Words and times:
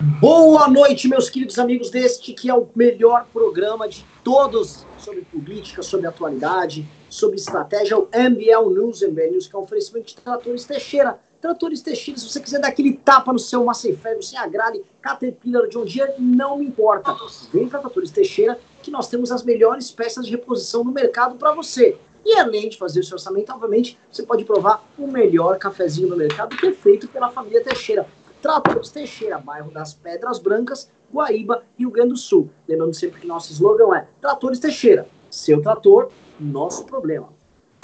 Boa 0.00 0.68
noite, 0.68 1.06
meus 1.06 1.30
queridos 1.30 1.56
amigos 1.56 1.88
deste 1.88 2.32
que 2.32 2.50
é 2.50 2.54
o 2.54 2.66
melhor 2.74 3.26
programa 3.32 3.88
de 3.88 4.04
todos 4.24 4.84
sobre 4.98 5.22
política, 5.22 5.84
sobre 5.84 6.08
atualidade, 6.08 6.84
sobre 7.08 7.36
estratégia, 7.36 7.96
o 7.96 8.08
MBL 8.12 8.70
News 8.70 9.02
and 9.04 9.12
News, 9.12 9.46
que 9.46 9.54
é 9.54 9.58
um 9.58 9.62
oferecimento 9.62 10.08
de 10.08 10.16
Tratores 10.16 10.64
Teixeira. 10.64 11.20
Tratores 11.40 11.80
Teixeira, 11.80 12.18
se 12.18 12.28
você 12.28 12.40
quiser 12.40 12.60
dar 12.60 12.68
aquele 12.68 12.94
tapa 12.94 13.32
no 13.32 13.38
seu 13.38 13.64
Massey 13.64 13.96
Ferro, 13.96 14.20
sem 14.20 14.36
agrade, 14.36 14.82
Caterpillar, 15.00 15.68
de 15.68 15.78
um 15.78 15.84
dia, 15.84 16.12
não 16.18 16.58
me 16.58 16.66
importa. 16.66 17.14
Vem 17.52 17.68
para 17.68 17.78
Tratores 17.78 18.10
Teixeira, 18.10 18.58
que 18.82 18.90
nós 18.90 19.06
temos 19.06 19.30
as 19.30 19.44
melhores 19.44 19.92
peças 19.92 20.26
de 20.26 20.32
reposição 20.32 20.82
no 20.82 20.90
mercado 20.90 21.36
para 21.36 21.52
você. 21.52 21.96
E 22.24 22.36
além 22.36 22.68
de 22.68 22.76
fazer 22.76 23.00
o 23.00 23.04
seu 23.04 23.14
orçamento, 23.14 23.52
obviamente, 23.52 23.96
você 24.10 24.24
pode 24.24 24.44
provar 24.44 24.84
o 24.98 25.06
melhor 25.06 25.56
cafezinho 25.56 26.08
do 26.08 26.16
mercado 26.16 26.56
que 26.56 26.66
é 26.66 26.72
feito 26.72 27.06
pela 27.06 27.30
família 27.30 27.62
Teixeira. 27.62 28.08
Tratores 28.44 28.90
Teixeira, 28.90 29.38
bairro 29.38 29.70
das 29.70 29.94
Pedras 29.94 30.38
Brancas, 30.38 30.92
Guaíba, 31.10 31.64
Rio 31.78 31.90
Grande 31.90 32.10
do 32.10 32.16
Sul. 32.18 32.50
Lembrando 32.68 32.92
sempre 32.92 33.22
que 33.22 33.26
nosso 33.26 33.50
slogan 33.50 33.96
é 33.96 34.06
Tratores 34.20 34.58
Teixeira, 34.58 35.08
seu 35.30 35.62
trator, 35.62 36.10
nosso 36.38 36.84
problema. 36.84 37.30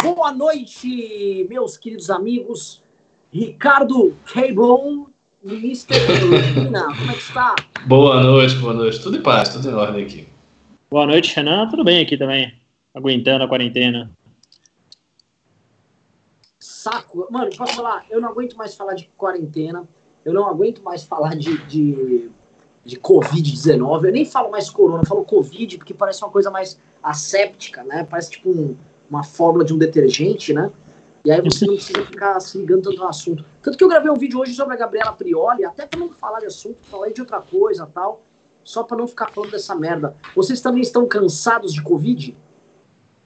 Boa 0.03 0.31
noite, 0.31 1.47
meus 1.49 1.79
queridos 1.79 2.11
amigos. 2.11 2.83
Ricardo 3.33 4.15
Cable, 4.27 5.07
Mr. 5.43 5.95
Carolina, 6.07 6.89
como 6.95 7.11
é 7.11 7.15
que 7.15 7.21
está? 7.21 7.57
Boa 7.87 8.23
noite, 8.23 8.57
boa 8.57 8.75
noite. 8.75 9.03
Tudo 9.03 9.17
em 9.17 9.23
paz, 9.23 9.49
tudo 9.49 9.67
em 9.67 9.73
ordem 9.73 10.05
aqui. 10.05 10.29
Boa 10.91 11.07
noite, 11.07 11.35
Renan. 11.35 11.71
Tudo 11.71 11.83
bem 11.83 12.03
aqui 12.03 12.19
também, 12.19 12.53
aguentando 12.95 13.45
a 13.45 13.49
quarentena 13.49 14.11
saco. 16.81 17.29
Mano, 17.31 17.51
posso 17.57 17.75
falar? 17.75 18.07
Eu 18.09 18.21
não 18.21 18.31
aguento 18.31 18.57
mais 18.57 18.75
falar 18.75 18.95
de 18.95 19.11
quarentena. 19.17 19.87
Eu 20.25 20.33
não 20.33 20.47
aguento 20.47 20.83
mais 20.83 21.03
falar 21.03 21.37
de, 21.37 21.57
de, 21.67 22.31
de 22.85 22.97
Covid-19. 22.99 24.05
Eu 24.05 24.13
nem 24.13 24.25
falo 24.25 24.51
mais 24.51 24.69
corona, 24.69 25.03
eu 25.03 25.07
falo 25.07 25.25
Covid, 25.25 25.79
porque 25.79 25.95
parece 25.95 26.23
uma 26.23 26.31
coisa 26.31 26.51
mais 26.51 26.79
asséptica, 27.03 27.83
né? 27.83 28.07
Parece 28.09 28.33
tipo 28.33 28.51
um, 28.51 28.77
uma 29.09 29.23
fórmula 29.23 29.65
de 29.65 29.73
um 29.73 29.79
detergente, 29.79 30.53
né? 30.53 30.71
E 31.25 31.31
aí 31.31 31.41
você 31.41 31.67
não 31.67 31.75
precisa 31.75 32.05
ficar 32.05 32.41
se 32.41 32.57
ligando 32.57 32.83
tanto 32.83 32.97
no 32.97 33.07
assunto. 33.07 33.45
Tanto 33.63 33.77
que 33.77 33.85
eu 33.85 33.89
gravei 33.89 34.11
um 34.11 34.17
vídeo 34.17 34.39
hoje 34.39 34.55
sobre 34.55 34.75
a 34.75 34.77
Gabriela 34.77 35.13
Prioli, 35.13 35.65
até 35.65 35.87
pra 35.87 35.99
não 35.99 36.09
falar 36.11 36.41
de 36.41 36.47
assunto, 36.47 36.79
falar 36.83 37.11
de 37.11 37.21
outra 37.21 37.41
coisa 37.41 37.87
tal, 37.93 38.23
só 38.65 38.83
para 38.83 38.97
não 38.97 39.07
ficar 39.07 39.31
falando 39.31 39.51
dessa 39.51 39.75
merda. 39.75 40.17
Vocês 40.35 40.61
também 40.61 40.81
estão 40.81 41.07
cansados 41.07 41.75
de 41.75 41.83
Covid? 41.83 42.35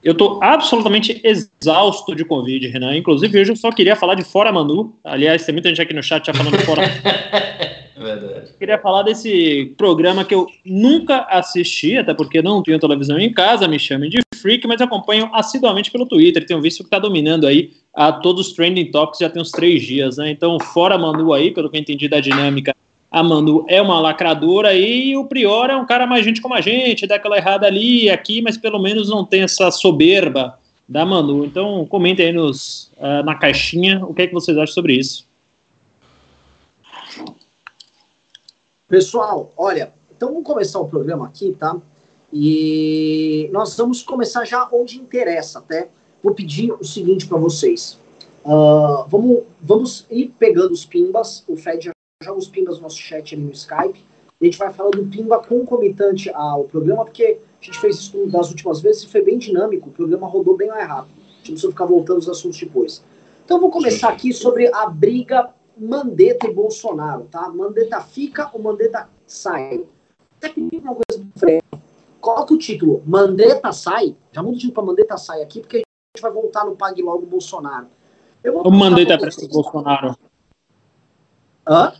Eu 0.05 0.11
estou 0.11 0.39
absolutamente 0.43 1.19
exausto 1.23 2.15
de 2.15 2.23
Covid, 2.23 2.67
Renan. 2.67 2.95
Inclusive, 2.95 3.41
hoje 3.41 3.51
eu 3.53 3.55
só 3.55 3.71
queria 3.71 3.95
falar 3.95 4.13
de 4.13 4.23
Fora 4.23 4.51
Manu. 4.51 4.95
Aliás, 5.03 5.43
tem 5.43 5.51
muita 5.51 5.69
gente 5.69 5.81
aqui 5.81 5.95
no 5.95 6.03
chat 6.03 6.27
já 6.27 6.31
falando 6.31 6.55
de 6.55 6.63
Fora 6.63 6.83
Verdade. 7.97 8.49
Eu 8.51 8.59
queria 8.59 8.77
falar 8.77 9.01
desse 9.01 9.73
programa 9.77 10.23
que 10.23 10.35
eu 10.35 10.45
nunca 10.63 11.21
assisti, 11.21 11.97
até 11.97 12.13
porque 12.13 12.39
não 12.39 12.61
tenho 12.61 12.77
televisão 12.77 13.17
em 13.17 13.33
casa, 13.33 13.67
me 13.67 13.79
chamem 13.79 14.07
de 14.07 14.19
freak, 14.35 14.67
mas 14.67 14.79
acompanho 14.79 15.27
assiduamente 15.33 15.89
pelo 15.89 16.05
Twitter. 16.05 16.45
Tenho 16.45 16.61
visto 16.61 16.83
que 16.83 16.87
está 16.87 16.99
dominando 16.99 17.47
aí 17.47 17.71
a 17.91 18.11
todos 18.11 18.49
os 18.49 18.53
trending 18.53 18.91
topics 18.91 19.19
já 19.19 19.29
tem 19.29 19.41
uns 19.41 19.49
três 19.49 19.81
dias, 19.81 20.17
né? 20.17 20.29
Então, 20.29 20.59
Fora 20.59 20.99
Manu 20.99 21.33
aí, 21.33 21.49
pelo 21.49 21.67
que 21.67 21.77
eu 21.77 21.81
entendi 21.81 22.07
da 22.07 22.19
dinâmica, 22.19 22.75
a 23.15 23.23
Manu 23.23 23.63
é 23.69 23.81
uma 23.81 23.97
lacradora 23.97 24.73
e 24.73 25.15
o 25.15 25.23
Prior 25.23 25.69
é 25.69 25.75
um 25.77 25.85
cara 25.85 26.05
mais 26.05 26.25
gente 26.25 26.41
como 26.41 26.53
a 26.53 26.59
gente, 26.59 27.07
dá 27.07 27.15
aquela 27.15 27.37
errada 27.37 27.65
ali 27.65 28.03
e 28.03 28.09
aqui, 28.09 28.41
mas 28.41 28.57
pelo 28.57 28.77
menos 28.77 29.07
não 29.07 29.23
tem 29.23 29.43
essa 29.43 29.71
soberba 29.71 30.59
da 30.85 31.05
Manu. 31.05 31.45
Então, 31.45 31.85
comentem 31.85 32.25
aí 32.25 32.33
nos, 32.33 32.91
uh, 32.97 33.23
na 33.23 33.33
caixinha 33.33 34.05
o 34.05 34.13
que, 34.13 34.23
é 34.23 34.27
que 34.27 34.33
vocês 34.33 34.57
acham 34.57 34.73
sobre 34.73 34.97
isso. 34.97 35.25
Pessoal, 38.85 39.49
olha, 39.55 39.93
então 40.13 40.33
vamos 40.33 40.43
começar 40.43 40.81
o 40.81 40.89
programa 40.89 41.25
aqui, 41.25 41.55
tá? 41.57 41.77
E 42.33 43.49
nós 43.53 43.77
vamos 43.77 44.03
começar 44.03 44.43
já 44.43 44.67
onde 44.73 44.97
interessa, 44.97 45.59
até. 45.59 45.87
Vou 46.21 46.33
pedir 46.33 46.69
o 46.69 46.83
seguinte 46.83 47.25
para 47.25 47.37
vocês. 47.37 47.97
Uh, 48.43 49.07
vamos, 49.07 49.43
vamos 49.61 50.05
ir 50.11 50.33
pegando 50.37 50.73
os 50.73 50.85
pimbas. 50.85 51.45
O 51.47 51.55
Fred 51.55 51.85
já 51.85 51.94
joga 52.25 52.39
os 52.39 52.47
pimbas 52.47 52.77
no 52.77 52.83
nosso 52.83 52.97
chat 52.97 53.33
ali 53.33 53.43
no 53.43 53.51
Skype. 53.51 54.03
E 54.41 54.43
a 54.43 54.45
gente 54.45 54.57
vai 54.57 54.73
falando 54.73 55.05
pimba 55.09 55.39
concomitante 55.39 56.29
ao 56.31 56.65
programa, 56.65 57.05
porque 57.05 57.39
a 57.61 57.65
gente 57.65 57.79
fez 57.79 57.97
isso 57.97 58.27
das 58.27 58.49
últimas 58.49 58.81
vezes 58.81 59.03
e 59.03 59.07
foi 59.07 59.21
bem 59.21 59.37
dinâmico. 59.37 59.89
O 59.89 59.93
programa 59.93 60.27
rodou 60.27 60.57
bem 60.57 60.67
mais 60.67 60.87
rápido. 60.87 61.13
A 61.15 61.37
gente 61.37 61.49
não 61.49 61.53
precisa 61.53 61.71
ficar 61.71 61.85
voltando 61.85 62.19
os 62.19 62.27
assuntos 62.27 62.59
depois. 62.59 63.03
Então, 63.45 63.59
vou 63.59 63.69
começar 63.69 64.09
aqui 64.09 64.33
sobre 64.33 64.67
a 64.73 64.87
briga 64.87 65.53
Mandetta 65.77 66.47
e 66.47 66.53
Bolsonaro, 66.53 67.25
tá? 67.25 67.49
Mandetta 67.49 68.01
fica 68.01 68.49
ou 68.53 68.61
Mandetta 68.61 69.07
sai? 69.27 69.85
Até 70.37 70.49
pedir 70.49 70.79
uma 70.79 70.95
coisa 70.95 71.23
do 71.23 71.39
Fred. 71.39 71.63
Coloca 72.19 72.53
o 72.53 72.57
título 72.57 73.03
Mandetta 73.05 73.71
sai. 73.71 74.15
Já 74.31 74.41
muda 74.41 74.55
o 74.55 74.59
título 74.59 74.73
para 74.73 74.83
Mandetta 74.83 75.17
sai 75.17 75.41
aqui, 75.41 75.59
porque 75.61 75.77
a 75.77 76.17
gente 76.17 76.21
vai 76.21 76.31
voltar 76.31 76.65
no 76.65 76.75
Pague 76.75 77.01
Logo 77.01 77.25
Bolsonaro. 77.25 77.87
Eu 78.43 78.53
vou 78.53 78.67
o 78.67 78.71
Mandetta 78.71 79.17
versus 79.17 79.47
Bolsonaro. 79.47 80.15
Hã? 81.67 81.93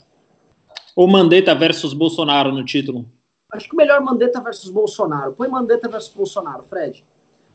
Ou 0.96 1.10
Mandetta 1.10 1.54
versus 1.54 1.94
Bolsonaro 1.94 2.54
no 2.54 2.64
título? 2.64 3.06
Acho 3.52 3.68
que 3.68 3.74
o 3.74 3.78
melhor 3.78 4.00
Mandetta 4.00 4.40
versus 4.40 4.70
Bolsonaro. 4.70 5.34
Põe 5.34 5.50
Mandetta 5.50 5.90
versus 5.90 6.14
Bolsonaro, 6.14 6.64
Fred. 6.64 7.04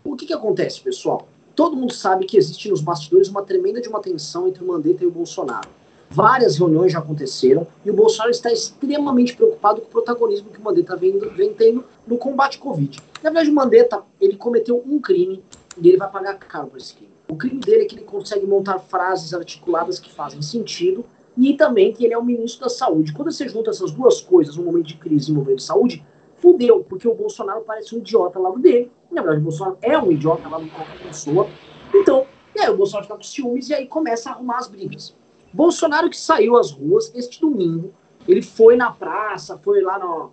O 0.04 0.14
que, 0.14 0.26
que 0.26 0.34
acontece, 0.34 0.78
pessoal? 0.78 1.26
Todo 1.56 1.74
mundo 1.74 1.94
sabe 1.94 2.26
que 2.26 2.36
existe 2.36 2.68
nos 2.68 2.82
bastidores 2.82 3.28
uma 3.28 3.42
tremenda 3.42 3.80
de 3.80 3.88
uma 3.88 4.02
tensão 4.02 4.46
entre 4.46 4.62
o 4.62 4.66
Mandetta 4.66 5.04
e 5.04 5.06
o 5.06 5.10
Bolsonaro. 5.10 5.70
Várias 6.10 6.58
reuniões 6.58 6.92
já 6.92 6.98
aconteceram 6.98 7.66
e 7.82 7.90
o 7.90 7.94
Bolsonaro 7.94 8.30
está 8.30 8.52
extremamente 8.52 9.34
preocupado 9.34 9.80
com 9.80 9.86
o 9.86 9.90
protagonismo 9.90 10.50
que 10.50 10.60
o 10.60 10.62
Mandetta 10.62 10.94
vem, 10.94 11.18
vem 11.18 11.54
tendo 11.54 11.82
no 12.06 12.18
combate 12.18 12.58
à 12.58 12.60
Covid. 12.60 12.98
Na 13.22 13.30
verdade, 13.30 13.48
o 13.48 13.54
Mandetta 13.54 14.02
ele 14.20 14.36
cometeu 14.36 14.82
um 14.86 15.00
crime 15.00 15.42
e 15.80 15.88
ele 15.88 15.96
vai 15.96 16.10
pagar 16.10 16.34
caro 16.34 16.66
por 16.66 16.76
esse 16.76 16.92
crime. 16.92 17.12
O 17.26 17.36
crime 17.36 17.60
dele 17.60 17.84
é 17.84 17.86
que 17.86 17.94
ele 17.94 18.04
consegue 18.04 18.46
montar 18.46 18.78
frases 18.80 19.32
articuladas 19.32 19.98
que 19.98 20.12
fazem 20.12 20.42
sentido 20.42 21.06
e 21.36 21.54
também 21.54 21.92
que 21.92 22.04
ele 22.04 22.14
é 22.14 22.18
o 22.18 22.24
ministro 22.24 22.62
da 22.62 22.68
Saúde. 22.68 23.12
Quando 23.12 23.30
você 23.30 23.48
junta 23.48 23.70
essas 23.70 23.90
duas 23.92 24.20
coisas, 24.20 24.56
um 24.56 24.64
momento 24.64 24.86
de 24.86 24.96
crise 24.96 25.30
e 25.30 25.32
um 25.32 25.38
momento 25.38 25.58
de 25.58 25.64
saúde, 25.64 26.04
fudeu, 26.36 26.84
porque 26.88 27.06
o 27.06 27.14
Bolsonaro 27.14 27.62
parece 27.62 27.94
um 27.94 27.98
idiota 27.98 28.38
ao 28.38 28.44
lado 28.44 28.58
dele. 28.58 28.90
Na 29.10 29.22
verdade, 29.22 29.40
o 29.40 29.44
Bolsonaro 29.44 29.78
é 29.82 29.98
um 29.98 30.10
idiota 30.10 30.44
ao 30.44 30.52
lado 30.52 30.64
de 30.64 30.70
qualquer 30.70 30.98
pessoa. 30.98 31.48
Então, 31.94 32.26
e 32.54 32.60
aí 32.60 32.70
o 32.70 32.76
Bolsonaro 32.76 33.04
fica 33.04 33.16
com 33.16 33.22
ciúmes 33.22 33.68
e 33.68 33.74
aí 33.74 33.86
começa 33.86 34.30
a 34.30 34.32
arrumar 34.32 34.58
as 34.58 34.68
brigas. 34.68 35.14
Bolsonaro 35.52 36.08
que 36.08 36.16
saiu 36.16 36.56
às 36.56 36.70
ruas 36.70 37.12
este 37.14 37.40
domingo, 37.40 37.92
ele 38.26 38.42
foi 38.42 38.76
na 38.76 38.90
praça, 38.90 39.58
foi 39.58 39.80
lá 39.82 39.98
no, 39.98 40.30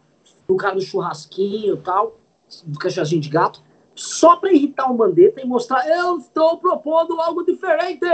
no 0.47 0.57
cara 0.57 0.75
do 0.75 0.81
churrasquinho 0.81 1.75
e 1.75 1.77
tal, 1.77 2.17
do 2.65 2.77
cachorrinho 2.77 3.21
de 3.21 3.29
gato, 3.29 3.61
só 3.95 4.35
para 4.35 4.53
irritar 4.53 4.91
o 4.91 4.97
Mandetta 4.97 5.41
e 5.41 5.45
mostrar, 5.45 5.87
eu 5.87 6.19
estou 6.19 6.57
propondo 6.57 7.19
algo 7.19 7.43
diferente. 7.43 8.05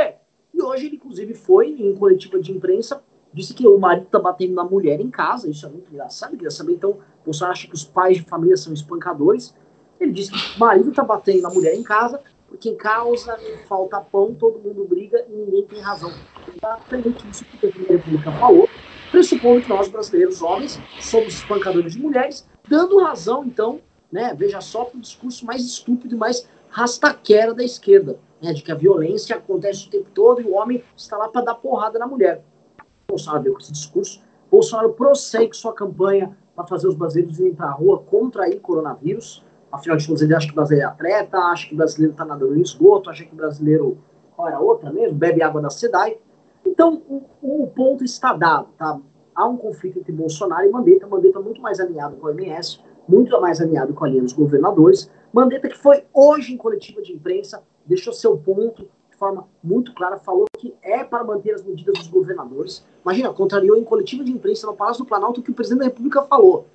E 0.54 0.62
hoje 0.62 0.86
ele, 0.86 0.98
inclusive, 0.98 1.34
foi 1.34 1.70
em 1.72 1.96
coletiva 1.96 2.40
de 2.40 2.52
imprensa, 2.52 3.04
disse 3.34 3.54
que 3.54 3.68
o 3.68 3.78
marido 3.80 4.06
está 4.06 4.20
batendo 4.20 4.54
na 4.54 4.64
mulher 4.64 5.00
em 5.00 5.10
casa. 5.10 5.50
Isso 5.50 5.66
é 5.66 5.70
muito 5.70 5.92
engraçado. 5.92 6.36
Queria 6.36 6.52
saber, 6.52 6.74
então, 6.74 7.00
você 7.26 7.44
acha 7.44 7.68
que 7.68 7.74
os 7.74 7.84
pais 7.84 8.18
de 8.18 8.24
família 8.24 8.56
são 8.56 8.72
espancadores? 8.72 9.56
Ele 10.00 10.12
disse 10.12 10.32
que 10.32 10.56
o 10.58 10.60
marido 10.60 10.90
está 10.90 11.04
batendo 11.04 11.42
na 11.42 11.50
mulher 11.50 11.74
em 11.74 11.82
casa, 11.82 12.22
porque 12.48 12.70
em 12.70 12.76
causa 12.76 13.36
falta 13.68 14.00
pão, 14.00 14.36
todo 14.36 14.60
mundo 14.60 14.86
briga 14.86 15.26
e 15.28 15.32
ninguém 15.32 15.66
tem 15.66 15.80
razão. 15.80 16.12
Exatamente 16.56 17.28
isso 17.28 17.46
que 17.46 17.56
o 17.56 17.60
presidente 17.60 17.88
da 17.88 17.94
República 17.96 18.32
falou, 18.34 18.70
pressupondo 19.12 19.62
que 19.62 19.70
nós, 19.70 19.88
brasileiros 19.88 20.42
homens, 20.42 20.80
somos 21.00 21.34
espancadores 21.34 21.94
de 21.94 22.00
mulheres, 22.00 22.48
dando 22.68 23.00
razão, 23.00 23.44
então, 23.44 23.80
né, 24.12 24.36
veja 24.38 24.62
só, 24.62 24.86
para 24.86 24.98
o 24.98 25.02
discurso 25.02 25.46
mais 25.46 25.64
estúpido 25.64 26.14
e 26.14 26.18
mais 26.18 26.48
rastaquera 26.70 27.54
da 27.54 27.64
esquerda 27.64 28.20
né, 28.44 28.52
de 28.52 28.62
que 28.62 28.72
a 28.72 28.76
violência 28.76 29.38
acontece 29.38 29.88
o 29.88 29.90
tempo 29.90 30.10
todo 30.14 30.42
e 30.42 30.44
o 30.44 30.54
homem 30.54 30.84
está 30.98 31.18
lá 31.18 31.30
para 31.30 31.42
dar 31.42 31.56
porrada 31.56 31.98
na 31.98 32.06
mulher. 32.06 32.44
Bolsonaro 33.08 33.44
veio 33.44 33.56
com 33.56 33.62
esse 33.62 33.72
discurso. 33.72 34.22
Bolsonaro 34.52 34.92
prossegue 34.94 35.56
sua 35.56 35.74
campanha 35.74 36.38
para 36.54 36.68
fazer 36.68 36.88
os 36.88 36.96
brasileiros 36.96 37.40
irem 37.40 37.56
para 37.56 37.68
a 37.68 37.72
rua 37.72 38.00
contra 38.00 38.48
o 38.48 38.60
coronavírus. 38.60 39.44
Afinal 39.72 39.98
de 39.98 40.06
contas, 40.06 40.22
ele 40.22 40.36
acha 40.36 40.46
que 40.46 40.52
o 40.52 40.56
brasileiro 40.56 40.88
é 40.88 40.92
atleta, 40.92 41.38
acha 41.38 41.68
que 41.68 41.74
o 41.74 41.78
brasileiro 41.78 42.12
está 42.12 42.26
nadando 42.26 42.54
no 42.54 42.62
esgoto, 42.62 43.10
acha 43.10 43.24
que 43.24 43.34
o 43.34 43.36
brasileiro. 43.36 43.98
Qual 44.36 44.48
era 44.48 44.58
a 44.58 44.60
outra 44.60 44.92
mesmo? 44.92 45.18
Bebe 45.18 45.42
água 45.42 45.62
da 45.62 45.70
SEDAI. 45.70 46.18
Então, 46.66 47.02
o, 47.08 47.24
o 47.42 47.68
ponto 47.68 48.04
está 48.04 48.34
dado, 48.34 48.68
tá? 48.78 49.00
Há 49.36 49.48
um 49.48 49.58
conflito 49.58 50.00
entre 50.00 50.12
Bolsonaro 50.12 50.68
e 50.68 50.70
Mandetta. 50.70 51.08
Mandetta 51.08 51.40
muito 51.40 51.62
mais 51.62 51.80
alinhado 51.80 52.18
com 52.18 52.28
o 52.28 52.30
MS, 52.32 52.80
muito 53.08 53.40
mais 53.40 53.62
alinhado 53.62 53.94
com 53.94 54.06
a 54.06 54.10
linha 54.10 54.22
dos 54.22 54.34
governadores. 54.34 55.10
Mandetta 55.32 55.70
que 55.70 55.78
foi 55.78 56.04
hoje 56.14 56.54
em 56.54 56.58
coletiva 56.58 57.02
de 57.02 57.14
imprensa 57.14 57.64
deixou 57.86 58.14
seu 58.14 58.38
ponto 58.38 58.88
de 59.10 59.18
forma 59.18 59.48
muito 59.64 59.94
clara, 59.94 60.18
falou 60.18 60.46
que 60.58 60.74
é 60.82 61.04
para 61.04 61.24
manter 61.24 61.54
as 61.54 61.64
medidas 61.64 61.98
dos 61.98 62.08
governadores. 62.08 62.84
Imagina, 63.04 63.32
contrariou 63.32 63.78
em 63.78 63.84
coletiva 63.84 64.24
de 64.24 64.32
imprensa 64.32 64.66
no 64.66 64.76
Palácio 64.76 65.04
do 65.04 65.08
Planalto 65.08 65.40
o 65.40 65.44
que 65.44 65.52
o 65.52 65.54
presidente 65.54 65.80
da 65.80 65.86
República 65.86 66.24
falou. 66.24 66.66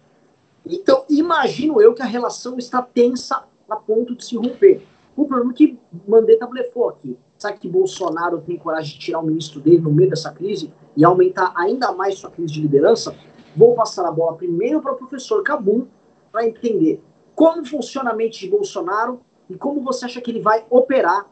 Então, 0.65 1.05
imagino 1.09 1.81
eu 1.81 1.95
que 1.95 2.03
a 2.03 2.07
relação 2.07 2.59
está 2.59 2.81
tensa 2.81 3.45
a 3.69 3.77
ponto 3.77 4.15
de 4.15 4.25
se 4.25 4.37
romper. 4.37 4.83
O 5.17 5.27
problema 5.27 5.53
é 5.53 5.55
que 5.55 5.79
Mandetta 6.07 6.47
blefou 6.47 6.89
aqui. 6.89 7.19
Sabe 7.37 7.59
que 7.59 7.69
Bolsonaro 7.69 8.41
tem 8.41 8.57
coragem 8.57 8.95
de 8.95 8.99
tirar 8.99 9.21
o 9.21 9.27
ministro 9.27 9.61
dele 9.61 9.79
no 9.79 9.93
meio 9.93 10.11
dessa 10.11 10.31
crise 10.33 10.73
e 10.97 11.05
aumentar 11.05 11.53
ainda 11.57 11.93
mais 11.93 12.19
sua 12.19 12.31
crise 12.31 12.53
de 12.53 12.61
liderança? 12.61 13.15
vou 13.59 13.75
passar 13.75 14.07
a 14.07 14.13
bola 14.13 14.37
primeiro 14.37 14.81
para 14.81 14.93
o 14.93 14.97
professor 14.97 15.43
Cabum 15.43 15.87
para 16.31 16.47
entender 16.47 17.03
como 17.35 17.65
funciona 17.65 18.11
a 18.11 18.15
mente 18.15 18.39
de 18.41 18.49
Bolsonaro 18.49 19.21
e 19.51 19.55
como 19.55 19.83
você 19.83 20.05
acha 20.05 20.21
que 20.21 20.31
ele 20.31 20.41
vai 20.41 20.65
operar 20.71 21.27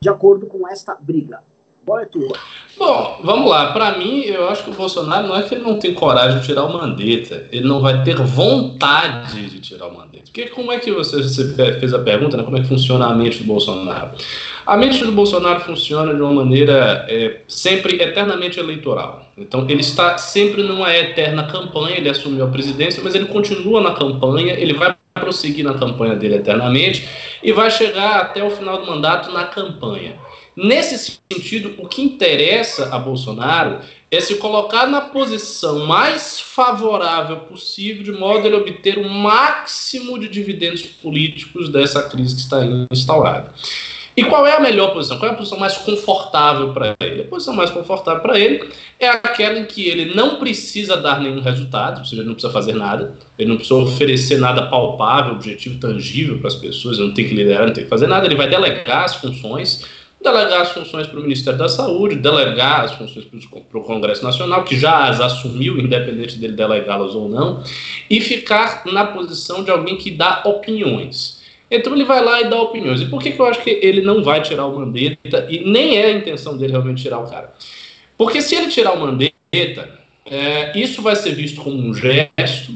de 0.00 0.08
acordo 0.08 0.46
com 0.46 0.68
esta 0.68 0.94
briga. 0.94 1.40
Bola 1.84 2.02
é 2.02 2.06
tua. 2.06 2.34
Bom, 2.78 3.20
vamos 3.22 3.50
lá. 3.50 3.72
Para 3.72 3.98
mim, 3.98 4.22
eu 4.22 4.48
acho 4.48 4.64
que 4.64 4.70
o 4.70 4.74
Bolsonaro 4.74 5.28
não 5.28 5.36
é 5.36 5.42
que 5.42 5.54
ele 5.54 5.62
não 5.62 5.78
tem 5.78 5.92
coragem 5.92 6.40
de 6.40 6.46
tirar 6.46 6.64
o 6.64 6.72
Mandetta, 6.72 7.46
ele 7.52 7.68
não 7.68 7.82
vai 7.82 8.02
ter 8.02 8.16
vontade 8.16 9.50
de 9.50 9.60
tirar 9.60 9.88
o 9.88 9.94
Mandetta. 9.94 10.24
Porque 10.24 10.48
como 10.48 10.72
é 10.72 10.78
que 10.78 10.90
você, 10.90 11.22
você 11.22 11.54
fez 11.78 11.92
a 11.92 11.98
pergunta, 11.98 12.38
né? 12.38 12.42
Como 12.42 12.56
é 12.56 12.62
que 12.62 12.68
funciona 12.68 13.06
a 13.06 13.14
mente 13.14 13.38
do 13.38 13.44
Bolsonaro? 13.44 14.12
A 14.66 14.78
mente 14.78 15.04
do 15.04 15.12
Bolsonaro 15.12 15.60
funciona 15.60 16.14
de 16.14 16.22
uma 16.22 16.32
maneira 16.32 17.04
é, 17.06 17.42
sempre 17.46 18.02
eternamente 18.02 18.58
eleitoral. 18.58 19.26
Então, 19.36 19.66
ele 19.68 19.82
está 19.82 20.16
sempre 20.16 20.62
numa 20.62 20.90
eterna 20.96 21.46
campanha, 21.46 21.98
ele 21.98 22.08
assumiu 22.08 22.46
a 22.46 22.48
presidência, 22.48 23.02
mas 23.04 23.14
ele 23.14 23.26
continua 23.26 23.82
na 23.82 23.92
campanha, 23.92 24.54
ele 24.54 24.72
vai 24.72 24.96
prosseguir 25.14 25.64
na 25.64 25.74
campanha 25.74 26.16
dele 26.16 26.36
eternamente 26.36 27.08
e 27.42 27.52
vai 27.52 27.70
chegar 27.70 28.16
até 28.16 28.42
o 28.42 28.50
final 28.50 28.78
do 28.78 28.86
mandato 28.86 29.30
na 29.30 29.44
campanha. 29.44 30.18
Nesse 30.56 31.20
sentido, 31.32 31.74
o 31.78 31.88
que 31.88 32.02
interessa 32.02 32.94
a 32.94 32.98
Bolsonaro 32.98 33.80
é 34.10 34.20
se 34.20 34.36
colocar 34.36 34.86
na 34.86 35.00
posição 35.00 35.86
mais 35.86 36.40
favorável 36.40 37.40
possível, 37.40 38.04
de 38.04 38.12
modo 38.12 38.44
a 38.44 38.46
ele 38.46 38.56
obter 38.56 38.98
o 38.98 39.08
máximo 39.08 40.18
de 40.18 40.28
dividendos 40.28 40.82
políticos 40.82 41.68
dessa 41.68 42.02
crise 42.08 42.36
que 42.36 42.40
está 42.40 42.64
instaurada. 42.92 43.52
E 44.16 44.22
qual 44.24 44.46
é 44.46 44.56
a 44.56 44.60
melhor 44.60 44.92
posição? 44.92 45.18
Qual 45.18 45.30
é 45.30 45.34
a 45.34 45.36
posição 45.36 45.58
mais 45.58 45.76
confortável 45.76 46.72
para 46.72 46.96
ele? 47.00 47.22
A 47.22 47.24
posição 47.24 47.52
mais 47.52 47.70
confortável 47.70 48.22
para 48.22 48.38
ele 48.38 48.70
é 49.00 49.08
aquela 49.08 49.58
em 49.58 49.64
que 49.64 49.88
ele 49.88 50.14
não 50.14 50.36
precisa 50.36 50.96
dar 50.96 51.20
nenhum 51.20 51.40
resultado, 51.40 51.98
ou 51.98 52.04
seja, 52.04 52.22
ele 52.22 52.28
não 52.28 52.34
precisa 52.34 52.52
fazer 52.52 52.74
nada, 52.74 53.14
ele 53.36 53.48
não 53.48 53.56
precisa 53.56 53.74
oferecer 53.80 54.38
nada 54.38 54.66
palpável, 54.66 55.34
objetivo, 55.34 55.80
tangível 55.80 56.38
para 56.38 56.48
as 56.48 56.54
pessoas, 56.54 56.98
ele 56.98 57.08
não 57.08 57.14
tem 57.14 57.28
que 57.28 57.34
liderar, 57.34 57.66
não 57.66 57.72
tem 57.72 57.84
que 57.84 57.90
fazer 57.90 58.06
nada, 58.06 58.26
ele 58.26 58.36
vai 58.36 58.48
delegar 58.48 59.04
as 59.04 59.16
funções 59.16 59.84
delegar 60.24 60.62
as 60.62 60.70
funções 60.70 61.06
para 61.06 61.20
o 61.20 61.22
Ministério 61.22 61.58
da 61.58 61.68
Saúde, 61.68 62.16
delegar 62.16 62.86
as 62.86 62.92
funções 62.94 63.26
para 63.26 63.78
o 63.78 63.84
Congresso 63.84 64.24
Nacional, 64.24 64.64
que 64.64 64.78
já 64.78 65.06
as 65.06 65.20
assumiu, 65.20 65.78
independente 65.78 66.38
dele 66.38 66.54
delegá-las 66.54 67.14
ou 67.14 67.28
não, 67.28 67.62
e 68.08 68.20
ficar 68.22 68.84
na 68.86 69.04
posição 69.04 69.62
de 69.62 69.70
alguém 69.70 69.98
que 69.98 70.10
dá 70.10 70.42
opiniões. 70.46 71.33
Então 71.76 71.94
ele 71.94 72.04
vai 72.04 72.24
lá 72.24 72.40
e 72.40 72.48
dá 72.48 72.60
opiniões. 72.60 73.00
E 73.00 73.06
por 73.06 73.22
que, 73.22 73.32
que 73.32 73.40
eu 73.40 73.46
acho 73.46 73.62
que 73.62 73.70
ele 73.82 74.00
não 74.00 74.22
vai 74.22 74.42
tirar 74.42 74.66
o 74.66 74.78
Mandetta, 74.78 75.46
e 75.50 75.64
nem 75.64 75.96
é 75.96 76.06
a 76.06 76.12
intenção 76.12 76.56
dele 76.56 76.72
realmente 76.72 77.02
tirar 77.02 77.18
o 77.18 77.28
cara? 77.28 77.52
Porque 78.16 78.40
se 78.40 78.54
ele 78.54 78.68
tirar 78.68 78.92
o 78.92 79.00
Mandetta, 79.00 79.98
é, 80.26 80.78
isso 80.78 81.02
vai 81.02 81.16
ser 81.16 81.34
visto 81.34 81.60
como 81.60 81.76
um 81.76 81.92
gesto 81.92 82.74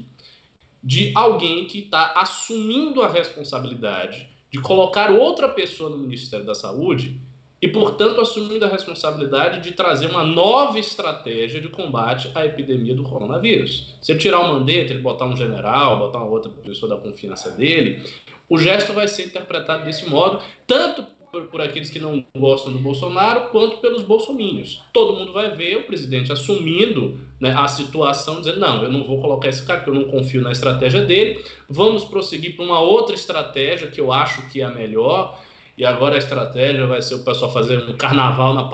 de 0.83 1.11
alguém 1.15 1.65
que 1.65 1.79
está 1.79 2.13
assumindo 2.15 3.01
a 3.01 3.11
responsabilidade 3.11 4.29
de 4.51 4.59
colocar 4.59 5.11
outra 5.11 5.49
pessoa 5.49 5.89
no 5.89 5.97
Ministério 5.97 6.45
da 6.45 6.55
Saúde 6.55 7.19
e, 7.61 7.67
portanto, 7.67 8.21
assumindo 8.21 8.65
a 8.65 8.69
responsabilidade 8.69 9.61
de 9.61 9.73
trazer 9.73 10.09
uma 10.09 10.23
nova 10.23 10.79
estratégia 10.79 11.59
de 11.59 11.67
combate 11.67 12.31
à 12.33 12.45
epidemia 12.45 12.95
do 12.95 13.03
coronavírus. 13.03 13.95
Se 14.01 14.13
ele 14.13 14.19
tirar 14.19 14.39
o 14.39 14.47
Mandetta, 14.47 14.93
ele 14.93 15.01
botar 15.01 15.25
um 15.25 15.35
general, 15.35 15.99
botar 15.99 16.19
uma 16.19 16.27
outra 16.27 16.49
pessoa 16.49 16.95
da 16.95 17.01
confiança 17.01 17.51
dele, 17.51 18.03
o 18.49 18.57
gesto 18.57 18.93
vai 18.93 19.07
ser 19.07 19.25
interpretado 19.25 19.83
desse 19.83 20.09
modo, 20.09 20.41
tanto 20.65 21.05
por, 21.31 21.47
por, 21.47 21.61
aqueles 21.61 21.89
que 21.89 21.99
não 21.99 22.25
gostam 22.35 22.73
do 22.73 22.79
Bolsonaro, 22.79 23.49
quanto 23.49 23.77
pelos 23.77 24.03
bolsomínios. 24.03 24.81
Todo 24.91 25.15
mundo 25.15 25.31
vai 25.31 25.55
ver 25.55 25.77
o 25.77 25.83
presidente 25.83 26.31
assumindo 26.31 27.19
né, 27.39 27.53
a 27.55 27.67
situação, 27.67 28.39
dizendo, 28.39 28.59
não, 28.59 28.81
eu 28.81 28.91
não 28.91 29.03
vou 29.03 29.21
colocar 29.21 29.49
esse 29.49 29.63
cara, 29.65 29.81
porque 29.81 29.91
eu 29.91 30.01
não 30.01 30.09
confio 30.09 30.41
na 30.41 30.51
estratégia 30.51 31.01
dele, 31.01 31.43
vamos 31.69 32.05
prosseguir 32.05 32.55
para 32.55 32.65
uma 32.65 32.79
outra 32.79 33.13
estratégia 33.13 33.87
que 33.87 34.01
eu 34.01 34.11
acho 34.11 34.49
que 34.49 34.61
é 34.61 34.65
a 34.65 34.71
melhor, 34.71 35.39
e 35.79 35.85
agora 35.85 36.15
a 36.15 36.17
estratégia 36.17 36.85
vai 36.85 37.01
ser 37.01 37.15
o 37.15 37.23
pessoal 37.23 37.53
fazer 37.53 37.79
um 37.89 37.95
carnaval 37.95 38.53
na 38.53 38.69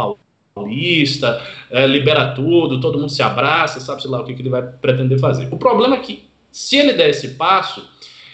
Paulista, 0.56 1.40
é, 1.70 1.86
libera 1.86 2.34
tudo, 2.34 2.80
todo 2.80 2.98
mundo 2.98 3.12
se 3.12 3.22
abraça, 3.22 3.80
sabe-se 3.80 4.08
lá 4.08 4.22
o 4.22 4.26
que, 4.26 4.34
que 4.34 4.42
ele 4.42 4.50
vai 4.50 4.64
pretender 4.64 5.20
fazer. 5.20 5.48
O 5.52 5.58
problema 5.58 5.98
é 5.98 6.00
que, 6.00 6.28
se 6.52 6.78
ele 6.78 6.94
der 6.94 7.12
esse 7.12 7.36
passo, 7.36 7.88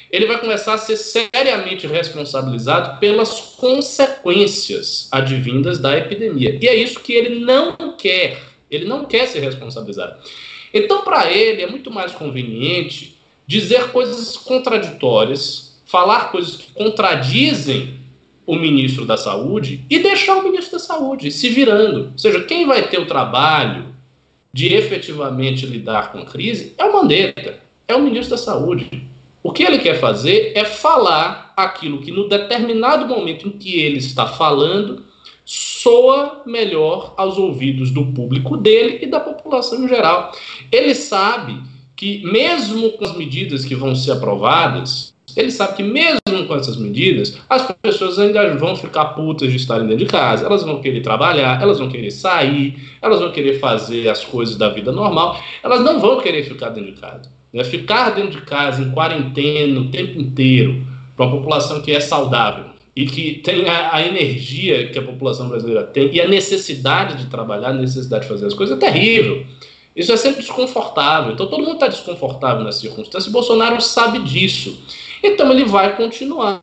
ele 0.10 0.26
vai 0.26 0.40
começar 0.40 0.76
a 0.76 0.78
ser 0.78 0.96
seriamente 0.96 1.86
responsabilizado 1.86 2.98
pelas 2.98 3.42
consequências 3.58 5.10
advindas 5.12 5.78
da 5.78 5.98
epidemia. 5.98 6.58
E 6.62 6.66
é 6.66 6.74
isso 6.74 7.02
que 7.02 7.12
ele 7.12 7.44
não 7.44 7.76
quer. 7.98 8.42
Ele 8.70 8.86
não 8.86 9.04
quer 9.04 9.28
ser 9.28 9.42
responsabilizado. 9.42 10.16
Então, 10.74 11.02
para 11.02 11.30
ele, 11.30 11.62
é 11.62 11.68
muito 11.68 11.92
mais 11.92 12.14
conveniente 12.14 13.18
dizer 13.46 13.92
coisas 13.92 14.38
contraditórias, 14.38 15.78
falar 15.86 16.32
coisas 16.32 16.56
que 16.56 16.72
contradizem 16.72 18.01
o 18.46 18.56
ministro 18.56 19.06
da 19.06 19.18
Saúde 19.18 19.86
e 19.90 20.00
deixar 20.00 20.38
o 20.38 20.44
ministro 20.44 20.74
da 20.74 20.80
Saúde 20.80 21.32
se 21.32 21.50
virando. 21.50 22.12
Ou 22.12 22.18
seja, 22.18 22.44
quem 22.44 22.66
vai 22.66 22.88
ter 22.88 23.00
o 23.00 23.06
trabalho 23.06 23.88
de 24.54 24.74
efetivamente 24.74 25.66
lidar 25.66 26.12
com 26.12 26.20
a 26.20 26.26
crise 26.26 26.74
é 26.78 26.86
o 26.86 26.94
Mandetta, 26.94 27.60
é 27.88 27.96
o 27.96 28.02
ministro 28.02 28.32
da 28.32 28.42
Saúde. 28.42 28.90
O 29.44 29.52
que 29.52 29.64
ele 29.64 29.80
quer 29.80 30.00
fazer 30.00 30.52
é 30.56 30.64
falar 30.64 31.54
aquilo 31.58 32.02
que, 32.02 32.12
no 32.12 32.30
determinado 32.30 33.08
momento 33.08 33.48
em 33.48 33.52
que 33.52 33.80
ele 33.80 33.98
está 33.98 34.28
falando, 34.28 35.04
soa 35.46 36.44
melhor 36.46 37.14
aos 37.18 37.38
ouvidos 37.38 37.92
do 37.92 38.06
público 38.08 38.56
dele 38.56 39.00
e 39.02 39.08
da 39.08 39.20
população 39.20 39.84
em 39.84 39.88
geral. 39.88 40.32
Ele 40.72 40.94
sabe 40.94 41.60
que, 41.96 42.24
mesmo 42.24 42.92
com 42.92 43.06
as 43.06 43.16
medidas 43.16 43.66
que 43.66 43.76
vão 43.76 43.96
ser 43.96 44.12
aprovadas, 44.12 45.14
ele 45.36 45.52
sabe 45.52 45.78
que 45.78 45.84
mesmo 45.84 46.22
com 46.48 46.56
essas 46.56 46.78
medidas, 46.78 47.38
as 47.50 47.72
pessoas 47.82 48.18
ainda 48.20 48.56
vão 48.56 48.76
ficar 48.76 49.06
putas 49.06 49.50
de 49.50 49.58
estarem 49.58 49.88
dentro 49.88 50.06
de 50.06 50.12
casa, 50.12 50.46
elas 50.46 50.64
vão 50.64 50.82
querer 50.82 51.02
trabalhar, 51.02 51.62
elas 51.62 51.80
vão 51.80 51.90
querer 51.90 52.12
sair, 52.12 52.76
elas 53.02 53.20
vão 53.20 53.32
querer 53.32 53.60
fazer 53.60 54.10
as 54.10 54.24
coisas 54.24 54.56
da 54.56 54.70
vida 54.70 54.92
normal, 54.92 55.40
elas 55.64 55.82
não 55.82 56.00
vão 56.00 56.20
querer 56.20 56.44
ficar 56.44 56.70
dentro 56.70 56.94
de 56.94 57.02
casa. 57.02 57.32
Né? 57.54 57.64
Ficar 57.64 58.12
dentro 58.12 58.40
de 58.40 58.42
casa, 58.42 58.82
em 58.82 58.92
quarentena, 58.92 59.80
o 59.80 59.90
tempo 59.90 60.20
inteiro, 60.20 60.86
para 61.16 61.26
uma 61.26 61.38
população 61.38 61.82
que 61.82 61.92
é 61.92 62.00
saudável 62.00 62.72
e 62.96 63.06
que 63.06 63.36
tem 63.44 63.70
a, 63.70 63.96
a, 63.96 64.06
energia 64.06 64.90
que 64.90 65.00
a 65.00 65.02
população 65.02 65.48
brasileira 65.48 65.84
tem 65.84 66.14
e 66.14 66.20
a 66.20 66.28
necessidade 66.28 67.24
de 67.24 67.30
trabalhar, 67.30 67.70
a 67.70 67.74
necessidade 67.74 68.24
de 68.24 68.30
fazer 68.30 68.46
as 68.48 68.54
coisas, 68.54 68.78
é 68.78 68.80
terrível. 68.80 69.46
Isso 69.96 70.12
é 70.12 70.18
sempre 70.18 70.42
desconfortável. 70.42 71.34
Então 71.34 71.48
todo 71.48 71.64
mundo 71.64 71.74
está 71.74 71.88
desconfortável 71.88 72.64
nessa 72.64 72.80
circunstância 72.80 73.30
e 73.30 73.32
Bolsonaro 73.32 73.82
sabe 73.82 74.20
disso. 74.20 74.82
Então 75.24 75.52
ele 75.52 75.66
vai 75.66 75.96
continuar 75.96 76.62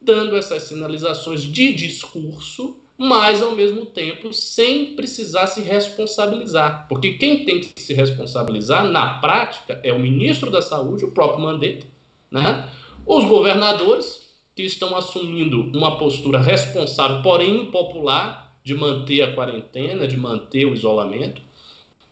dando 0.00 0.36
essas 0.36 0.64
sinalizações 0.64 1.42
de 1.42 1.74
discurso, 1.74 2.78
mas 2.98 3.42
ao 3.42 3.52
mesmo 3.52 3.86
tempo 3.86 4.32
sem 4.32 4.94
precisar 4.94 5.46
se 5.46 5.60
responsabilizar. 5.60 6.86
Porque 6.88 7.14
quem 7.14 7.44
tem 7.44 7.60
que 7.60 7.80
se 7.80 7.92
responsabilizar 7.92 8.84
na 8.84 9.18
prática 9.18 9.80
é 9.82 9.92
o 9.92 9.98
ministro 9.98 10.50
da 10.50 10.62
Saúde, 10.62 11.04
o 11.04 11.12
próprio 11.12 11.40
Mandetta, 11.40 11.86
né? 12.30 12.70
os 13.04 13.24
governadores, 13.24 14.26
que 14.54 14.62
estão 14.62 14.96
assumindo 14.96 15.70
uma 15.76 15.98
postura 15.98 16.40
responsável, 16.40 17.22
porém 17.22 17.62
impopular, 17.62 18.56
de 18.64 18.74
manter 18.74 19.22
a 19.22 19.32
quarentena, 19.32 20.08
de 20.08 20.16
manter 20.16 20.64
o 20.64 20.74
isolamento, 20.74 21.40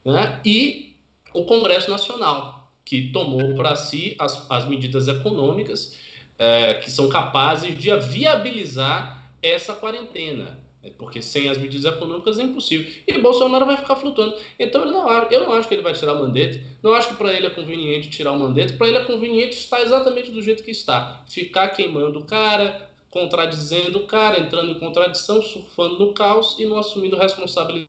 né? 0.05 0.41
e 0.45 0.97
o 1.33 1.45
Congresso 1.45 1.91
Nacional, 1.91 2.54
que 2.85 3.11
tomou 3.13 3.55
para 3.55 3.75
si 3.77 4.15
as, 4.19 4.51
as 4.51 4.69
medidas 4.69 5.09
econômicas 5.09 5.99
é, 6.39 6.75
que 6.75 6.91
são 6.91 7.09
capazes 7.09 7.77
de 7.79 7.95
viabilizar 7.97 9.33
essa 9.43 9.75
quarentena. 9.75 10.59
Né? 10.83 10.93
Porque 10.99 11.23
sem 11.23 11.49
as 11.49 11.57
medidas 11.57 11.91
econômicas 11.91 12.39
é 12.39 12.43
impossível. 12.43 12.93
E 13.07 13.19
Bolsonaro 13.19 13.65
vai 13.65 13.77
ficar 13.77 13.97
flutuando. 13.97 14.37
Então 14.59 14.85
não, 14.85 15.11
eu 15.31 15.41
não 15.41 15.53
acho 15.53 15.67
que 15.69 15.75
ele 15.75 15.83
vai 15.83 15.95
tirar 15.95 16.15
o 16.15 16.21
mandete. 16.21 16.65
Não 16.83 16.93
acho 16.93 17.09
que 17.09 17.15
para 17.15 17.33
ele 17.33 17.47
é 17.47 17.51
conveniente 17.51 18.11
tirar 18.11 18.33
o 18.33 18.39
mandete. 18.39 18.75
Para 18.75 18.89
ele 18.89 18.99
é 18.99 19.05
conveniente 19.05 19.57
estar 19.57 19.81
exatamente 19.81 20.31
do 20.31 20.43
jeito 20.43 20.63
que 20.63 20.71
está. 20.71 21.25
Ficar 21.27 21.69
queimando 21.69 22.21
o 22.21 22.25
cara, 22.25 22.91
contradizendo 23.11 24.01
o 24.01 24.07
cara, 24.07 24.41
entrando 24.41 24.73
em 24.73 24.79
contradição, 24.79 25.41
surfando 25.41 25.99
no 25.99 26.13
caos 26.13 26.57
e 26.59 26.67
não 26.67 26.77
assumindo 26.77 27.17
responsabilidade 27.17 27.89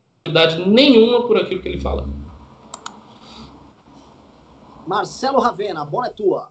nenhuma 0.65 1.27
por 1.27 1.37
aquilo 1.37 1.61
que 1.61 1.67
ele 1.67 1.79
fala. 1.79 2.07
Marcelo 4.85 5.39
Ravena, 5.39 5.81
a 5.81 5.85
bola 5.85 6.07
é 6.07 6.09
tua. 6.09 6.49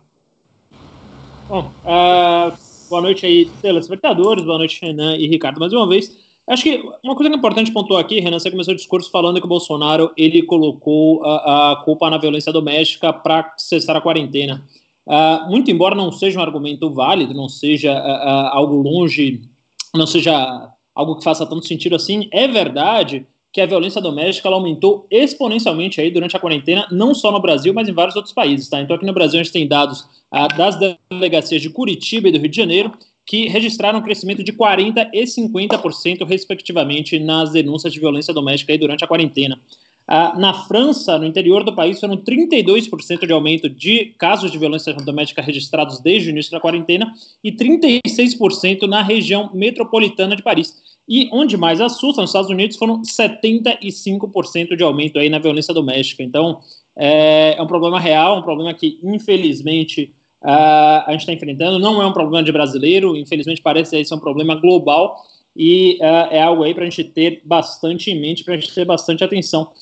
Bom, 1.49 1.71
uh, 1.85 2.57
boa 2.89 3.03
noite 3.03 3.27
aí, 3.27 3.47
telespectadores, 3.61 4.45
boa 4.45 4.59
noite, 4.59 4.81
Renan 4.83 5.17
e 5.17 5.27
Ricardo, 5.29 5.61
mais 5.61 5.73
uma 5.73 5.87
vez. 5.87 6.17
Acho 6.47 6.63
que 6.63 6.83
uma 7.03 7.15
coisa 7.15 7.31
que 7.31 7.37
é 7.37 7.39
importante 7.39 7.73
pontuar 7.73 8.01
aqui, 8.01 8.21
Renan, 8.21 8.39
você 8.39 8.51
começou 8.51 8.75
o 8.75 8.77
discurso 8.77 9.11
falando 9.11 9.41
que 9.41 9.47
o 9.47 9.49
Bolsonaro 9.49 10.13
ele 10.17 10.43
colocou 10.43 11.25
a, 11.25 11.73
a 11.73 11.77
culpa 11.77 12.11
na 12.11 12.19
violência 12.19 12.53
doméstica 12.53 13.13
para 13.13 13.55
cessar 13.57 13.97
a 13.97 14.01
quarentena. 14.01 14.65
Uh, 15.07 15.51
muito 15.51 15.71
embora 15.71 15.95
não 15.95 16.11
seja 16.11 16.39
um 16.39 16.43
argumento 16.43 16.91
válido, 16.91 17.35
não 17.35 17.49
seja 17.49 17.93
uh, 17.93 18.57
algo 18.57 18.77
longe, 18.77 19.49
não 19.95 20.07
seja 20.07 20.71
algo 20.95 21.17
que 21.17 21.25
faça 21.25 21.47
tanto 21.47 21.67
sentido 21.67 21.97
assim, 21.97 22.29
é 22.31 22.47
verdade 22.49 23.27
que 23.55 23.61
a 23.61 23.67
violência 23.67 24.01
doméstica 24.01 24.49
ela 24.49 24.57
aumentou 24.57 25.07
exponencialmente 25.09 26.01
aí 26.01 26.11
durante 26.11 26.37
a 26.37 26.41
quarentena, 26.41 26.89
não 26.91 27.15
só 27.15 27.31
no 27.31 27.39
Brasil, 27.39 27.73
mas 27.73 27.89
em 27.89 27.93
vários 27.93 28.17
outros 28.17 28.35
países. 28.35 28.69
Tá? 28.69 28.81
Então, 28.81 28.97
aqui 28.97 29.07
no 29.07 29.13
Brasil, 29.13 29.39
a 29.39 29.43
gente 29.45 29.53
tem 29.53 29.69
dados 29.69 30.09
ah, 30.29 30.49
das 30.49 30.77
delegacias 31.09 31.63
de 31.63 31.71
Curitiba 31.71 32.29
e 32.29 32.33
do 32.33 32.39
Rio 32.39 32.49
de 32.49 32.57
Janeiro, 32.57 32.93
que 33.25 33.47
registraram 33.47 34.01
um 34.01 34.03
crescimento 34.03 34.43
de 34.43 34.53
40% 34.53 35.11
e 35.13 35.23
50%, 35.23 36.27
respectivamente, 36.27 37.17
nas 37.21 37.53
denúncias 37.53 37.93
de 37.93 38.01
violência 38.01 38.35
doméstica 38.35 38.73
aí 38.73 38.79
durante 38.79 39.05
a 39.05 39.07
quarentena. 39.07 39.61
Ah, 40.05 40.35
na 40.37 40.53
França, 40.53 41.17
no 41.17 41.25
interior 41.25 41.63
do 41.63 41.77
país, 41.77 42.01
foram 42.01 42.17
32% 42.17 43.25
de 43.25 43.33
aumento 43.33 43.71
de 43.71 44.07
casos 44.19 44.51
de 44.51 44.59
violência 44.59 44.93
doméstica 44.95 45.41
registrados 45.41 46.01
desde 46.01 46.29
o 46.29 46.31
início 46.31 46.51
da 46.51 46.59
quarentena 46.59 47.15
e 47.43 47.53
36% 47.53 48.83
na 48.89 49.01
região 49.01 49.51
metropolitana 49.55 50.35
de 50.35 50.43
Paris. 50.43 50.84
E 51.09 51.29
onde 51.33 51.57
mais 51.57 51.81
assusta, 51.81 52.23
nos 52.23 52.31
Estados 52.31 52.51
Unidos, 52.51 52.77
foram 52.77 53.03
75% 53.03 54.75
de 54.75 54.83
aumento 54.83 55.19
aí 55.19 55.29
na 55.29 55.39
violência 55.39 55.75
doméstica. 55.75 56.23
Então, 56.23 56.61
é, 56.97 57.57
é, 57.59 57.63
um 57.63 57.67
problema 57.67 58.01
real, 58.01 58.39
um 58.39 58.43
problema 58.43 58.73
que, 58.73 58.99
infelizmente, 59.03 60.13
a 60.43 61.07
gente 61.11 61.21
está 61.21 61.33
enfrentando. 61.33 61.79
Não 61.79 62.03
é 62.03 62.07
um 62.07 62.13
problema 62.13 62.43
de 62.43 62.53
brasileiro, 62.53 63.17
infelizmente 63.17 63.63
parece 63.63 64.05
ser 64.05 64.15
um 64.15 64.19
problema 64.19 64.55
global 64.55 65.25
e 65.57 65.99
uh, 66.01 66.29
é 66.31 66.43
algo 66.43 66.63
aí 66.63 66.75
para 66.75 66.83
a 66.83 66.91
gente 66.91 67.05
ter 67.05 67.41
bastante 67.45 68.11
em 68.11 68.21
mente, 68.21 68.45
para 68.45 68.55
a 68.55 68.57
gente 68.59 68.75
ter 68.75 68.85
bastante 68.85 69.25
atenção. 69.25 69.73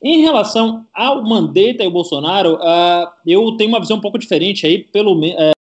Em 0.00 0.20
relação 0.20 0.86
ao 0.92 1.22
Mandetta 1.22 1.82
e 1.82 1.86
o 1.86 1.90
Bolsonaro, 1.90 2.58
eu 3.26 3.56
tenho 3.56 3.70
uma 3.70 3.80
visão 3.80 3.96
um 3.96 4.00
pouco 4.02 4.18
diferente 4.18 4.66
aí, 4.66 4.78
pelo 4.84 5.14
menos. 5.14 5.54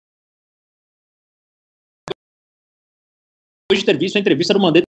depois 3.71 3.81
de 3.81 3.85
ter 3.85 3.99
visto 3.99 4.17
a 4.17 4.21
entrevista 4.21 4.55
do 4.55 4.61
Mandetta 4.61 4.90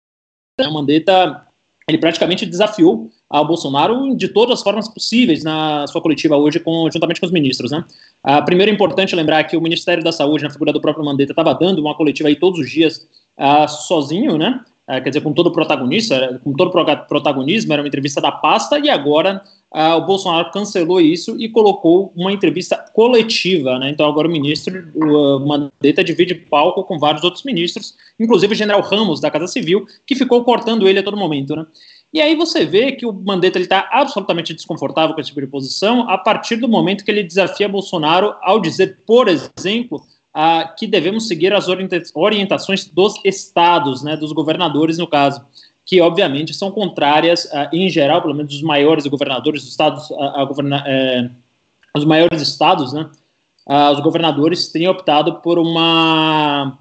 o 0.63 0.71
Mandetta 0.71 1.41
ele 1.87 1.97
praticamente 1.97 2.45
desafiou 2.45 3.11
ao 3.29 3.45
Bolsonaro 3.45 4.15
de 4.15 4.27
todas 4.29 4.59
as 4.59 4.63
formas 4.63 4.87
possíveis 4.87 5.43
na 5.43 5.85
sua 5.87 6.01
coletiva 6.01 6.35
hoje, 6.37 6.59
com, 6.59 6.89
juntamente 6.91 7.19
com 7.19 7.25
os 7.25 7.31
ministros. 7.31 7.71
Né? 7.71 7.83
Ah, 8.23 8.41
primeiro 8.41 8.71
é 8.71 8.73
importante 8.73 9.15
lembrar 9.15 9.43
que 9.43 9.57
o 9.57 9.61
Ministério 9.61 10.03
da 10.03 10.11
Saúde, 10.11 10.43
na 10.43 10.49
figura 10.49 10.73
do 10.73 10.81
próprio 10.81 11.05
Mandetta, 11.05 11.31
estava 11.31 11.53
dando 11.53 11.79
uma 11.79 11.93
coletiva 11.93 12.29
aí 12.29 12.35
todos 12.35 12.59
os 12.59 12.69
dias 12.69 13.05
ah, 13.37 13.67
sozinho, 13.67 14.37
né? 14.37 14.61
Ah, 14.87 15.01
quer 15.01 15.09
dizer, 15.09 15.21
com 15.21 15.33
todo 15.33 15.51
protagonista, 15.51 16.39
com 16.43 16.53
todo 16.53 16.71
protagonismo, 17.07 17.73
era 17.73 17.81
uma 17.81 17.87
entrevista 17.87 18.21
da 18.21 18.31
pasta, 18.31 18.79
e 18.79 18.89
agora 18.89 19.41
ah, 19.73 19.97
o 19.97 20.05
Bolsonaro 20.05 20.51
cancelou 20.51 21.01
isso 21.01 21.35
e 21.37 21.49
colocou 21.49 22.13
uma 22.15 22.31
entrevista 22.31 22.77
coletiva, 22.93 23.77
né? 23.77 23.89
Então 23.89 24.07
agora 24.07 24.27
o 24.27 24.31
ministro, 24.31 24.87
o 24.95 25.35
uh, 25.37 25.45
Mandetta 25.45 26.03
divide 26.03 26.33
palco 26.33 26.83
com 26.83 26.97
vários 26.97 27.23
outros 27.25 27.43
ministros, 27.43 27.95
inclusive 28.17 28.53
o 28.53 28.55
general 28.55 28.81
Ramos 28.81 29.19
da 29.19 29.29
Casa 29.29 29.47
Civil, 29.47 29.85
que 30.07 30.15
ficou 30.15 30.43
cortando 30.45 30.87
ele 30.87 30.99
a 30.99 31.03
todo 31.03 31.17
momento, 31.17 31.55
né? 31.55 31.65
E 32.13 32.21
aí 32.21 32.35
você 32.35 32.65
vê 32.65 32.93
que 32.93 33.05
o 33.05 33.11
Mandetta 33.11 33.59
está 33.59 33.89
absolutamente 33.91 34.53
desconfortável 34.53 35.13
com 35.13 35.19
esse 35.19 35.31
tipo 35.31 35.41
de 35.41 35.47
posição 35.47 36.09
a 36.09 36.17
partir 36.17 36.55
do 36.55 36.69
momento 36.69 37.03
que 37.03 37.11
ele 37.11 37.23
desafia 37.23 37.67
Bolsonaro 37.67 38.33
ao 38.41 38.61
dizer, 38.61 38.99
por 39.05 39.27
exemplo, 39.27 39.97
uh, 40.33 40.73
que 40.77 40.87
devemos 40.87 41.27
seguir 41.27 41.51
as 41.51 41.67
orientações 41.67 42.85
dos 42.85 43.19
estados, 43.25 44.01
né, 44.03 44.15
dos 44.15 44.31
governadores 44.31 44.97
no 44.97 45.07
caso 45.07 45.43
que 45.85 46.01
obviamente 46.01 46.53
são 46.53 46.71
contrárias, 46.71 47.45
uh, 47.45 47.69
em 47.71 47.89
geral, 47.89 48.21
pelo 48.21 48.33
menos 48.33 48.53
os 48.55 48.63
maiores 48.63 49.05
governadores 49.05 49.61
dos 49.61 49.71
estados, 49.71 50.11
a, 50.13 50.41
a 50.41 50.45
governa, 50.45 50.83
é, 50.85 51.29
os 51.95 52.03
maiores 52.03 52.41
estados, 52.41 52.91
né, 52.91 53.07
uh, 53.67 53.91
os 53.93 53.99
governadores 53.99 54.71
têm 54.71 54.87
optado 54.87 55.35
por 55.35 55.59
uma 55.59 56.75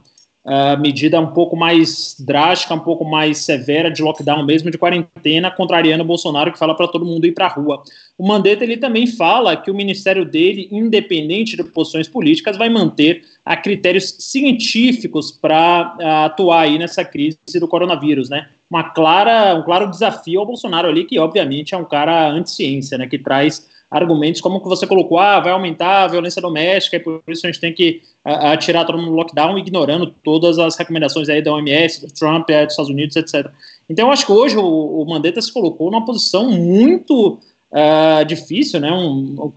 uh, 0.45 0.81
medida 0.81 1.21
um 1.21 1.29
pouco 1.29 1.55
mais 1.55 2.17
drástica, 2.19 2.75
um 2.75 2.81
pouco 2.81 3.05
mais 3.05 3.39
severa 3.39 3.91
de 3.91 4.03
lockdown 4.03 4.43
mesmo, 4.45 4.71
de 4.71 4.79
quarentena, 4.79 5.51
contrariando 5.51 6.03
o 6.03 6.07
Bolsonaro, 6.07 6.53
que 6.53 6.59
fala 6.59 6.75
para 6.75 6.89
todo 6.89 7.05
mundo 7.05 7.27
ir 7.27 7.33
para 7.33 7.47
a 7.47 7.51
rua. 7.51 7.83
O 8.17 8.27
Mandetta 8.27 8.65
ele 8.65 8.77
também 8.77 9.07
fala 9.07 9.57
que 9.57 9.71
o 9.71 9.75
ministério 9.75 10.25
dele, 10.25 10.69
independente 10.71 11.57
de 11.57 11.65
posições 11.65 12.09
políticas, 12.09 12.57
vai 12.57 12.69
manter 12.69 13.25
a 13.45 13.57
critérios 13.57 14.17
científicos 14.19 15.31
para 15.31 16.25
atuar 16.25 16.63
aí 16.63 16.79
nessa 16.79 17.05
crise 17.05 17.39
do 17.61 17.69
coronavírus, 17.69 18.31
né? 18.31 18.49
Uma 18.75 18.91
clara, 18.91 19.55
um 19.55 19.63
claro 19.63 19.89
desafio 19.89 20.41
ao 20.41 20.47
Bolsonaro 20.47 20.89
ali, 20.89 21.05
que 21.05 21.17
obviamente 21.17 21.77
é 21.77 21.79
um 21.79 21.85
cara 21.85 22.29
anti-ciência, 22.29 22.99
né, 22.99 23.07
que 23.07 23.17
traz 23.17 23.69
argumentos 23.89 24.41
como 24.41 24.61
que 24.61 24.69
você 24.69 24.85
colocou, 24.85 25.21
ah, 25.21 25.39
vai 25.39 25.53
aumentar 25.53 26.03
a 26.03 26.09
violência 26.09 26.43
doméstica 26.43 26.97
e 26.97 27.01
por 27.01 27.23
isso 27.29 27.47
a 27.47 27.51
gente 27.53 27.61
tem 27.61 27.73
que 27.73 28.03
atirar 28.25 28.85
todo 28.85 28.99
mundo 28.99 29.13
no 29.13 29.17
lockdown, 29.17 29.57
ignorando 29.57 30.13
todas 30.25 30.59
as 30.59 30.77
recomendações 30.77 31.29
aí 31.29 31.41
da 31.41 31.53
OMS, 31.53 32.05
do 32.05 32.13
Trump, 32.13 32.49
dos 32.49 32.73
Estados 32.73 32.91
Unidos, 32.91 33.15
etc. 33.15 33.49
Então, 33.89 34.09
eu 34.09 34.13
acho 34.13 34.27
que 34.27 34.33
hoje 34.33 34.57
o, 34.57 35.03
o 35.03 35.09
Mandetta 35.09 35.41
se 35.41 35.53
colocou 35.53 35.93
numa 35.93 36.05
posição 36.05 36.51
muito 36.51 37.39
uh, 37.71 38.25
difícil, 38.27 38.81
né, 38.81 38.91
um, 38.91 39.53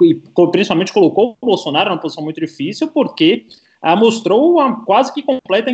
principalmente 0.52 0.94
colocou 0.94 1.36
o 1.42 1.46
Bolsonaro 1.46 1.90
numa 1.90 2.00
posição 2.00 2.24
muito 2.24 2.40
difícil, 2.40 2.90
porque 2.90 3.48
uh, 3.84 3.98
mostrou 3.98 4.52
uma 4.52 4.86
quase 4.86 5.12
que 5.12 5.24
completa 5.24 5.72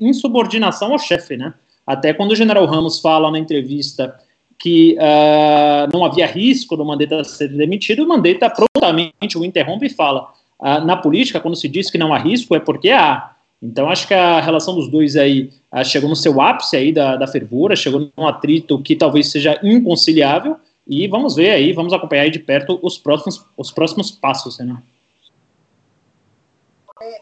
insubordinação 0.00 0.92
ao 0.92 0.98
chefe, 0.98 1.36
né, 1.36 1.52
até 1.86 2.12
quando 2.12 2.32
o 2.32 2.36
general 2.36 2.64
Ramos 2.66 3.00
fala 3.00 3.30
na 3.30 3.38
entrevista 3.38 4.18
que 4.58 4.96
uh, 4.96 5.90
não 5.92 6.04
havia 6.04 6.26
risco 6.26 6.76
do 6.76 6.84
Mandetta 6.84 7.24
ser 7.24 7.48
demitido, 7.48 8.04
o 8.04 8.08
Mandetta 8.08 8.48
prontamente 8.48 9.36
o 9.36 9.44
interrompe 9.44 9.86
e 9.86 9.90
fala: 9.90 10.32
uh, 10.60 10.84
na 10.84 10.96
política, 10.96 11.40
quando 11.40 11.56
se 11.56 11.68
diz 11.68 11.90
que 11.90 11.98
não 11.98 12.14
há 12.14 12.18
risco, 12.18 12.54
é 12.54 12.60
porque 12.60 12.90
há. 12.90 13.32
Então, 13.60 13.88
acho 13.88 14.08
que 14.08 14.14
a 14.14 14.40
relação 14.40 14.74
dos 14.74 14.88
dois 14.88 15.16
aí 15.16 15.50
uh, 15.72 15.84
chegou 15.84 16.08
no 16.08 16.16
seu 16.16 16.40
ápice 16.40 16.76
aí 16.76 16.92
da, 16.92 17.16
da 17.16 17.26
fervura, 17.26 17.74
chegou 17.74 18.10
num 18.16 18.26
atrito 18.26 18.78
que 18.80 18.94
talvez 18.94 19.30
seja 19.30 19.58
inconciliável, 19.62 20.56
e 20.86 21.06
vamos 21.08 21.34
ver 21.34 21.50
aí, 21.50 21.72
vamos 21.72 21.92
acompanhar 21.92 22.22
aí 22.22 22.30
de 22.30 22.38
perto 22.38 22.78
os 22.82 22.98
próximos, 22.98 23.44
os 23.56 23.70
próximos 23.70 24.10
passos, 24.10 24.58
né? 24.58 24.76
É, 27.02 27.20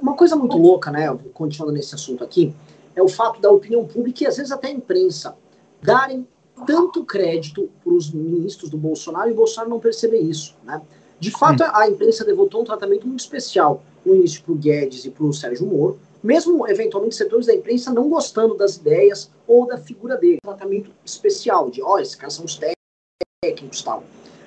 uma 0.00 0.14
coisa 0.14 0.36
muito 0.36 0.56
louca, 0.56 0.90
né, 0.90 1.06
continuando 1.32 1.72
nesse 1.72 1.94
assunto 1.94 2.22
aqui, 2.24 2.52
é 2.98 3.02
o 3.02 3.08
fato 3.08 3.40
da 3.40 3.50
opinião 3.50 3.84
pública 3.84 4.24
e 4.24 4.26
às 4.26 4.36
vezes 4.36 4.50
até 4.50 4.68
a 4.68 4.72
imprensa 4.72 5.36
darem 5.80 6.26
tanto 6.66 7.04
crédito 7.04 7.70
para 7.82 7.92
os 7.92 8.10
ministros 8.10 8.68
do 8.68 8.76
Bolsonaro 8.76 9.30
e 9.30 9.32
o 9.32 9.36
Bolsonaro 9.36 9.70
não 9.70 9.78
perceber 9.78 10.18
isso. 10.18 10.56
Né? 10.64 10.82
De 11.20 11.30
fato, 11.30 11.62
a 11.62 11.88
imprensa 11.88 12.24
devotou 12.24 12.62
um 12.62 12.64
tratamento 12.64 13.06
muito 13.06 13.20
especial 13.20 13.82
no 14.04 14.16
início 14.16 14.42
para 14.42 14.52
o 14.52 14.56
Guedes 14.56 15.04
e 15.04 15.10
para 15.10 15.24
o 15.24 15.32
Sérgio 15.32 15.66
Moro, 15.66 16.00
mesmo 16.22 16.68
eventualmente 16.68 17.14
setores 17.14 17.46
da 17.46 17.54
imprensa 17.54 17.92
não 17.92 18.08
gostando 18.08 18.56
das 18.56 18.76
ideias 18.76 19.30
ou 19.46 19.66
da 19.66 19.78
figura 19.78 20.16
dele. 20.16 20.38
Um 20.44 20.48
tratamento 20.48 20.90
especial 21.04 21.70
de, 21.70 21.80
ó, 21.80 21.94
oh, 21.94 21.98
esses 22.00 22.16
caras 22.16 22.34
são 22.34 22.44
os 22.44 22.60
técnicos 23.40 23.80
e 23.80 23.84
tal. 23.84 24.02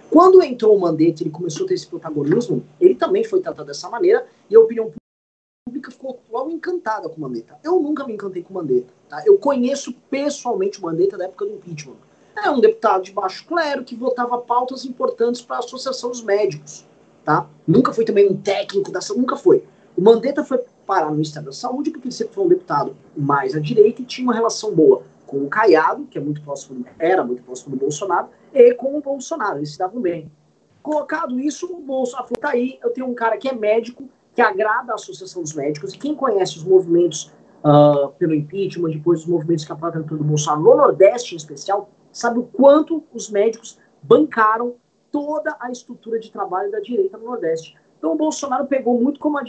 Quando 0.09 0.43
entrou 0.43 0.75
o 0.75 0.79
Mandetta, 0.79 1.23
ele 1.23 1.29
começou 1.29 1.63
a 1.65 1.69
ter 1.69 1.75
esse 1.75 1.87
protagonismo, 1.87 2.65
ele 2.81 2.95
também 2.95 3.23
foi 3.23 3.39
tratado 3.39 3.67
dessa 3.67 3.89
maneira 3.89 4.27
e 4.49 4.55
a 4.55 4.59
opinião 4.59 4.91
pública 5.81 5.91
ficou 5.91 6.19
logo 6.31 6.51
encantada 6.51 7.09
com 7.09 7.17
o 7.17 7.19
Mandetta. 7.19 7.57
Eu 7.63 7.79
nunca 7.79 8.05
me 8.05 8.13
encantei 8.13 8.43
com 8.43 8.53
o 8.53 8.57
Mandetta. 8.57 8.93
Tá? 9.09 9.23
Eu 9.25 9.37
conheço 9.37 9.93
pessoalmente 10.09 10.79
o 10.79 10.83
Mandetta 10.83 11.17
da 11.17 11.25
época 11.25 11.45
do 11.45 11.55
impeachment. 11.55 11.95
É 12.37 12.49
um 12.49 12.61
deputado 12.61 13.03
de 13.03 13.11
baixo 13.11 13.45
clero 13.45 13.83
que 13.83 13.95
votava 13.95 14.37
pautas 14.37 14.85
importantes 14.85 15.41
para 15.41 15.57
a 15.57 15.59
Associação 15.59 16.11
dos 16.11 16.23
Médicos. 16.23 16.85
Tá? 17.25 17.47
Nunca 17.67 17.91
foi 17.91 18.05
também 18.05 18.29
um 18.29 18.37
técnico 18.37 18.91
da 18.91 19.01
saúde, 19.01 19.21
nunca 19.21 19.35
foi. 19.35 19.65
O 19.97 20.01
Mandetta 20.01 20.43
foi 20.43 20.59
parar 20.85 21.07
no 21.07 21.13
Ministério 21.13 21.47
da 21.47 21.53
Saúde 21.53 21.91
porque 21.91 22.07
ele 22.07 22.15
sempre 22.15 22.33
foi 22.33 22.45
um 22.45 22.49
deputado 22.49 22.95
mais 23.15 23.55
à 23.55 23.59
direita 23.59 24.01
e 24.01 24.05
tinha 24.05 24.25
uma 24.25 24.33
relação 24.33 24.73
boa 24.73 25.03
com 25.27 25.37
o 25.37 25.47
Caiado, 25.47 26.05
que 26.05 26.17
é 26.17 26.21
muito 26.21 26.41
próximo, 26.41 26.85
era 26.99 27.23
muito 27.23 27.41
próximo 27.43 27.75
do 27.75 27.79
Bolsonaro, 27.79 28.27
e 28.53 28.73
com 28.73 28.97
o 28.97 29.01
Bolsonaro, 29.01 29.59
eles 29.59 29.71
se 29.71 29.77
davam 29.77 30.01
bem. 30.01 30.29
Colocado 30.81 31.39
isso, 31.39 31.71
o 31.71 31.79
Bolsonaro 31.79 32.27
falou, 32.27 32.41
tá 32.41 32.49
aí, 32.49 32.77
eu 32.83 32.89
tenho 32.89 33.07
um 33.07 33.13
cara 33.13 33.37
que 33.37 33.47
é 33.47 33.53
médico, 33.53 34.09
que 34.33 34.41
agrada 34.41 34.91
a 34.91 34.95
Associação 34.95 35.41
dos 35.41 35.53
Médicos, 35.53 35.93
e 35.93 35.97
quem 35.97 36.15
conhece 36.15 36.57
os 36.57 36.63
movimentos 36.63 37.31
uh, 37.63 38.09
pelo 38.17 38.33
impeachment, 38.33 38.91
depois 38.91 39.21
os 39.21 39.25
movimentos 39.25 39.65
que 39.65 39.71
apoiam 39.71 40.01
do 40.01 40.23
Bolsonaro 40.23 40.61
no 40.61 40.75
Nordeste 40.75 41.33
em 41.33 41.37
especial, 41.37 41.89
sabe 42.11 42.39
o 42.39 42.43
quanto 42.43 43.03
os 43.13 43.29
médicos 43.29 43.79
bancaram 44.01 44.75
toda 45.11 45.55
a 45.59 45.69
estrutura 45.71 46.19
de 46.19 46.31
trabalho 46.31 46.71
da 46.71 46.79
direita 46.79 47.17
no 47.17 47.25
Nordeste. 47.25 47.75
Então 47.97 48.13
o 48.13 48.15
Bolsonaro 48.15 48.65
pegou 48.65 48.99
muito 48.99 49.19
como 49.19 49.37
uma, 49.37 49.45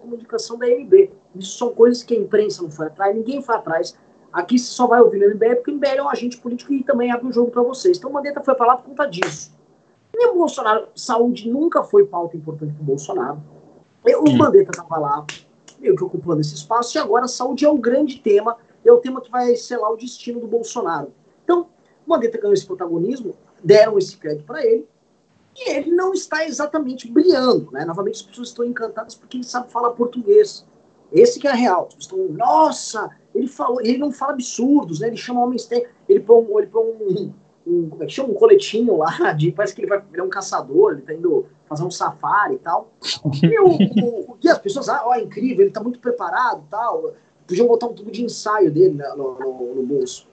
como 0.00 0.14
indicação 0.14 0.56
da 0.56 0.66
MB. 0.66 1.10
Isso 1.34 1.58
são 1.58 1.74
coisas 1.74 2.02
que 2.02 2.14
a 2.14 2.18
imprensa 2.18 2.62
não 2.62 2.70
foi 2.70 2.86
atrás, 2.86 3.14
ninguém 3.14 3.42
foi 3.42 3.54
atrás. 3.54 3.96
Aqui 4.32 4.58
você 4.58 4.66
só 4.66 4.86
vai 4.86 5.00
ouvir 5.00 5.18
no 5.18 5.34
MBL 5.34 5.56
porque 5.56 5.70
o 5.70 5.74
MBL 5.74 5.98
é 5.98 6.02
um 6.02 6.08
agente 6.08 6.38
político 6.38 6.72
e 6.72 6.82
também 6.82 7.10
abre 7.10 7.28
o 7.28 7.32
jogo 7.32 7.50
para 7.50 7.62
vocês. 7.62 7.98
Então 7.98 8.10
Mandetta 8.10 8.40
foi 8.42 8.54
falar 8.54 8.78
por 8.78 8.86
conta 8.86 9.06
disso. 9.06 9.54
E 10.14 10.26
o 10.28 10.34
Bolsonaro, 10.34 10.88
saúde 10.94 11.50
nunca 11.50 11.82
foi 11.82 12.06
pauta 12.06 12.36
importante 12.36 12.72
para 12.72 12.82
o 12.82 12.86
Bolsonaro. 12.86 13.42
O 14.14 14.36
Mandetta 14.36 14.70
estava 14.70 14.98
lá, 14.98 15.26
meio 15.78 15.96
que 15.96 16.04
ocupando 16.04 16.40
esse 16.40 16.54
espaço, 16.54 16.96
e 16.96 17.00
agora 17.00 17.24
a 17.24 17.28
saúde 17.28 17.64
é 17.64 17.68
o 17.68 17.78
grande 17.78 18.18
tema, 18.18 18.56
é 18.84 18.92
o 18.92 18.98
tema 18.98 19.20
que 19.20 19.30
vai 19.30 19.56
selar 19.56 19.92
o 19.92 19.96
destino 19.96 20.40
do 20.40 20.46
Bolsonaro. 20.46 21.12
Então, 21.42 21.68
o 22.06 22.10
Mandetta 22.10 22.38
ganhou 22.38 22.54
esse 22.54 22.66
protagonismo, 22.66 23.34
deram 23.62 23.98
esse 23.98 24.16
crédito 24.16 24.44
para 24.44 24.64
ele, 24.64 24.86
e 25.56 25.70
ele 25.70 25.90
não 25.90 26.12
está 26.12 26.44
exatamente 26.44 27.10
brilhando. 27.10 27.70
Né? 27.72 27.84
Novamente, 27.84 28.16
as 28.16 28.22
pessoas 28.22 28.48
estão 28.48 28.64
encantadas 28.64 29.14
porque 29.14 29.38
ele 29.38 29.44
sabe 29.44 29.70
falar 29.72 29.90
português. 29.90 30.66
Esse 31.10 31.38
que 31.38 31.48
é 31.48 31.52
real. 31.52 31.86
As 31.88 31.94
pessoas 31.94 32.20
estão, 32.20 32.36
nossa, 32.36 33.10
ele 33.34 33.48
falou, 33.48 33.80
ele 33.80 33.96
não 33.96 34.12
fala 34.12 34.32
absurdos, 34.32 35.00
né? 35.00 35.06
Ele 35.06 35.16
chama 35.16 35.42
homens, 35.42 35.68
ele 35.70 36.20
põe, 36.20 36.46
ele 36.58 36.66
põe 36.66 36.84
um, 36.84 37.32
um, 37.66 37.88
como 37.88 38.02
é 38.02 38.06
que 38.06 38.12
chama? 38.12 38.30
Um 38.30 38.34
coletinho 38.34 38.96
lá, 38.98 39.32
de, 39.32 39.50
parece 39.50 39.74
que 39.74 39.80
ele, 39.80 39.88
vai, 39.88 40.02
ele 40.12 40.20
é 40.20 40.24
um 40.24 40.28
caçador, 40.28 40.92
ele 40.92 41.02
tá 41.02 41.14
indo 41.14 41.46
fazer 41.68 41.84
um 41.84 41.90
safari 41.90 42.54
e 42.54 42.58
tal. 42.58 42.90
E, 43.42 43.60
o, 43.60 43.68
o, 43.70 44.36
e 44.42 44.48
as 44.48 44.58
pessoas, 44.58 44.88
ah, 44.88 45.02
ó, 45.04 45.14
é 45.14 45.22
incrível, 45.22 45.64
ele 45.64 45.72
tá 45.72 45.82
muito 45.82 45.98
preparado 45.98 46.62
e 46.66 46.70
tal. 46.70 47.14
Podiam 47.46 47.66
botar 47.66 47.86
um 47.86 47.94
tubo 47.94 48.10
de 48.10 48.24
ensaio 48.24 48.70
dele 48.70 48.94
né, 48.94 49.08
no, 49.16 49.38
no, 49.38 49.74
no, 49.74 49.82
bolso. 49.82 50.26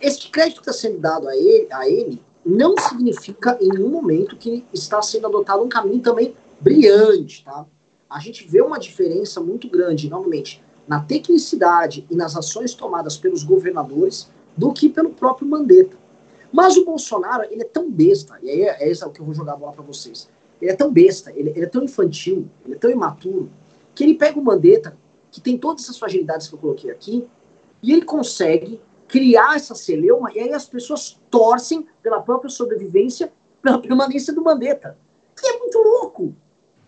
Esse 0.00 0.28
crédito 0.28 0.62
que 0.62 0.68
está 0.68 0.72
sendo 0.72 0.98
dado 0.98 1.28
a 1.28 1.36
ele, 1.36 1.68
a 1.70 1.88
ele 1.88 2.22
não 2.44 2.74
significa 2.76 3.56
em 3.60 3.68
nenhum 3.68 3.90
momento 3.90 4.36
que 4.36 4.64
está 4.72 5.00
sendo 5.00 5.26
adotado 5.26 5.62
um 5.62 5.68
caminho 5.68 6.00
também 6.00 6.34
brilhante, 6.60 7.44
tá? 7.44 7.64
A 8.10 8.18
gente 8.20 8.46
vê 8.48 8.60
uma 8.62 8.78
diferença 8.78 9.40
muito 9.40 9.68
grande, 9.68 10.08
novamente, 10.08 10.62
na 10.86 11.00
tecnicidade 11.00 12.06
e 12.10 12.16
nas 12.16 12.34
ações 12.36 12.74
tomadas 12.74 13.16
pelos 13.16 13.44
governadores 13.44 14.28
do 14.56 14.72
que 14.72 14.88
pelo 14.88 15.10
próprio 15.10 15.46
Mandetta. 15.46 15.96
Mas 16.50 16.76
o 16.76 16.84
Bolsonaro, 16.84 17.44
ele 17.50 17.62
é 17.62 17.66
tão 17.66 17.90
besta, 17.90 18.38
e 18.42 18.50
aí 18.50 18.62
é, 18.62 18.84
é 18.84 18.90
isso 18.90 19.08
que 19.10 19.20
eu 19.20 19.26
vou 19.26 19.34
jogar 19.34 19.52
a 19.52 19.56
bola 19.56 19.72
para 19.72 19.84
vocês. 19.84 20.28
Ele 20.60 20.70
é 20.70 20.74
tão 20.74 20.92
besta, 20.92 21.32
ele, 21.34 21.50
ele, 21.50 21.64
é 21.64 21.68
tão 21.68 21.84
infantil, 21.84 22.48
ele 22.64 22.74
é 22.74 22.78
tão 22.78 22.90
imaturo, 22.90 23.50
que 23.94 24.04
ele 24.04 24.14
pega 24.14 24.38
o 24.38 24.44
Mandetta, 24.44 24.96
que 25.30 25.40
tem 25.40 25.56
todas 25.56 25.84
essas 25.84 25.98
fragilidades 25.98 26.48
que 26.48 26.54
eu 26.54 26.58
coloquei 26.58 26.90
aqui, 26.90 27.28
e 27.82 27.92
ele 27.92 28.02
consegue 28.02 28.80
criar 29.06 29.56
essa 29.56 29.74
celeuma, 29.74 30.32
e 30.32 30.40
aí 30.40 30.52
as 30.52 30.66
pessoas 30.66 31.18
torcem 31.30 31.86
pela 32.02 32.20
própria 32.20 32.50
sobrevivência, 32.50 33.32
pela 33.62 33.80
permanência 33.80 34.32
do 34.32 34.42
Mandetta. 34.42 34.96
Que 35.34 35.46
é 35.46 35.58
muito 35.58 35.78
louco, 35.78 36.34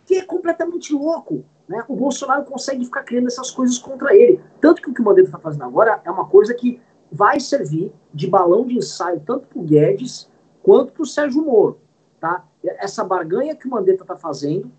que 0.05 0.17
é 0.17 0.23
completamente 0.23 0.93
louco. 0.93 1.45
Né? 1.69 1.85
O 1.89 1.95
Bolsonaro 1.95 2.45
consegue 2.45 2.85
ficar 2.85 3.05
criando 3.05 3.29
essas 3.29 3.51
coisas 3.51 3.79
contra 3.79 4.15
ele. 4.15 4.41
Tanto 4.61 4.83
que 4.83 4.91
o 4.91 4.95
que 4.95 5.01
o 5.01 5.05
Mandetta 5.05 5.29
está 5.29 5.39
fazendo 5.39 5.65
agora 5.65 6.03
é 6.05 6.11
uma 6.11 6.27
coisa 6.27 6.53
que 6.53 6.81
vai 7.11 7.41
servir 7.41 7.93
de 8.13 8.27
balão 8.27 8.67
de 8.67 8.77
ensaio 8.77 9.21
tanto 9.21 9.47
para 9.47 9.59
o 9.59 9.63
Guedes 9.63 10.29
quanto 10.63 10.93
para 10.93 11.03
o 11.03 11.07
Sérgio 11.07 11.43
Moro. 11.43 11.79
Tá? 12.21 12.45
Essa 12.65 13.05
barganha 13.05 13.55
que 13.55 13.67
o 13.67 13.71
Mandetta 13.71 14.03
está 14.03 14.17
fazendo 14.17 14.71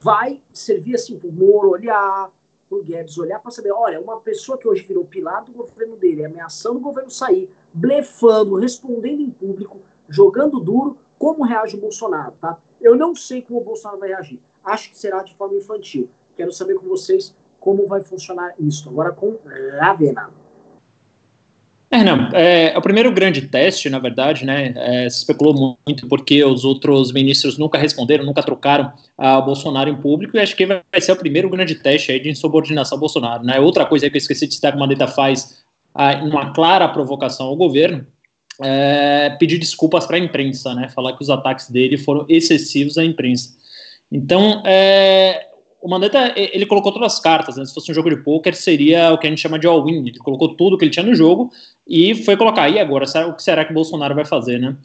vai 0.00 0.42
servir 0.52 0.94
assim 0.94 1.18
para 1.18 1.28
o 1.28 1.32
Moro 1.32 1.70
olhar, 1.70 2.30
para 2.68 2.78
o 2.78 2.82
Guedes 2.82 3.18
olhar 3.18 3.40
para 3.40 3.50
saber, 3.50 3.72
olha, 3.72 4.00
uma 4.00 4.20
pessoa 4.20 4.56
que 4.56 4.68
hoje 4.68 4.86
virou 4.86 5.04
pilar 5.04 5.44
do 5.44 5.52
governo 5.52 5.96
dele, 5.96 6.24
ameaçando 6.24 6.78
o 6.78 6.82
governo 6.82 7.10
sair, 7.10 7.52
blefando, 7.72 8.54
respondendo 8.54 9.20
em 9.20 9.30
público, 9.30 9.80
jogando 10.08 10.60
duro, 10.60 10.98
como 11.18 11.44
reage 11.44 11.76
o 11.76 11.80
Bolsonaro, 11.80 12.32
tá? 12.40 12.58
Eu 12.80 12.96
não 12.96 13.14
sei 13.14 13.42
como 13.42 13.60
o 13.60 13.64
Bolsonaro 13.64 14.00
vai 14.00 14.08
reagir. 14.10 14.40
Acho 14.64 14.90
que 14.90 14.98
será 14.98 15.22
de 15.22 15.36
forma 15.36 15.56
infantil. 15.56 16.08
Quero 16.34 16.52
saber 16.52 16.76
com 16.76 16.86
vocês 16.86 17.36
como 17.58 17.86
vai 17.86 18.02
funcionar 18.02 18.54
isso. 18.58 18.88
Agora 18.88 19.12
com 19.12 19.36
Ravena. 19.78 20.30
É, 21.92 22.04
não, 22.04 22.28
é, 22.32 22.72
é, 22.72 22.78
o 22.78 22.80
primeiro 22.80 23.10
grande 23.10 23.42
teste, 23.42 23.90
na 23.90 23.98
verdade, 23.98 24.46
né, 24.46 24.72
é, 24.76 25.10
se 25.10 25.18
especulou 25.18 25.76
muito 25.84 26.06
porque 26.06 26.44
os 26.44 26.64
outros 26.64 27.12
ministros 27.12 27.58
nunca 27.58 27.78
responderam, 27.78 28.24
nunca 28.24 28.44
trocaram 28.44 28.92
o 29.18 29.42
Bolsonaro 29.42 29.90
em 29.90 29.96
público, 29.96 30.36
e 30.36 30.40
acho 30.40 30.54
que 30.54 30.64
vai 30.64 31.00
ser 31.00 31.10
o 31.10 31.16
primeiro 31.16 31.50
grande 31.50 31.74
teste 31.74 32.12
aí 32.12 32.20
de 32.20 32.30
insubordinação 32.30 32.94
ao 32.94 33.00
Bolsonaro, 33.00 33.42
né, 33.42 33.58
outra 33.58 33.84
coisa 33.84 34.08
que 34.08 34.16
eu 34.16 34.20
esqueci 34.20 34.46
de 34.46 34.54
citar 34.54 34.70
que 34.70 34.76
o 34.76 34.80
Mandetta 34.80 35.08
faz, 35.08 35.64
ah, 35.92 36.14
uma 36.22 36.52
clara 36.52 36.88
provocação 36.88 37.46
ao 37.46 37.56
governo, 37.56 38.06
é, 38.62 39.30
pedir 39.30 39.58
desculpas 39.58 40.06
para 40.06 40.16
a 40.16 40.20
imprensa, 40.20 40.72
né, 40.74 40.88
falar 40.88 41.16
que 41.16 41.22
os 41.22 41.30
ataques 41.30 41.68
dele 41.70 41.98
foram 41.98 42.24
excessivos 42.28 42.98
à 42.98 43.04
imprensa. 43.04 43.58
Então, 44.12 44.62
é, 44.64 45.49
o 45.80 45.88
Mandetta, 45.88 46.34
ele 46.36 46.66
colocou 46.66 46.92
todas 46.92 47.14
as 47.14 47.20
cartas, 47.20 47.56
né? 47.56 47.64
se 47.64 47.74
fosse 47.74 47.90
um 47.90 47.94
jogo 47.94 48.10
de 48.10 48.16
pôquer, 48.16 48.54
seria 48.54 49.12
o 49.12 49.18
que 49.18 49.26
a 49.26 49.30
gente 49.30 49.40
chama 49.40 49.58
de 49.58 49.66
all-in, 49.66 50.06
ele 50.08 50.18
colocou 50.18 50.54
tudo 50.54 50.76
que 50.76 50.84
ele 50.84 50.90
tinha 50.90 51.04
no 51.04 51.14
jogo 51.14 51.50
e 51.86 52.14
foi 52.14 52.36
colocar, 52.36 52.68
e 52.68 52.78
agora, 52.78 53.06
o 53.28 53.34
que 53.34 53.42
será 53.42 53.64
que 53.64 53.70
o 53.70 53.74
Bolsonaro 53.74 54.14
vai 54.14 54.24
fazer, 54.24 54.58
né? 54.58 54.76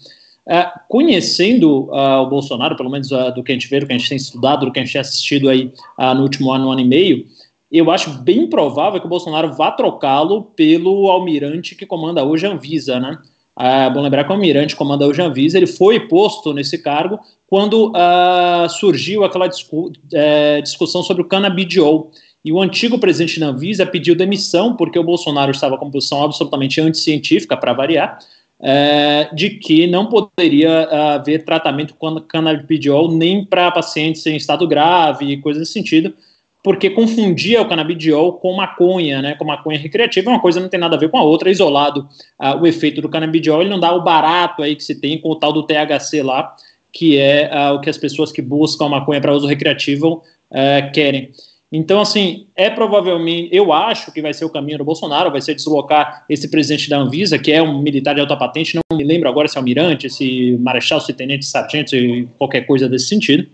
Uh, 0.48 0.80
conhecendo 0.88 1.90
uh, 1.90 2.22
o 2.22 2.28
Bolsonaro, 2.28 2.75
pelo 2.75 2.90
menos 2.90 3.12
uh, 3.12 3.34
do 3.34 3.44
que 3.44 3.52
a 3.52 3.56
gente 3.56 3.68
vê, 3.68 3.80
do 3.80 3.88
que 3.88 3.94
a 3.94 3.98
gente 3.98 4.08
tem 4.08 4.16
estudado, 4.16 4.66
do 4.66 4.72
que 4.72 4.80
a 4.80 4.84
gente 4.84 4.94
tem 4.94 5.02
assistido 5.02 5.50
aí 5.50 5.74
no 5.98 6.22
último 6.22 6.52
ano, 6.52 6.68
um 6.68 6.72
ano 6.72 6.82
e 6.82 6.86
meio, 6.86 7.25
eu 7.72 7.90
acho 7.90 8.12
bem 8.22 8.48
provável 8.48 9.00
que 9.00 9.08
o 9.08 9.10
Bolsonaro 9.10 9.51
vá 9.53 9.72
trocá-lo 9.72 10.44
pelo 10.44 11.10
almirante 11.10 11.75
que 11.75 11.86
comanda 11.86 12.24
hoje 12.24 12.46
a 12.46 12.51
Anvisa, 12.51 13.00
né? 13.00 13.18
É 13.57 13.89
bom 13.89 14.01
lembrar 14.01 14.25
que 14.25 14.29
o 14.29 14.33
almirante 14.33 14.75
comanda 14.75 15.07
hoje 15.07 15.22
a 15.22 15.25
Anvisa, 15.25 15.57
ele 15.57 15.68
foi 15.68 16.00
posto 16.07 16.53
nesse 16.53 16.77
cargo 16.77 17.20
quando 17.48 17.91
uh, 17.91 18.68
surgiu 18.70 19.24
aquela 19.24 19.48
discu 19.48 19.94
é, 20.13 20.61
discussão 20.61 21.01
sobre 21.01 21.24
o 21.24 21.27
canabidiol. 21.27 22.11
E 22.44 22.51
o 22.51 22.61
antigo 22.61 23.00
presidente 23.00 23.39
da 23.39 23.48
Anvisa 23.48 23.85
pediu 23.85 24.13
demissão 24.13 24.75
porque 24.75 25.00
o 25.00 25.03
Bolsonaro 25.03 25.51
estava 25.51 25.77
com 25.77 25.89
posição 25.89 26.24
absolutamente 26.24 26.81
anticientífica, 26.81 27.55
para 27.55 27.74
variar, 27.74 28.20
é, 28.59 29.29
de 29.33 29.51
que 29.51 29.87
não 29.87 30.07
poderia 30.07 31.15
haver 31.15 31.44
tratamento 31.44 31.96
com 31.96 32.20
canabidiol 32.22 33.11
nem 33.11 33.44
para 33.44 33.72
pacientes 33.72 34.25
em 34.25 34.35
estado 34.35 34.68
grave 34.68 35.25
e 35.25 35.37
coisas 35.37 35.61
nesse 35.61 35.74
sentido, 35.74 36.13
porque 36.66 36.90
confundia 36.90 37.62
o 37.62 37.70
canabidiol 37.70 38.34
com 38.34 38.51
maconha, 38.56 39.22
né, 39.22 39.36
com 39.36 39.46
maconha 39.46 39.78
recreativa, 39.78 40.32
uma 40.32 40.40
coisa 40.40 40.60
não 40.60 40.68
tem 40.68 40.80
nada 40.80 40.96
a 40.96 41.00
ver 41.00 41.10
com 41.10 41.18
a 41.20 41.22
outra, 41.22 41.48
é 41.48 41.51
isolado 41.51 42.10
uh, 42.42 42.60
o 42.60 42.66
efeito 42.66 43.04
do 43.04 43.08
canabidiol, 43.08 43.62
ele 43.62 43.70
não 43.70 43.80
dá 43.80 43.94
o 43.94 44.01
barato 44.01 44.64
aí 44.64 44.75
que 44.75 44.84
se 44.84 45.00
tem 45.00 45.22
com 45.22 45.30
o 45.30 45.36
tal 45.36 45.54
do 45.54 45.62
THC 45.62 46.24
lá, 46.24 46.56
que 46.92 47.20
é 47.20 47.51
uh, 47.54 47.75
o 47.75 47.82
que 47.82 47.88
as 47.88 48.00
pessoas 48.00 48.32
que 48.32 48.42
buscam 48.42 48.90
maconha 48.90 49.22
para 49.22 49.32
uso 49.32 49.46
recreativo 49.46 50.24
uh, 50.50 50.92
querem. 50.92 51.30
Então, 51.72 52.01
assim, 52.01 52.48
é 52.56 52.68
provavelmente, 52.68 53.50
eu 53.51 53.72
acho 53.72 54.12
que 54.12 54.20
vai 54.20 54.34
ser 54.34 54.46
o 54.46 54.50
caminho 54.50 54.80
do 54.80 54.84
Bolsonaro, 54.84 55.30
vai 55.30 55.42
ser 55.42 55.54
deslocar 55.54 56.25
esse 56.28 56.48
presidente 56.50 56.90
da 56.90 56.98
Anvisa, 56.98 57.38
que 57.38 57.51
é 57.51 57.62
um 57.62 57.80
militar 57.80 58.16
de 58.16 58.22
alta 58.22 58.36
patente, 58.36 58.75
não 58.75 58.98
me 58.98 59.04
lembro 59.04 59.30
agora 59.30 59.48
se 59.48 59.56
é 59.56 59.60
almirante, 59.60 60.10
se 60.10 60.58
marechal, 60.60 61.00
se 61.00 61.14
tenente, 61.14 61.46
sargento, 61.46 61.96
qualquer 62.40 62.62
coisa 62.62 62.90
desse 62.90 63.08
sentido, 63.08 63.48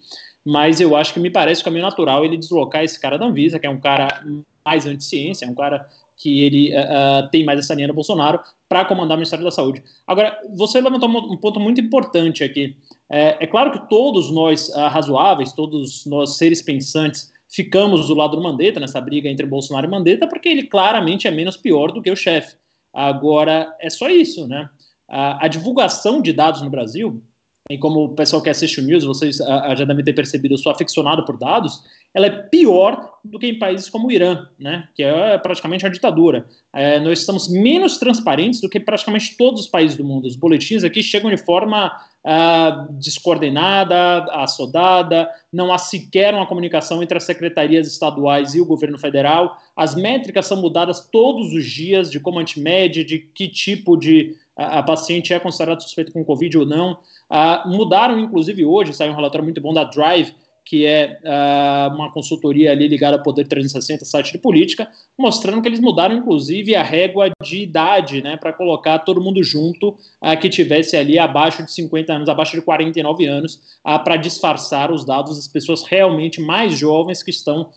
mas 0.45 0.81
eu 0.81 0.95
acho 0.95 1.13
que 1.13 1.19
me 1.19 1.29
parece 1.29 1.61
o 1.61 1.65
caminho 1.65 1.83
natural 1.83 2.25
ele 2.25 2.37
deslocar 2.37 2.83
esse 2.83 2.99
cara 2.99 3.17
da 3.17 3.25
Anvisa, 3.25 3.59
que 3.59 3.67
é 3.67 3.69
um 3.69 3.79
cara 3.79 4.23
mais 4.65 4.85
anti-ciência, 4.85 5.45
é 5.45 5.49
um 5.49 5.55
cara 5.55 5.87
que 6.17 6.43
ele 6.43 6.71
uh, 6.75 7.27
tem 7.31 7.43
mais 7.43 7.59
essa 7.59 7.73
linha 7.73 7.87
do 7.87 7.93
Bolsonaro, 7.93 8.39
para 8.69 8.85
comandar 8.85 9.17
o 9.17 9.19
Ministério 9.19 9.43
da 9.43 9.51
Saúde. 9.51 9.83
Agora, 10.07 10.39
você 10.55 10.79
levantou 10.79 11.09
um 11.09 11.35
ponto 11.37 11.59
muito 11.59 11.81
importante 11.81 12.43
aqui. 12.43 12.77
É, 13.09 13.37
é 13.43 13.47
claro 13.47 13.71
que 13.71 13.89
todos 13.89 14.31
nós 14.31 14.69
uh, 14.69 14.87
razoáveis, 14.87 15.51
todos 15.51 16.05
nós 16.05 16.37
seres 16.37 16.61
pensantes, 16.61 17.33
ficamos 17.49 18.07
do 18.07 18.15
lado 18.15 18.37
do 18.37 18.43
Mandetta 18.43 18.79
nessa 18.79 19.01
briga 19.01 19.27
entre 19.27 19.45
Bolsonaro 19.45 19.87
e 19.87 19.89
Mandetta, 19.89 20.27
porque 20.27 20.47
ele 20.47 20.63
claramente 20.63 21.27
é 21.27 21.31
menos 21.31 21.57
pior 21.57 21.91
do 21.91 22.01
que 22.01 22.09
o 22.09 22.15
chefe. 22.15 22.55
Agora, 22.93 23.75
é 23.79 23.89
só 23.89 24.09
isso, 24.09 24.47
né? 24.47 24.69
A, 25.09 25.45
a 25.45 25.47
divulgação 25.47 26.21
de 26.21 26.31
dados 26.31 26.61
no 26.61 26.69
Brasil, 26.69 27.21
e 27.69 27.77
como 27.77 28.05
o 28.05 28.09
pessoal 28.15 28.41
que 28.41 28.49
assiste 28.49 28.79
o 28.79 28.83
News, 28.83 29.03
vocês 29.03 29.39
uh, 29.39 29.75
já 29.75 29.85
devem 29.85 30.03
ter 30.03 30.13
percebido, 30.13 30.55
eu 30.55 30.57
sou 30.57 30.71
aficionado 30.71 31.23
por 31.23 31.37
dados, 31.37 31.83
ela 32.13 32.25
é 32.25 32.29
pior 32.29 33.19
do 33.23 33.37
que 33.37 33.47
em 33.47 33.59
países 33.59 33.87
como 33.87 34.07
o 34.07 34.11
Irã, 34.11 34.47
né, 34.59 34.89
que 34.95 35.03
é 35.03 35.37
praticamente 35.37 35.85
a 35.85 35.89
ditadura. 35.89 36.47
É, 36.73 36.99
nós 36.99 37.19
estamos 37.19 37.47
menos 37.47 37.97
transparentes 37.97 38.59
do 38.59 38.67
que 38.67 38.79
praticamente 38.79 39.37
todos 39.37 39.61
os 39.61 39.67
países 39.67 39.95
do 39.95 40.03
mundo. 40.03 40.27
Os 40.27 40.35
boletins 40.35 40.83
aqui 40.83 41.03
chegam 41.03 41.29
de 41.29 41.37
forma 41.37 41.87
uh, 42.25 42.91
descoordenada, 42.93 44.23
assodada, 44.33 45.29
não 45.53 45.71
há 45.71 45.77
sequer 45.77 46.33
uma 46.33 46.47
comunicação 46.47 47.01
entre 47.01 47.17
as 47.17 47.23
secretarias 47.23 47.87
estaduais 47.87 48.55
e 48.55 48.59
o 48.59 48.65
governo 48.65 48.97
federal. 48.97 49.61
As 49.75 49.95
métricas 49.95 50.47
são 50.47 50.59
mudadas 50.59 51.07
todos 51.11 51.53
os 51.53 51.65
dias 51.65 52.11
de 52.11 52.19
como 52.19 52.39
antimédia, 52.39 53.05
de 53.05 53.19
que 53.19 53.47
tipo 53.47 53.95
de 53.95 54.35
a, 54.55 54.79
a 54.79 54.83
paciente 54.83 55.33
é 55.33 55.39
considerada 55.39 55.79
suspeita 55.79 56.11
com 56.11 56.23
Covid 56.23 56.59
ou 56.59 56.65
não. 56.65 56.99
Uh, 57.31 57.69
mudaram, 57.69 58.19
inclusive, 58.19 58.65
hoje, 58.65 58.93
saiu 58.93 59.13
um 59.13 59.15
relatório 59.15 59.45
muito 59.45 59.61
bom 59.61 59.73
da 59.73 59.85
Drive, 59.85 60.35
que 60.63 60.85
é 60.85 61.19
uh, 61.23 61.95
uma 61.95 62.11
consultoria 62.11 62.71
ali 62.71 62.87
ligada 62.87 63.17
ao 63.17 63.23
Poder 63.23 63.47
360, 63.47 64.05
site 64.05 64.33
de 64.33 64.37
política, 64.37 64.89
mostrando 65.17 65.61
que 65.61 65.67
eles 65.67 65.79
mudaram, 65.79 66.15
inclusive, 66.15 66.75
a 66.75 66.83
régua 66.83 67.31
de 67.43 67.61
idade, 67.61 68.21
né, 68.21 68.37
para 68.37 68.53
colocar 68.53 68.99
todo 68.99 69.21
mundo 69.21 69.41
junto 69.43 69.89
uh, 69.89 70.37
que 70.39 70.49
tivesse 70.49 70.95
ali 70.95 71.17
abaixo 71.17 71.63
de 71.63 71.71
50 71.71 72.13
anos, 72.13 72.29
abaixo 72.29 72.55
de 72.55 72.61
49 72.61 73.25
anos, 73.25 73.79
uh, 73.85 74.03
para 74.03 74.17
disfarçar 74.17 74.91
os 74.91 75.05
dados 75.05 75.37
das 75.37 75.47
pessoas 75.47 75.83
realmente 75.83 76.41
mais 76.41 76.77
jovens 76.77 77.23
que 77.23 77.31
estão 77.31 77.71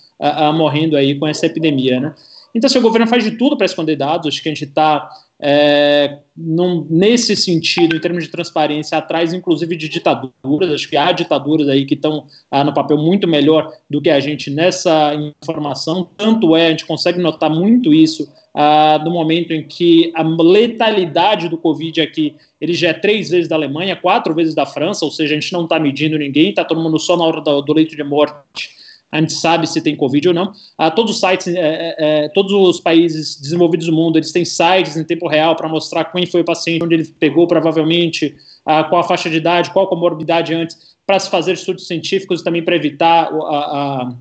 morrendo 0.54 0.96
aí 0.96 1.18
com 1.18 1.26
essa 1.26 1.44
epidemia, 1.44 2.00
né. 2.00 2.14
Então, 2.54 2.70
se 2.70 2.78
o 2.78 2.80
governo 2.80 3.06
faz 3.08 3.24
de 3.24 3.32
tudo 3.32 3.56
para 3.56 3.66
esconder 3.66 3.96
dados, 3.96 4.28
acho 4.28 4.40
que 4.40 4.48
a 4.48 4.52
gente 4.52 4.64
está 4.64 5.08
é, 5.40 6.18
num, 6.36 6.86
nesse 6.88 7.36
sentido, 7.36 7.96
em 7.96 8.00
termos 8.00 8.24
de 8.24 8.30
transparência, 8.30 8.98
atrás 8.98 9.32
inclusive 9.32 9.76
de 9.76 9.88
ditaduras. 9.88 10.72
Acho 10.72 10.88
que 10.88 10.96
há 10.96 11.12
ditaduras 11.12 11.68
aí 11.68 11.84
que 11.84 11.94
estão 11.94 12.26
ah, 12.50 12.64
no 12.64 12.72
papel 12.72 12.98
muito 12.98 13.26
melhor 13.26 13.72
do 13.88 14.00
que 14.00 14.10
a 14.10 14.20
gente 14.20 14.50
nessa 14.50 15.12
informação. 15.14 16.08
Tanto 16.16 16.56
é, 16.56 16.66
a 16.66 16.70
gente 16.70 16.86
consegue 16.86 17.20
notar 17.20 17.50
muito 17.50 17.92
isso 17.92 18.32
ah, 18.54 19.00
no 19.04 19.10
momento 19.10 19.52
em 19.52 19.62
que 19.62 20.12
a 20.14 20.22
letalidade 20.22 21.48
do 21.48 21.58
Covid 21.58 22.00
aqui 22.00 22.36
ele 22.60 22.72
já 22.72 22.88
é 22.88 22.94
três 22.94 23.28
vezes 23.28 23.48
da 23.48 23.56
Alemanha, 23.56 23.96
quatro 23.96 24.34
vezes 24.34 24.54
da 24.54 24.64
França, 24.64 25.04
ou 25.04 25.10
seja, 25.10 25.34
a 25.34 25.40
gente 25.40 25.52
não 25.52 25.64
está 25.64 25.78
medindo 25.78 26.16
ninguém, 26.16 26.50
está 26.50 26.64
todo 26.64 26.80
mundo 26.80 26.98
só 26.98 27.16
na 27.16 27.24
hora 27.24 27.40
do, 27.40 27.60
do 27.60 27.72
leito 27.74 27.94
de 27.94 28.02
morte 28.02 28.83
a 29.10 29.20
gente 29.20 29.32
sabe 29.32 29.68
se 29.68 29.80
tem 29.80 29.94
Covid 29.94 30.28
ou 30.28 30.34
não. 30.34 30.52
Ah, 30.76 30.90
todos 30.90 31.14
os 31.14 31.20
sites, 31.20 31.46
é, 31.46 31.54
é, 31.54 31.94
é, 31.98 32.28
todos 32.30 32.52
os 32.52 32.80
países 32.80 33.40
desenvolvidos 33.40 33.86
do 33.86 33.92
mundo, 33.92 34.18
eles 34.18 34.32
têm 34.32 34.44
sites 34.44 34.96
em 34.96 35.04
tempo 35.04 35.28
real 35.28 35.54
para 35.54 35.68
mostrar 35.68 36.04
quem 36.06 36.26
foi 36.26 36.40
o 36.40 36.44
paciente, 36.44 36.84
onde 36.84 36.94
ele 36.94 37.04
pegou 37.04 37.46
provavelmente, 37.46 38.34
ah, 38.66 38.82
qual 38.82 39.00
a 39.00 39.04
faixa 39.04 39.30
de 39.30 39.36
idade, 39.36 39.70
qual 39.70 39.86
a 39.86 39.88
comorbidade 39.88 40.52
antes, 40.52 40.96
para 41.06 41.18
se 41.18 41.30
fazer 41.30 41.52
estudos 41.52 41.86
científicos 41.86 42.40
e 42.40 42.44
também 42.44 42.64
para 42.64 42.74
evitar 42.74 43.28
a, 43.32 43.36
a, 43.36 44.12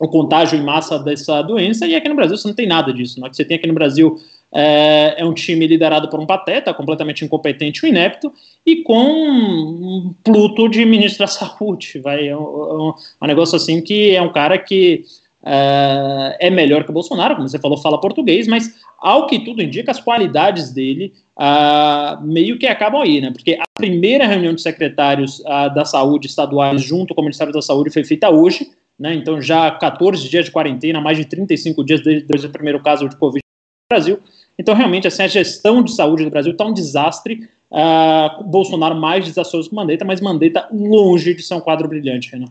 o 0.00 0.08
contágio 0.08 0.58
em 0.58 0.62
massa 0.64 0.98
dessa 0.98 1.40
doença. 1.42 1.86
E 1.86 1.94
aqui 1.94 2.08
no 2.08 2.16
Brasil 2.16 2.36
você 2.36 2.48
não 2.48 2.54
tem 2.54 2.66
nada 2.66 2.92
disso. 2.92 3.24
O 3.24 3.30
que 3.30 3.36
você 3.36 3.44
tem 3.44 3.56
aqui 3.56 3.68
no 3.68 3.74
Brasil 3.74 4.18
é, 4.54 5.14
é, 5.18 5.24
um 5.24 5.32
time 5.32 5.66
liderado 5.66 6.08
por 6.08 6.20
um 6.20 6.26
pateta, 6.26 6.74
completamente 6.74 7.24
incompetente 7.24 7.84
e 7.84 7.88
inepto, 7.88 8.32
e 8.64 8.82
com 8.82 9.02
um 9.02 10.14
Pluto 10.22 10.68
de 10.68 10.84
ministro 10.84 11.20
da 11.20 11.26
Saúde. 11.32 12.00
Vai, 12.00 12.28
é 12.28 12.36
um, 12.36 12.94
é 13.20 13.24
um 13.24 13.26
negócio 13.26 13.56
assim 13.56 13.80
que 13.80 14.14
é 14.14 14.20
um 14.20 14.32
cara 14.32 14.58
que 14.58 15.04
é, 15.44 16.36
é 16.40 16.50
melhor 16.50 16.84
que 16.84 16.90
o 16.90 16.94
Bolsonaro, 16.94 17.34
como 17.34 17.48
você 17.48 17.58
falou, 17.58 17.76
fala 17.76 18.00
português, 18.00 18.46
mas 18.46 18.74
ao 18.98 19.26
que 19.26 19.40
tudo 19.40 19.62
indica, 19.62 19.90
as 19.90 20.00
qualidades 20.00 20.72
dele 20.72 21.12
uh, 21.36 22.24
meio 22.24 22.58
que 22.58 22.66
acabam 22.66 23.02
aí, 23.02 23.20
né? 23.20 23.30
Porque 23.32 23.58
a 23.60 23.64
primeira 23.76 24.26
reunião 24.26 24.54
de 24.54 24.62
secretários 24.62 25.40
uh, 25.40 25.74
da 25.74 25.84
saúde 25.84 26.28
estaduais 26.28 26.82
junto 26.82 27.14
com 27.14 27.20
o 27.20 27.24
Ministério 27.24 27.52
da 27.52 27.60
Saúde 27.60 27.90
foi 27.90 28.04
feita 28.04 28.30
hoje, 28.30 28.70
né? 28.98 29.14
Então 29.14 29.40
já 29.40 29.70
14 29.70 30.28
dias 30.28 30.44
de 30.44 30.52
quarentena, 30.52 31.00
mais 31.00 31.18
de 31.18 31.24
35 31.24 31.84
dias 31.84 32.02
desde, 32.02 32.26
desde 32.26 32.46
o 32.46 32.50
primeiro 32.50 32.80
caso 32.80 33.08
de 33.08 33.16
Covid 33.16 33.42
no 33.42 33.96
Brasil. 33.96 34.20
Então, 34.62 34.76
realmente, 34.76 35.08
assim, 35.08 35.24
a 35.24 35.26
gestão 35.26 35.82
de 35.82 35.92
saúde 35.92 36.22
do 36.22 36.30
Brasil 36.30 36.52
está 36.52 36.64
um 36.64 36.72
desastre. 36.72 37.50
Uh, 37.68 38.44
Bolsonaro 38.44 38.94
mais 38.94 39.24
desastroso 39.24 39.68
que 39.68 39.74
Mandetta, 39.74 40.04
mas 40.04 40.20
Mandetta 40.20 40.68
longe 40.72 41.34
de 41.34 41.42
ser 41.42 41.54
um 41.54 41.60
quadro 41.60 41.88
brilhante, 41.88 42.30
Renan. 42.30 42.46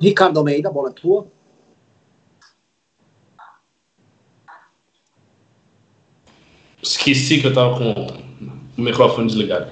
Ricardo 0.00 0.38
Almeida, 0.38 0.70
bola 0.70 0.88
é 0.88 0.92
tua. 0.92 1.26
Esqueci 6.82 7.42
que 7.42 7.46
eu 7.46 7.50
estava 7.50 7.76
com 7.76 8.06
o 8.78 8.80
microfone 8.80 9.26
desligado. 9.26 9.70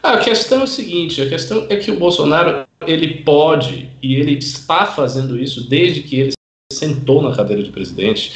A 0.00 0.18
questão 0.18 0.60
é 0.60 0.64
o 0.64 0.68
seguinte, 0.68 1.20
a 1.20 1.28
questão 1.28 1.66
é 1.68 1.76
que 1.76 1.90
o 1.90 1.98
Bolsonaro 1.98 2.68
ele 2.86 3.24
pode 3.24 3.90
e 4.00 4.14
ele 4.14 4.38
está 4.38 4.86
fazendo 4.86 5.36
isso 5.36 5.68
desde 5.68 6.02
que 6.02 6.20
ele 6.20 6.39
sentou 6.72 7.20
na 7.20 7.34
cadeira 7.34 7.62
de 7.62 7.70
presidente, 7.70 8.32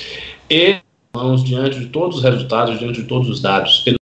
mãos 1.14 1.44
diante 1.44 1.78
de 1.78 1.86
todos 1.86 2.18
os 2.18 2.22
resultados, 2.24 2.78
diante 2.78 3.02
de 3.02 3.08
todos 3.08 3.28
os 3.28 3.40
dados, 3.40 3.82
ele 3.86 3.96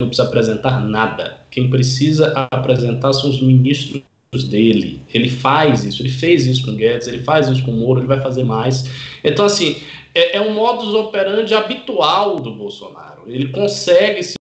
não 0.00 0.08
precisa 0.08 0.26
apresentar 0.26 0.80
nada. 0.80 1.42
Quem 1.50 1.68
precisa 1.68 2.48
apresentar 2.50 3.12
são 3.12 3.28
os 3.28 3.42
ministros 3.42 4.02
dele. 4.48 5.02
Ele 5.12 5.28
faz 5.28 5.84
isso, 5.84 6.02
ele 6.02 6.08
fez 6.08 6.46
isso 6.46 6.64
com 6.64 6.74
Guedes, 6.74 7.06
ele 7.06 7.22
faz 7.22 7.48
isso 7.48 7.64
com 7.64 7.72
Moro, 7.72 8.00
ele 8.00 8.06
vai 8.06 8.20
fazer 8.20 8.44
mais. 8.44 8.84
Então, 9.22 9.44
assim, 9.44 9.76
é, 10.14 10.36
é 10.36 10.40
um 10.40 10.54
modus 10.54 10.94
operandi 10.94 11.54
habitual 11.54 12.36
do 12.36 12.54
Bolsonaro. 12.54 13.24
Ele 13.26 13.48
consegue 13.48 14.22
se 14.22 14.34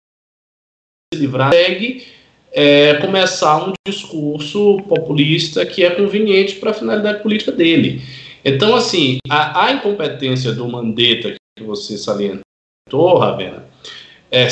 livrar, 1.13 1.51
consegue 1.51 2.05
é, 2.51 2.95
começar 2.95 3.67
um 3.67 3.73
discurso 3.87 4.81
populista 4.87 5.65
que 5.65 5.83
é 5.83 5.89
conveniente 5.89 6.55
para 6.55 6.71
a 6.71 6.73
finalidade 6.73 7.23
política 7.23 7.51
dele. 7.51 8.01
Então, 8.45 8.75
assim, 8.75 9.17
a, 9.27 9.65
a 9.65 9.71
incompetência 9.71 10.53
do 10.53 10.69
Mandetta 10.69 11.33
que 11.57 11.63
você 11.63 11.97
salientou, 11.97 13.17
Ravena, 13.17 13.65
é, 14.31 14.49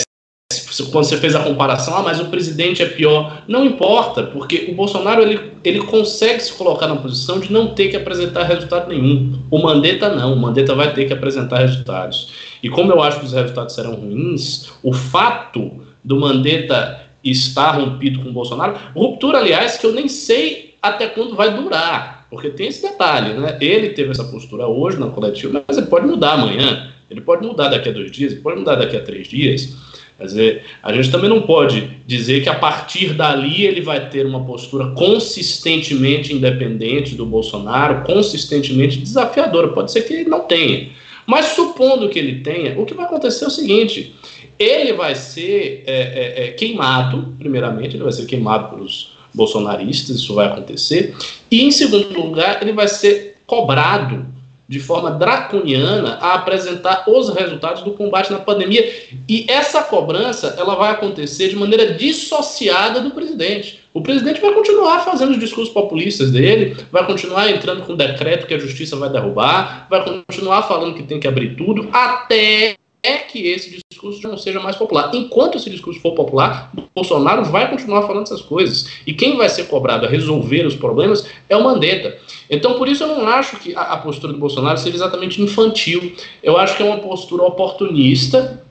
quando 0.92 1.06
você 1.06 1.18
fez 1.18 1.36
a 1.36 1.44
comparação, 1.44 1.98
ah, 1.98 2.02
mas 2.02 2.20
o 2.20 2.26
presidente 2.26 2.82
é 2.82 2.88
pior. 2.88 3.44
Não 3.48 3.64
importa, 3.64 4.24
porque 4.24 4.66
o 4.70 4.74
Bolsonaro 4.74 5.22
ele, 5.22 5.52
ele 5.64 5.82
consegue 5.82 6.40
se 6.40 6.54
colocar 6.54 6.88
na 6.88 6.96
posição 6.96 7.40
de 7.40 7.52
não 7.52 7.76
ter 7.76 7.90
que 7.90 7.96
apresentar 7.96 8.44
resultado 8.44 8.90
nenhum. 8.90 9.40
O 9.52 9.62
Mandetta 9.62 10.10
não, 10.10 10.34
o 10.34 10.40
Mandetta 10.40 10.74
vai 10.74 10.92
ter 10.94 11.06
que 11.06 11.14
apresentar 11.14 11.60
resultados. 11.60 12.34
E 12.64 12.70
como 12.70 12.92
eu 12.92 13.02
acho 13.02 13.20
que 13.20 13.26
os 13.26 13.34
resultados 13.34 13.76
serão 13.76 13.94
ruins, 13.94 14.72
o 14.82 14.92
fato 14.92 15.84
do 16.04 16.20
Mandetta 16.20 17.02
estar 17.24 17.72
rompido 17.72 18.22
com 18.22 18.30
o 18.30 18.34
Bolsonaro, 18.34 18.78
ruptura, 18.96 19.38
aliás, 19.38 19.78
que 19.78 19.86
eu 19.86 19.94
nem 19.94 20.08
sei 20.08 20.76
até 20.82 21.08
quando 21.08 21.36
vai 21.36 21.56
durar. 21.56 22.23
Porque 22.34 22.50
tem 22.50 22.68
esse 22.68 22.82
detalhe, 22.82 23.36
né? 23.36 23.60
Ele 23.62 23.90
teve 23.90 24.10
essa 24.10 24.24
postura 24.24 24.66
hoje 24.66 25.00
na 25.00 25.06
coletiva, 25.06 25.64
mas 25.68 25.78
ele 25.78 25.86
pode 25.86 26.08
mudar 26.08 26.34
amanhã, 26.34 26.92
ele 27.08 27.22
pode 27.22 27.46
mudar 27.46 27.70
daqui 27.70 27.90
a 27.90 27.92
dois 27.92 28.12
dias, 28.12 28.32
ele 28.32 28.42
pode 28.42 28.58
mudar 28.58 28.74
daqui 28.74 28.98
a 28.98 29.02
três 29.02 29.28
dias. 29.28 29.78
Quer 30.18 30.26
dizer, 30.26 30.64
a 30.82 30.92
gente 30.92 31.12
também 31.12 31.30
não 31.30 31.44
pode 31.44 31.92
dizer 32.08 32.42
que 32.42 32.50
a 32.50 32.56
partir 32.56 33.14
dali 33.14 33.68
ele 33.68 33.82
vai 33.82 34.10
ter 34.10 34.26
uma 34.26 34.44
postura 34.46 34.88
consistentemente 34.96 36.34
independente 36.34 37.14
do 37.14 37.24
Bolsonaro, 37.24 38.04
consistentemente 38.04 38.98
desafiadora. 38.98 39.68
Pode 39.68 39.92
ser 39.92 40.02
que 40.02 40.14
ele 40.14 40.30
não 40.30 40.42
tenha. 40.42 40.90
Mas 41.28 41.48
supondo 41.48 42.10
que 42.10 42.18
ele 42.18 42.42
tenha, 42.42 42.80
o 42.80 42.86
que 42.86 42.96
vai 42.96 43.06
acontecer 43.06 43.46
é 43.46 43.48
o 43.48 43.52
seguinte: 43.52 44.16
ele 44.58 44.94
vai 44.94 45.14
ser 45.14 45.84
é, 45.86 45.94
é, 45.96 46.46
é, 46.46 46.52
queimado, 46.54 47.36
primeiramente, 47.38 47.96
ele 47.96 48.04
vai 48.04 48.12
ser 48.12 48.26
queimado 48.26 48.76
pelos 48.76 49.13
bolsonaristas, 49.34 50.18
isso 50.18 50.34
vai 50.34 50.48
acontecer. 50.48 51.16
E, 51.50 51.64
em 51.64 51.72
segundo 51.72 52.14
lugar, 52.14 52.62
ele 52.62 52.74
vai 52.74 52.88
ser 52.88 53.38
cobrado 53.46 54.34
de 54.68 54.80
forma 54.80 55.12
draconiana 55.12 56.18
a 56.22 56.36
apresentar 56.36 57.04
os 57.08 57.30
resultados 57.30 57.84
do 57.84 57.92
combate 57.92 58.32
na 58.32 58.40
pandemia. 58.40 58.92
E 59.28 59.46
essa 59.48 59.84
cobrança 59.84 60.56
ela 60.58 60.76
vai 60.76 60.92
acontecer 60.92 61.50
de 61.50 61.56
maneira 61.56 61.94
dissociada 61.94 63.02
do 63.02 63.12
presidente. 63.12 63.82
O 63.94 64.02
presidente 64.02 64.42
vai 64.42 64.52
continuar 64.54 65.02
fazendo 65.02 65.32
os 65.32 65.40
discursos 65.40 65.72
populistas 65.72 66.32
dele, 66.32 66.76
vai 66.92 67.06
continuar 67.06 67.52
entrando 67.52 67.84
com 67.84 67.96
decreto 67.96 68.48
que 68.48 68.54
a 68.54 68.60
justiça 68.60 68.96
vai 68.96 69.10
derrubar, 69.10 69.86
vai 69.90 70.04
continuar 70.04 70.64
falando 70.64 70.96
que 70.96 71.04
tem 71.04 71.20
que 71.20 71.28
abrir 71.28 71.56
tudo, 71.56 71.90
até 71.92 72.76
é 73.04 73.18
que 73.18 73.48
esse 73.48 73.82
discurso 73.92 74.26
não 74.26 74.38
seja 74.38 74.62
mais 74.62 74.78
popular. 74.78 75.12
Enquanto 75.14 75.58
esse 75.58 75.70
discurso 75.70 76.00
for 76.00 76.14
popular, 76.16 76.72
Bolsonaro 76.96 77.44
vai 77.44 77.70
continuar 77.70 78.08
falando 78.08 78.24
essas 78.24 78.42
coisas. 78.42 78.88
E 79.06 79.14
quem 79.14 79.36
vai 79.36 79.50
ser 79.50 79.66
cobrado 79.66 80.06
a 80.06 80.10
resolver 80.10 80.66
os 80.66 80.76
problemas 80.76 81.28
é 81.50 81.58
o 81.58 81.64
Mandetta. 81.64 82.18
Então, 82.50 82.76
por 82.76 82.88
isso, 82.88 83.04
eu 83.04 83.10
não 83.10 83.28
acho 83.28 83.60
que 83.60 83.76
a, 83.76 83.98
postura 83.98 84.32
do 84.32 84.40
Bolsonaro 84.40 84.78
seja 84.78 84.96
exatamente 84.96 85.42
infantil. 85.42 86.16
Eu 86.42 86.58
acho 86.58 86.78
que 86.78 86.84
é 86.84 86.86
uma 86.86 87.00
postura 87.00 87.44
oportunista, 87.44 88.64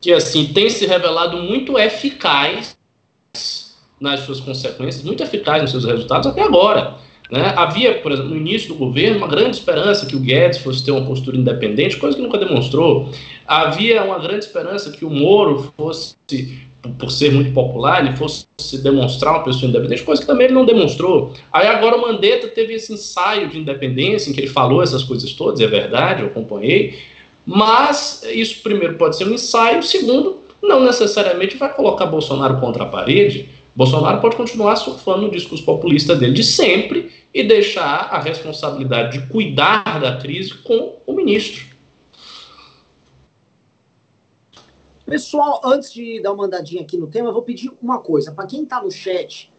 que, 0.00 0.12
assim, 0.12 0.46
tem 0.46 0.70
se 0.70 0.86
revelado 0.86 1.36
muito 1.38 1.76
eficaz 1.76 2.78
nas 4.00 4.20
suas 4.20 4.40
consequências, 4.40 5.04
muito 5.04 5.22
eficaz 5.22 5.62
nos 5.62 5.72
seus 5.72 5.84
resultados 5.84 6.28
até 6.28 6.42
agora. 6.42 6.96
Né? 7.30 7.52
Havia, 7.56 8.00
por 8.00 8.10
exemplo, 8.10 8.30
no 8.30 8.36
início 8.36 8.68
do 8.68 8.74
governo, 8.74 9.18
uma 9.18 9.28
grande 9.28 9.56
esperança 9.56 10.04
que 10.04 10.16
o 10.16 10.20
Guedes 10.20 10.58
fosse 10.58 10.84
ter 10.84 10.90
uma 10.90 11.06
postura 11.06 11.36
independente, 11.36 11.96
coisa 11.96 12.16
que 12.16 12.22
nunca 12.22 12.38
demonstrou. 12.38 13.10
Havia 13.46 14.02
uma 14.02 14.18
grande 14.18 14.44
esperança 14.44 14.90
que 14.90 15.04
o 15.04 15.10
Moro 15.10 15.72
fosse, 15.76 16.16
por 16.98 17.10
ser 17.10 17.32
muito 17.32 17.52
popular, 17.52 18.04
ele 18.04 18.16
fosse 18.16 18.46
demonstrar 18.82 19.34
uma 19.34 19.44
pessoa 19.44 19.68
independente, 19.68 20.02
coisa 20.02 20.20
que 20.20 20.26
também 20.26 20.46
ele 20.46 20.54
não 20.54 20.64
demonstrou. 20.64 21.32
Aí 21.52 21.68
agora 21.68 21.96
o 21.96 22.00
Mandetta 22.00 22.48
teve 22.48 22.74
esse 22.74 22.92
ensaio 22.92 23.48
de 23.48 23.58
independência, 23.58 24.30
em 24.30 24.32
que 24.32 24.40
ele 24.40 24.48
falou 24.48 24.82
essas 24.82 25.04
coisas 25.04 25.32
todas, 25.32 25.60
é 25.60 25.66
verdade, 25.68 26.22
eu 26.22 26.28
acompanhei, 26.28 26.98
mas 27.46 28.22
isso, 28.32 28.60
primeiro, 28.62 28.94
pode 28.94 29.16
ser 29.16 29.26
um 29.26 29.34
ensaio, 29.34 29.82
segundo, 29.82 30.40
não 30.62 30.84
necessariamente 30.84 31.56
vai 31.56 31.72
colocar 31.72 32.06
Bolsonaro 32.06 32.60
contra 32.60 32.84
a 32.84 32.86
parede. 32.86 33.48
Bolsonaro 33.74 34.20
pode 34.20 34.36
continuar 34.36 34.76
surfando 34.76 35.22
no 35.22 35.30
discurso 35.30 35.64
populista 35.64 36.14
dele 36.14 36.32
de 36.32 36.44
sempre 36.44 37.10
e 37.32 37.44
deixar 37.44 38.12
a 38.12 38.20
responsabilidade 38.20 39.18
de 39.18 39.26
cuidar 39.28 40.00
da 40.00 40.16
crise 40.16 40.54
com 40.54 40.98
o 41.06 41.12
ministro. 41.12 41.64
Pessoal, 45.06 45.60
antes 45.64 45.92
de 45.92 46.20
dar 46.22 46.32
uma 46.32 46.46
andadinha 46.46 46.82
aqui 46.82 46.96
no 46.96 47.08
tema, 47.08 47.28
eu 47.28 47.32
vou 47.32 47.42
pedir 47.42 47.72
uma 47.82 47.98
coisa. 47.98 48.32
Para 48.32 48.46
quem 48.46 48.62
está 48.62 48.80
no 48.80 48.90
chat, 48.90 49.52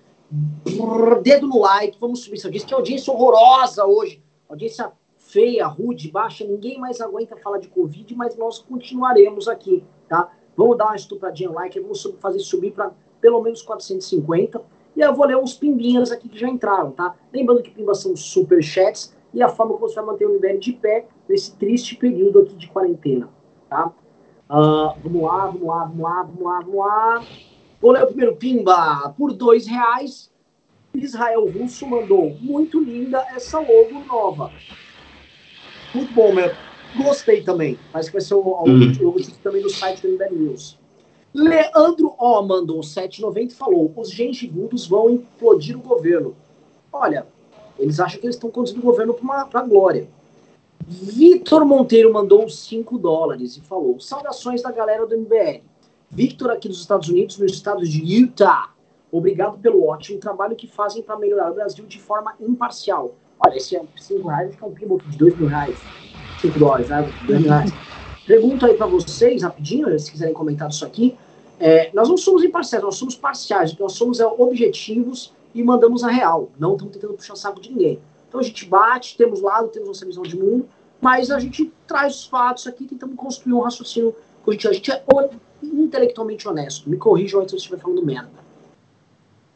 dedo 1.22 1.48
no 1.48 1.60
like, 1.60 1.98
vamos 2.00 2.24
subir 2.24 2.38
isso 2.38 2.48
aqui. 2.48 2.60
Que 2.60 2.74
audiência 2.74 3.12
horrorosa 3.12 3.86
hoje. 3.86 4.22
Audiência 4.48 4.92
feia, 5.18 5.66
rude, 5.68 6.10
baixa. 6.10 6.46
Ninguém 6.46 6.80
mais 6.80 7.02
aguenta 7.02 7.36
falar 7.38 7.58
de 7.58 7.68
Covid, 7.68 8.16
mas 8.16 8.38
nós 8.38 8.60
continuaremos 8.60 9.48
aqui, 9.48 9.84
tá? 10.08 10.32
Vamos 10.56 10.78
dar 10.78 10.86
uma 10.86 10.96
estupradinha 10.96 11.50
no 11.50 11.56
like, 11.56 11.80
vamos 11.80 12.02
fazer 12.20 12.40
subir 12.40 12.72
para 12.72 12.92
pelo 13.20 13.42
menos 13.42 13.62
450. 13.62 14.62
E 14.96 15.02
eu 15.02 15.14
vou 15.16 15.26
ler 15.26 15.38
uns 15.38 15.54
pimbinhas 15.54 16.12
aqui 16.12 16.28
que 16.28 16.38
já 16.38 16.48
entraram, 16.48 16.92
tá? 16.92 17.16
Lembrando 17.34 17.64
que 17.64 17.72
pimbas 17.72 18.00
são 18.00 18.16
super 18.16 18.62
chats 18.62 19.16
e 19.34 19.42
a 19.42 19.50
forma 19.50 19.74
como 19.74 19.88
você 19.88 19.96
vai 19.96 20.06
manter 20.06 20.26
o 20.26 20.34
nível 20.34 20.60
de 20.60 20.74
pé 20.74 21.06
nesse 21.28 21.56
triste 21.56 21.96
período 21.96 22.40
aqui 22.40 22.56
de 22.56 22.68
quarentena, 22.68 23.30
tá? 23.70 23.92
Uh, 24.50 24.94
vamos 25.02 25.22
lá, 25.24 25.46
vamos 25.46 25.68
lá, 25.68 25.84
vamos 25.86 26.02
lá, 26.02 26.24
vamos 26.24 26.44
lá, 26.44 26.60
vamos 26.60 26.76
lá. 26.76 27.24
Vou 27.80 27.92
ler 27.92 28.04
o 28.04 28.08
primeiro 28.08 28.36
pimba. 28.36 29.10
Por 29.18 29.32
dois 29.32 29.66
reais, 29.66 30.30
Israel 30.94 31.50
Russo 31.50 31.88
mandou. 31.88 32.36
Muito 32.42 32.80
linda 32.80 33.26
essa 33.34 33.60
logo 33.60 34.04
nova. 34.06 34.52
Muito 35.94 36.14
bom, 36.14 36.34
meu. 36.34 36.52
Gostei 36.98 37.42
também. 37.42 37.80
Parece 37.92 38.10
que 38.10 38.14
vai 38.14 38.22
ser 38.22 38.34
o, 38.34 38.40
o, 38.40 38.64
uhum. 38.68 38.94
logotipo 39.00 39.38
também 39.42 39.62
do 39.62 39.70
site 39.70 40.02
do 40.02 40.10
MBL 40.10 40.36
News. 40.36 40.81
Leandro 41.34 42.14
O 42.18 42.42
mandou 42.42 42.82
7,90 42.82 43.52
e 43.52 43.54
falou: 43.54 43.94
os 43.96 44.12
gengivundos 44.12 44.88
vão 44.88 45.10
implodir 45.10 45.78
o 45.78 45.82
governo. 45.82 46.36
Olha, 46.92 47.26
eles 47.80 48.00
acham 48.00 48.20
que 48.20 48.26
eles 48.26 48.36
estão 48.36 48.52
conduzindo 48.52 48.80
o 48.80 48.84
governo 48.84 49.14
para 49.14 49.60
a 49.60 49.64
glória. 49.64 50.08
Vitor 50.86 51.64
Monteiro 51.64 52.12
mandou 52.12 52.50
5 52.50 52.98
dólares 52.98 53.56
e 53.56 53.62
falou: 53.62 54.00
Saudações 54.00 54.62
da 54.62 54.72
galera 54.72 55.06
do 55.06 55.18
MBL. 55.18 55.62
Victor, 56.10 56.52
aqui 56.52 56.68
dos 56.68 56.82
Estados 56.82 57.08
Unidos, 57.08 57.38
no 57.38 57.46
estado 57.46 57.88
de 57.88 58.04
Utah. 58.04 58.72
Obrigado 59.10 59.58
pelo 59.58 59.88
ótimo 59.88 60.20
trabalho 60.20 60.56
que 60.56 60.68
fazem 60.68 61.02
para 61.02 61.18
melhorar 61.18 61.52
o 61.52 61.56
Brasil 61.56 61.86
de 61.86 62.00
forma 62.00 62.34
imparcial. 62.40 63.16
Olha, 63.40 63.56
esse 63.56 63.76
é 63.76 63.82
5 63.98 64.28
reais, 64.28 64.56
é 64.62 64.66
um 64.66 64.72
pimbo 64.72 65.02
de 65.08 65.18
2 65.18 65.38
mil 65.38 65.48
reais. 65.48 65.78
5 66.42 66.60
dólares, 66.60 66.90
né? 66.90 67.10
2 67.26 67.40
mil 67.40 67.50
reais. 67.50 67.72
Pergunto 68.32 68.66
aí 68.66 68.76
para 68.76 68.86
vocês, 68.86 69.44
rapidinho, 69.44 70.00
se 70.00 70.10
quiserem 70.10 70.34
comentar 70.34 70.70
isso 70.70 70.86
aqui. 70.86 71.18
É, 71.60 71.92
nós 71.94 72.08
não 72.08 72.16
somos 72.16 72.42
imparciais, 72.46 72.82
nós 72.82 72.96
somos 72.96 73.14
parciais. 73.14 73.78
nós 73.78 73.92
somos 73.92 74.22
é, 74.22 74.26
objetivos 74.26 75.34
e 75.54 75.62
mandamos 75.62 76.02
a 76.02 76.08
real. 76.08 76.50
Não 76.58 76.72
estamos 76.72 76.94
tentando 76.94 77.14
puxar 77.14 77.36
saco 77.36 77.60
de 77.60 77.70
ninguém. 77.70 78.00
Então 78.30 78.40
a 78.40 78.44
gente 78.44 78.66
bate, 78.66 79.18
temos 79.18 79.42
lado, 79.42 79.68
temos 79.68 79.90
nossa 79.90 80.06
visão 80.06 80.24
de 80.24 80.38
mundo, 80.38 80.66
mas 81.02 81.30
a 81.30 81.40
gente 81.40 81.74
traz 81.86 82.16
os 82.16 82.26
fatos 82.26 82.68
aqui, 82.68 82.86
tentamos 82.86 83.18
construir 83.18 83.52
um 83.52 83.60
raciocínio. 83.60 84.16
A 84.48 84.52
gente, 84.52 84.66
a 84.66 84.72
gente 84.72 84.90
é 84.90 85.04
intelectualmente 85.62 86.48
honesto. 86.48 86.90
Me 86.90 86.96
corrijam 86.96 87.46
se 87.46 87.54
eu 87.54 87.58
estiver 87.58 87.80
falando 87.80 88.02
merda. 88.02 88.32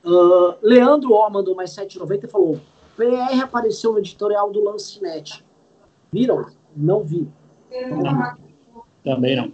Uh, 0.03 0.53
Leandro 0.61 1.13
O 1.13 1.29
mandou 1.29 1.55
mais 1.55 1.69
7,90 1.69 2.25
e 2.25 2.27
falou: 2.27 2.59
PR 2.97 3.41
apareceu 3.41 3.93
no 3.93 3.99
editorial 3.99 4.51
do 4.51 4.61
Lancinete. 4.61 5.45
Viram? 6.11 6.47
Não 6.75 7.05
vi. 7.05 7.25
Não. 7.71 8.44
Também 9.05 9.35
não. 9.35 9.51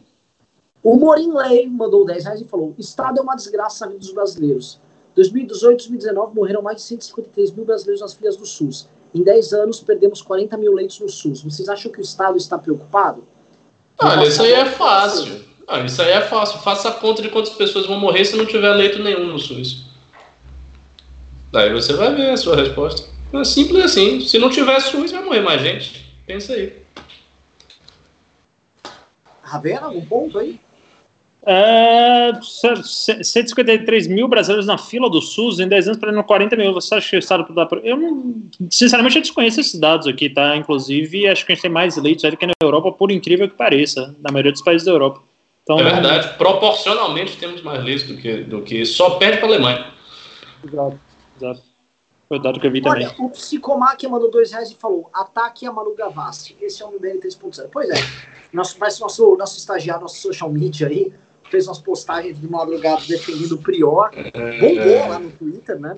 O 0.82 0.96
Morin 0.96 1.32
Ley 1.34 1.68
mandou 1.68 2.06
10 2.06 2.24
reais 2.24 2.42
e 2.42 2.46
falou: 2.46 2.74
Estado 2.80 3.20
é 3.20 3.22
uma 3.22 3.36
desgraça 3.36 3.86
na 3.86 3.92
vida 3.92 4.00
dos 4.00 4.14
brasileiros. 4.14 4.80
2018 5.16 5.78
2019 5.78 6.34
morreram 6.34 6.62
mais 6.62 6.78
de 6.78 6.84
153 6.84 7.52
mil 7.52 7.66
brasileiros 7.66 8.02
nas 8.02 8.14
filas 8.14 8.38
do 8.38 8.46
SUS. 8.46 8.88
Em 9.14 9.22
10 9.22 9.54
anos, 9.54 9.82
perdemos 9.82 10.22
40 10.22 10.58
mil 10.58 10.74
leitos 10.74 11.00
no 11.02 11.10
SUS. 11.10 11.44
Vocês 11.44 11.68
acham 11.68 11.92
que 11.92 12.00
o 12.00 12.02
Estado 12.02 12.38
está 12.38 12.58
preocupado? 12.58 13.26
Olha, 14.00 14.26
isso 14.26 14.42
aí 14.42 14.54
é 14.54 14.66
fácil. 14.66 15.44
Ah, 15.68 15.82
isso 15.82 16.02
aí 16.02 16.12
é 16.12 16.22
fácil. 16.22 16.60
Faça 16.60 16.90
a 16.90 16.94
conta 16.94 17.22
de 17.22 17.30
quantas 17.30 17.54
pessoas 17.54 17.86
vão 17.86 18.00
morrer 18.00 18.24
se 18.24 18.38
não 18.38 18.46
tiver 18.46 18.74
leito 18.74 19.04
nenhum 19.04 19.28
no 19.28 19.38
SUS. 19.38 19.86
Daí 21.52 21.72
você 21.74 21.94
vai 21.94 22.16
ver 22.16 22.30
a 22.30 22.38
sua 22.38 22.56
resposta. 22.56 23.10
É 23.34 23.44
simples 23.44 23.84
assim. 23.84 24.22
Se 24.22 24.40
não 24.40 24.50
tiver 24.50 24.80
SUS, 24.80 25.12
vai 25.12 25.24
morrer 25.24 25.42
mais 25.42 25.62
gente. 25.62 26.16
Pensa 26.26 26.54
aí. 26.54 26.81
Ravena, 29.52 29.88
algum 29.88 30.06
ponto 30.06 30.40
aí? 30.40 30.58
É, 31.44 32.32
153 32.42 34.08
mil 34.08 34.28
brasileiros 34.28 34.68
na 34.68 34.78
fila 34.78 35.10
do 35.10 35.20
SUS 35.20 35.60
em 35.60 35.68
10 35.68 35.88
anos 35.88 36.00
para 36.00 36.24
40 36.24 36.56
mil. 36.56 36.74
Você 36.74 36.96
acha 36.96 37.10
que 37.10 37.16
o 37.16 37.20
Estado 37.20 37.52
dá. 37.54 37.68
Eu 37.84 37.98
não, 37.98 38.36
sinceramente, 38.70 39.18
eu 39.18 39.22
desconheço 39.22 39.60
esses 39.60 39.78
dados 39.78 40.08
aqui, 40.08 40.30
tá? 40.30 40.56
Inclusive, 40.56 41.28
acho 41.28 41.46
que 41.46 41.52
a 41.52 41.56
gente 41.56 41.64
tem 41.64 41.72
mais 41.72 41.98
leitos 41.98 42.30
do 42.30 42.38
que 42.38 42.46
na 42.46 42.54
Europa, 42.62 42.92
por 42.92 43.12
incrível 43.12 43.50
que 43.50 43.56
pareça, 43.56 44.16
na 44.22 44.32
maioria 44.32 44.52
dos 44.52 44.62
países 44.62 44.86
da 44.86 44.92
Europa. 44.92 45.22
Então, 45.64 45.80
é 45.80 45.84
verdade, 45.84 46.38
proporcionalmente 46.38 47.38
temos 47.38 47.62
mais 47.62 47.84
leitos 47.84 48.08
do 48.08 48.18
que, 48.18 48.38
do 48.38 48.62
que 48.62 48.86
só 48.86 49.12
perde 49.12 49.38
para 49.38 49.48
a 49.48 49.50
Alemanha. 49.50 49.88
Exato, 50.64 51.00
exato. 51.38 51.71
Foi 52.32 52.40
o 52.40 52.42
dado 52.42 52.62
que 52.62 52.66
eu 52.66 52.72
vi 52.72 52.82
Olha, 52.86 53.10
também. 53.10 53.26
o 53.26 53.30
Psicomac 53.30 54.08
mandou 54.08 54.32
dois 54.32 54.54
reais 54.54 54.72
e 54.72 54.76
falou: 54.76 55.10
ataque 55.14 55.66
a 55.66 55.72
Manu 55.74 55.94
Gavassi. 55.94 56.56
Esse 56.62 56.82
é 56.82 56.86
o 56.86 56.94
MBL 56.94 57.20
3.0. 57.20 57.68
Pois 57.70 57.90
é, 57.90 57.96
nosso, 58.54 58.78
parece 58.78 59.02
nosso, 59.02 59.36
nosso 59.36 59.58
estagiário, 59.58 60.04
nosso 60.04 60.16
social 60.16 60.50
media 60.50 60.88
aí, 60.88 61.14
fez 61.50 61.68
umas 61.68 61.80
postagens 61.80 62.40
de 62.40 62.50
madrugada 62.50 63.02
defendendo 63.06 63.52
o 63.52 63.58
Prior, 63.58 64.12
bombou 64.12 65.10
lá 65.10 65.20
no 65.20 65.30
Twitter, 65.32 65.78
né? 65.78 65.98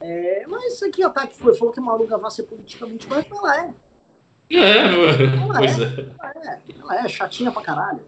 É, 0.00 0.46
mas 0.48 0.82
aqui 0.82 1.04
o 1.04 1.06
ataque 1.06 1.36
foi, 1.36 1.54
falou 1.54 1.70
que 1.70 1.80
a 1.80 1.82
Malu 1.82 2.06
Gavassi 2.06 2.40
é 2.40 2.44
politicamente 2.44 3.06
correta, 3.06 3.36
ela 3.36 3.54
é. 3.54 3.74
É, 4.52 4.78
ela 4.78 5.60
é, 5.60 5.66
é. 5.66 6.06
Ela 6.18 6.32
é, 6.46 6.62
ela 6.80 7.04
é 7.04 7.08
chatinha 7.08 7.52
pra 7.52 7.60
caralho. 7.60 8.00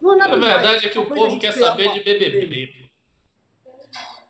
Não 0.00 0.12
é 0.12 0.16
nada 0.16 0.34
a 0.34 0.38
verdade 0.38 0.86
é 0.86 0.90
que 0.90 0.98
o 1.00 1.06
povo 1.06 1.40
quer 1.40 1.54
saber 1.54 1.92
de 1.92 2.04
BBB. 2.04 2.85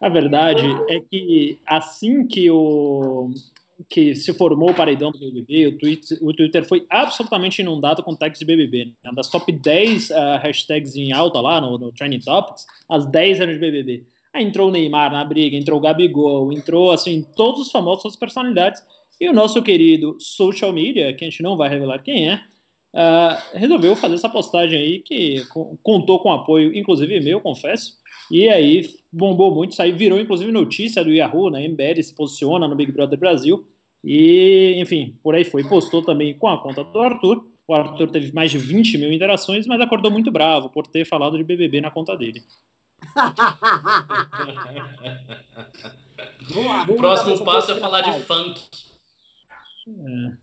A 0.01 0.09
verdade 0.09 0.67
é 0.89 1.01
que 1.01 1.59
assim 1.67 2.27
que 2.27 2.51
o 2.51 3.33
que 3.89 4.15
se 4.15 4.33
formou 4.33 4.71
o 4.71 4.75
paredão 4.75 5.13
do 5.13 5.19
BBB, 5.19 5.67
o 5.67 5.79
Twitter, 5.79 6.19
o 6.23 6.33
Twitter 6.33 6.65
foi 6.65 6.87
absolutamente 6.89 7.61
inundado 7.61 8.03
com 8.03 8.17
tags 8.17 8.39
de 8.39 8.45
BBB. 8.45 8.97
Né? 9.05 9.11
Das 9.15 9.29
top 9.29 9.53
10 9.53 10.11
uh, 10.11 10.15
ah, 10.15 10.39
hashtags 10.39 10.97
em 10.97 11.13
alta 11.13 11.41
lá 11.41 11.61
no, 11.61 11.77
no 11.77 11.93
Trending 11.93 12.21
Topics, 12.21 12.67
as 12.89 13.07
10 13.07 13.41
eram 13.41 13.53
de 13.53 13.59
BBB. 13.59 14.05
Aí 14.33 14.45
entrou 14.45 14.69
o 14.69 14.73
Neymar 14.73 15.13
na 15.13 15.25
briga, 15.25 15.57
entrou 15.57 15.79
o 15.79 15.81
Gabigol, 15.81 16.53
entrou, 16.53 16.91
assim, 16.91 17.27
todos 17.37 17.61
os 17.63 17.71
famosos, 17.71 18.07
as 18.07 18.17
personalidades. 18.17 18.83
E 19.21 19.29
o 19.29 19.33
nosso 19.33 19.63
querido 19.63 20.17
social 20.21 20.73
media, 20.73 21.13
que 21.15 21.25
a 21.25 21.31
gente 21.31 21.43
não 21.43 21.57
vai 21.57 21.69
revelar 21.69 22.03
quem 22.03 22.29
é, 22.29 22.35
uh, 22.95 23.57
resolveu 23.59 23.97
fazer 23.97 24.15
essa 24.15 24.29
postagem 24.29 24.79
aí 24.79 24.99
que 24.99 25.43
contou 25.83 26.19
com 26.21 26.33
apoio, 26.33 26.77
inclusive 26.77 27.19
meu, 27.21 27.41
confesso, 27.41 27.99
e 28.31 28.49
aí 28.49 28.97
bombou 29.17 29.55
muito, 29.55 29.75
saiu, 29.75 29.97
virou 29.97 30.21
inclusive 30.21 30.53
notícia 30.53 31.03
do 31.03 31.11
Yahoo, 31.11 31.51
né? 31.51 31.67
MBL 31.67 32.03
se 32.03 32.15
posiciona 32.15 32.69
no 32.69 32.77
Big 32.77 32.93
Brother 32.93 33.19
Brasil. 33.19 33.67
E, 34.05 34.75
enfim, 34.79 35.19
por 35.23 35.35
aí 35.35 35.45
foi. 35.45 35.65
Postou 35.65 36.03
também 36.03 36.35
com 36.35 36.49
a 36.49 36.63
conta 36.63 36.85
do 36.85 37.01
Arthur. 37.01 37.47
O 37.67 37.75
Arthur 37.75 38.11
teve 38.11 38.33
mais 38.33 38.51
de 38.51 38.59
20 38.59 38.99
mil 38.99 39.13
interações, 39.13 39.67
mas 39.67 39.81
acordou 39.81 40.11
muito 40.11 40.31
bravo 40.31 40.69
por 40.69 40.87
ter 40.87 41.07
falado 41.07 41.37
de 41.37 41.43
BBB 41.43 41.81
na 41.81 41.91
conta 41.91 42.17
dele. 42.17 42.45
o 46.89 46.95
próximo 46.95 47.45
passo 47.45 47.73
é 47.73 47.77
falar 47.77 48.03
de 48.03 48.21
funk. 48.21 48.61
É. 49.89 50.37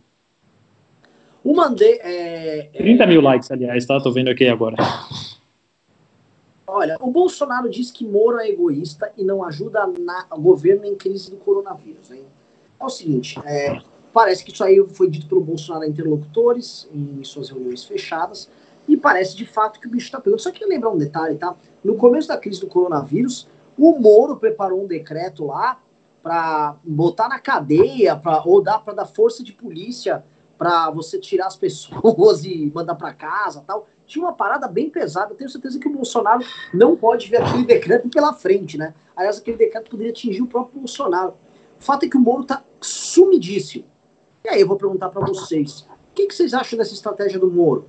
O 1.43 1.55
Mandei. 1.55 1.99
É, 2.01 2.69
30 2.77 3.07
mil 3.07 3.21
likes, 3.21 3.49
aliás, 3.51 3.85
tá? 3.85 3.99
Tô 3.99 4.11
vendo 4.11 4.29
aqui 4.29 4.47
agora. 4.47 4.77
Olha, 6.75 6.97
o 6.99 7.11
Bolsonaro 7.11 7.69
diz 7.69 7.91
que 7.91 8.03
Moro 8.03 8.39
é 8.39 8.49
egoísta 8.49 9.13
e 9.15 9.23
não 9.23 9.43
ajuda 9.45 9.85
na, 9.85 10.25
o 10.31 10.41
governo 10.41 10.85
em 10.85 10.95
crise 10.95 11.29
do 11.29 11.37
coronavírus. 11.37 12.09
Hein? 12.09 12.25
É 12.79 12.83
o 12.83 12.89
seguinte, 12.89 13.39
é, 13.45 13.79
parece 14.11 14.43
que 14.43 14.51
isso 14.51 14.63
aí 14.63 14.83
foi 14.89 15.07
dito 15.07 15.27
pelo 15.27 15.39
Bolsonaro 15.39 15.85
a 15.85 15.87
interlocutores 15.87 16.89
em 16.91 17.23
suas 17.23 17.49
reuniões 17.49 17.83
fechadas 17.83 18.49
e 18.87 18.97
parece 18.97 19.35
de 19.35 19.45
fato 19.45 19.79
que 19.79 19.85
o 19.85 19.89
bicho 19.91 20.07
está 20.07 20.19
pegando. 20.19 20.41
Só 20.41 20.49
queria 20.49 20.67
lembrar 20.67 20.89
um 20.89 20.97
detalhe, 20.97 21.37
tá? 21.37 21.55
No 21.83 21.95
começo 21.95 22.27
da 22.27 22.37
crise 22.37 22.59
do 22.59 22.65
coronavírus, 22.65 23.47
o 23.77 23.99
Moro 23.99 24.37
preparou 24.37 24.83
um 24.83 24.87
decreto 24.87 25.45
lá 25.45 25.79
para 26.23 26.75
botar 26.83 27.29
na 27.29 27.37
cadeia, 27.37 28.15
pra, 28.15 28.41
ou 28.43 28.63
dar 28.63 28.79
para 28.79 28.95
dar 28.95 29.05
força 29.05 29.43
de 29.43 29.53
polícia 29.53 30.25
para 30.57 30.89
você 30.89 31.19
tirar 31.19 31.45
as 31.45 31.55
pessoas 31.55 32.45
e 32.45 32.71
mandar 32.73 32.95
para 32.95 33.13
casa, 33.13 33.63
tal 33.67 33.87
tinha 34.05 34.23
uma 34.23 34.33
parada 34.33 34.67
bem 34.67 34.89
pesada. 34.89 35.33
Eu 35.33 35.37
tenho 35.37 35.49
certeza 35.49 35.79
que 35.79 35.87
o 35.87 35.91
Bolsonaro 35.91 36.43
não 36.73 36.95
pode 36.95 37.29
ver 37.29 37.41
aquele 37.41 37.65
decreto 37.65 38.09
pela 38.09 38.33
frente, 38.33 38.77
né? 38.77 38.93
Aliás, 39.15 39.39
aquele 39.39 39.57
decreto 39.57 39.89
poderia 39.89 40.11
atingir 40.11 40.41
o 40.41 40.47
próprio 40.47 40.79
Bolsonaro. 40.79 41.33
O 41.79 41.83
fato 41.83 42.05
é 42.05 42.09
que 42.09 42.17
o 42.17 42.19
Moro 42.19 42.43
tá 42.43 42.63
sumidíssimo. 42.81 43.85
E 44.43 44.49
aí 44.49 44.61
eu 44.61 44.67
vou 44.67 44.77
perguntar 44.77 45.09
para 45.09 45.25
vocês: 45.25 45.81
o 45.81 46.15
que, 46.15 46.27
que, 46.27 46.35
vocês 46.35 46.53
acham 46.53 46.77
dessa 46.77 46.93
estratégia 46.93 47.39
do 47.39 47.49
Moro? 47.49 47.87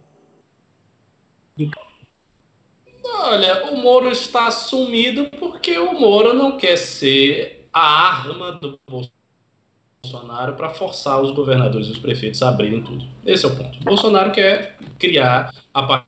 Olha, 3.04 3.70
o 3.72 3.76
Moro 3.76 4.10
está 4.10 4.50
sumido 4.50 5.30
porque 5.30 5.78
o 5.78 5.92
Moro 5.92 6.32
não 6.32 6.56
quer 6.56 6.76
ser 6.76 7.68
a 7.72 8.08
arma 8.08 8.52
do 8.52 8.80
Bolsonaro 8.86 9.23
para 10.56 10.70
forçar 10.70 11.20
os 11.20 11.32
governadores 11.32 11.88
e 11.88 11.92
os 11.92 11.98
prefeitos 11.98 12.42
a 12.42 12.48
abrirem 12.48 12.82
tudo. 12.82 13.06
Esse 13.24 13.44
é 13.44 13.48
o 13.48 13.56
ponto. 13.56 13.78
Bolsonaro 13.80 14.30
quer 14.32 14.76
criar 14.98 15.52
a 15.72 16.04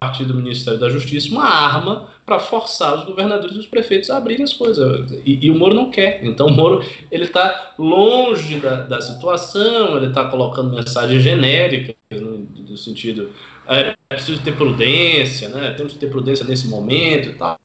partir 0.00 0.24
do 0.24 0.34
Ministério 0.34 0.78
da 0.78 0.88
Justiça 0.88 1.30
uma 1.30 1.44
arma 1.44 2.08
para 2.24 2.38
forçar 2.38 2.94
os 2.94 3.04
governadores 3.04 3.56
e 3.56 3.60
os 3.60 3.66
prefeitos 3.66 4.10
a 4.10 4.16
abrirem 4.16 4.44
as 4.44 4.52
coisas. 4.52 5.10
E, 5.24 5.46
e 5.46 5.50
o 5.50 5.54
Moro 5.54 5.74
não 5.74 5.90
quer. 5.90 6.24
Então 6.24 6.48
o 6.48 6.52
Moro 6.52 6.84
ele 7.10 7.24
está 7.24 7.74
longe 7.78 8.58
da, 8.58 8.82
da 8.82 9.00
situação, 9.00 9.96
ele 9.96 10.08
está 10.08 10.24
colocando 10.26 10.74
mensagens 10.74 11.22
genéricas 11.22 11.94
no, 12.10 12.46
no 12.68 12.76
sentido 12.76 13.32
é, 13.68 13.94
é 14.10 14.14
preciso 14.14 14.42
ter 14.42 14.56
prudência, 14.56 15.48
né? 15.48 15.72
Temos 15.72 15.94
que 15.94 15.98
ter 15.98 16.10
prudência 16.10 16.44
nesse 16.44 16.68
momento 16.68 17.30
e 17.30 17.34
tal. 17.34 17.58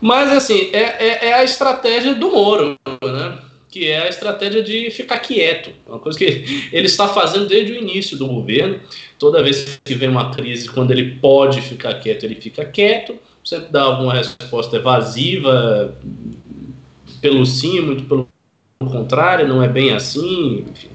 Mas 0.00 0.32
assim 0.32 0.70
é, 0.72 0.80
é, 0.80 1.28
é 1.28 1.34
a 1.34 1.44
estratégia 1.44 2.14
do 2.14 2.30
Moro, 2.30 2.76
né? 3.02 3.38
Que 3.68 3.86
é 3.86 4.02
a 4.02 4.08
estratégia 4.08 4.62
de 4.62 4.90
ficar 4.90 5.18
quieto. 5.18 5.70
É 5.86 5.90
uma 5.90 5.98
coisa 5.98 6.18
que 6.18 6.68
ele 6.72 6.86
está 6.86 7.08
fazendo 7.08 7.46
desde 7.46 7.72
o 7.72 7.76
início 7.76 8.16
do 8.16 8.26
governo. 8.26 8.80
Toda 9.18 9.42
vez 9.42 9.80
que 9.84 9.94
vem 9.94 10.08
uma 10.08 10.30
crise, 10.34 10.70
quando 10.70 10.90
ele 10.90 11.16
pode 11.16 11.60
ficar 11.60 11.94
quieto, 11.94 12.24
ele 12.24 12.36
fica 12.36 12.64
quieto. 12.64 13.18
Sempre 13.44 13.70
dá 13.70 13.82
alguma 13.82 14.14
resposta 14.14 14.76
evasiva, 14.76 15.96
pelo 17.20 17.44
sim, 17.44 17.80
muito 17.80 18.04
pelo 18.04 18.28
contrário, 18.78 19.48
não 19.48 19.62
é 19.62 19.68
bem 19.68 19.92
assim, 19.92 20.64
enfim. 20.70 20.90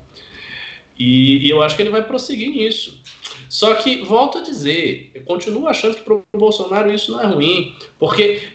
E, 0.98 1.46
e 1.46 1.50
eu 1.50 1.62
acho 1.62 1.76
que 1.76 1.82
ele 1.82 1.90
vai 1.90 2.04
prosseguir 2.06 2.50
nisso. 2.50 3.02
Só 3.50 3.76
que, 3.76 4.04
volto 4.04 4.40
a 4.40 4.42
dizer, 4.42 5.12
eu 5.14 5.24
continuo 5.24 5.68
achando 5.68 5.96
que 5.96 6.02
para 6.02 6.16
o 6.16 6.24
Bolsonaro 6.34 6.92
isso 6.92 7.12
não 7.12 7.22
é 7.22 7.26
ruim, 7.28 7.76
porque, 8.00 8.50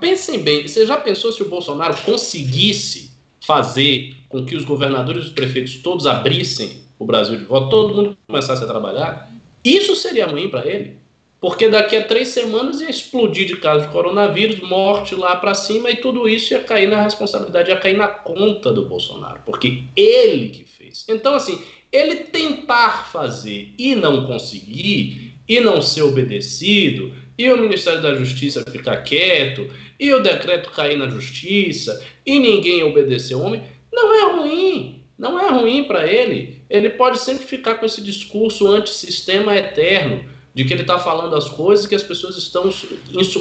pensem 0.00 0.40
bem, 0.40 0.66
você 0.66 0.86
já 0.86 0.96
pensou 0.96 1.32
se 1.32 1.42
o 1.42 1.48
Bolsonaro 1.48 1.96
conseguisse 2.04 3.13
fazer 3.46 4.16
com 4.28 4.44
que 4.44 4.56
os 4.56 4.64
governadores 4.64 5.24
e 5.24 5.26
os 5.28 5.32
prefeitos 5.32 5.76
todos 5.76 6.06
abrissem 6.06 6.82
o 6.98 7.04
Brasil 7.04 7.36
de 7.36 7.44
volta, 7.44 7.70
todo 7.70 7.94
mundo 7.94 8.18
começasse 8.26 8.62
a 8.62 8.66
trabalhar, 8.66 9.30
isso 9.64 9.94
seria 9.96 10.26
ruim 10.26 10.48
para 10.48 10.66
ele. 10.66 10.96
Porque 11.40 11.68
daqui 11.68 11.94
a 11.94 12.04
três 12.04 12.28
semanas 12.28 12.80
ia 12.80 12.88
explodir 12.88 13.46
de 13.46 13.56
caso 13.56 13.86
de 13.86 13.92
coronavírus, 13.92 14.60
morte 14.60 15.14
lá 15.14 15.36
para 15.36 15.52
cima, 15.52 15.90
e 15.90 15.96
tudo 15.96 16.26
isso 16.26 16.54
ia 16.54 16.64
cair 16.64 16.88
na 16.88 17.02
responsabilidade, 17.02 17.70
ia 17.70 17.76
cair 17.76 17.96
na 17.98 18.08
conta 18.08 18.72
do 18.72 18.86
Bolsonaro, 18.86 19.40
porque 19.44 19.84
ele 19.94 20.48
que 20.48 20.64
fez. 20.64 21.04
Então, 21.06 21.34
assim, 21.34 21.62
ele 21.92 22.16
tentar 22.16 23.10
fazer 23.12 23.74
e 23.76 23.94
não 23.94 24.26
conseguir, 24.26 25.34
e 25.46 25.60
não 25.60 25.82
ser 25.82 26.02
obedecido, 26.02 27.12
e 27.36 27.50
o 27.50 27.58
Ministério 27.58 28.00
da 28.00 28.14
Justiça 28.14 28.64
ficar 28.70 28.98
quieto, 28.98 29.68
e 29.98 30.12
o 30.12 30.20
decreto 30.20 30.70
cair 30.70 30.96
na 30.96 31.08
justiça, 31.08 32.02
e 32.24 32.38
ninguém 32.38 32.82
obedecer 32.82 33.34
o 33.34 33.42
homem, 33.42 33.62
não 33.92 34.14
é 34.14 34.32
ruim. 34.32 35.02
Não 35.16 35.38
é 35.38 35.48
ruim 35.50 35.84
para 35.84 36.06
ele. 36.06 36.60
Ele 36.68 36.90
pode 36.90 37.18
sempre 37.20 37.46
ficar 37.46 37.76
com 37.76 37.86
esse 37.86 38.02
discurso 38.02 38.66
antissistema 38.66 39.56
eterno, 39.56 40.24
de 40.52 40.64
que 40.64 40.72
ele 40.72 40.82
está 40.82 40.98
falando 40.98 41.34
as 41.34 41.48
coisas 41.48 41.86
que 41.86 41.94
as 41.94 42.02
pessoas 42.02 42.36
estão 42.36 42.70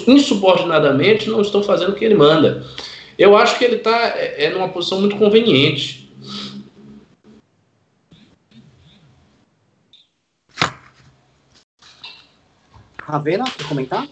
insubordinadamente 0.07 1.29
não 1.29 1.41
estão 1.41 1.61
fazendo 1.61 1.91
o 1.91 1.95
que 1.95 2.03
ele 2.03 2.15
manda. 2.15 2.63
Eu 3.17 3.37
acho 3.37 3.57
que 3.59 3.63
ele 3.63 3.75
está 3.75 4.13
é, 4.15 4.45
é 4.45 4.49
numa 4.49 4.69
posição 4.69 4.99
muito 4.99 5.15
conveniente. 5.17 6.02
Ravena, 13.05 13.43
quer 13.45 13.67
comentar? 13.67 14.07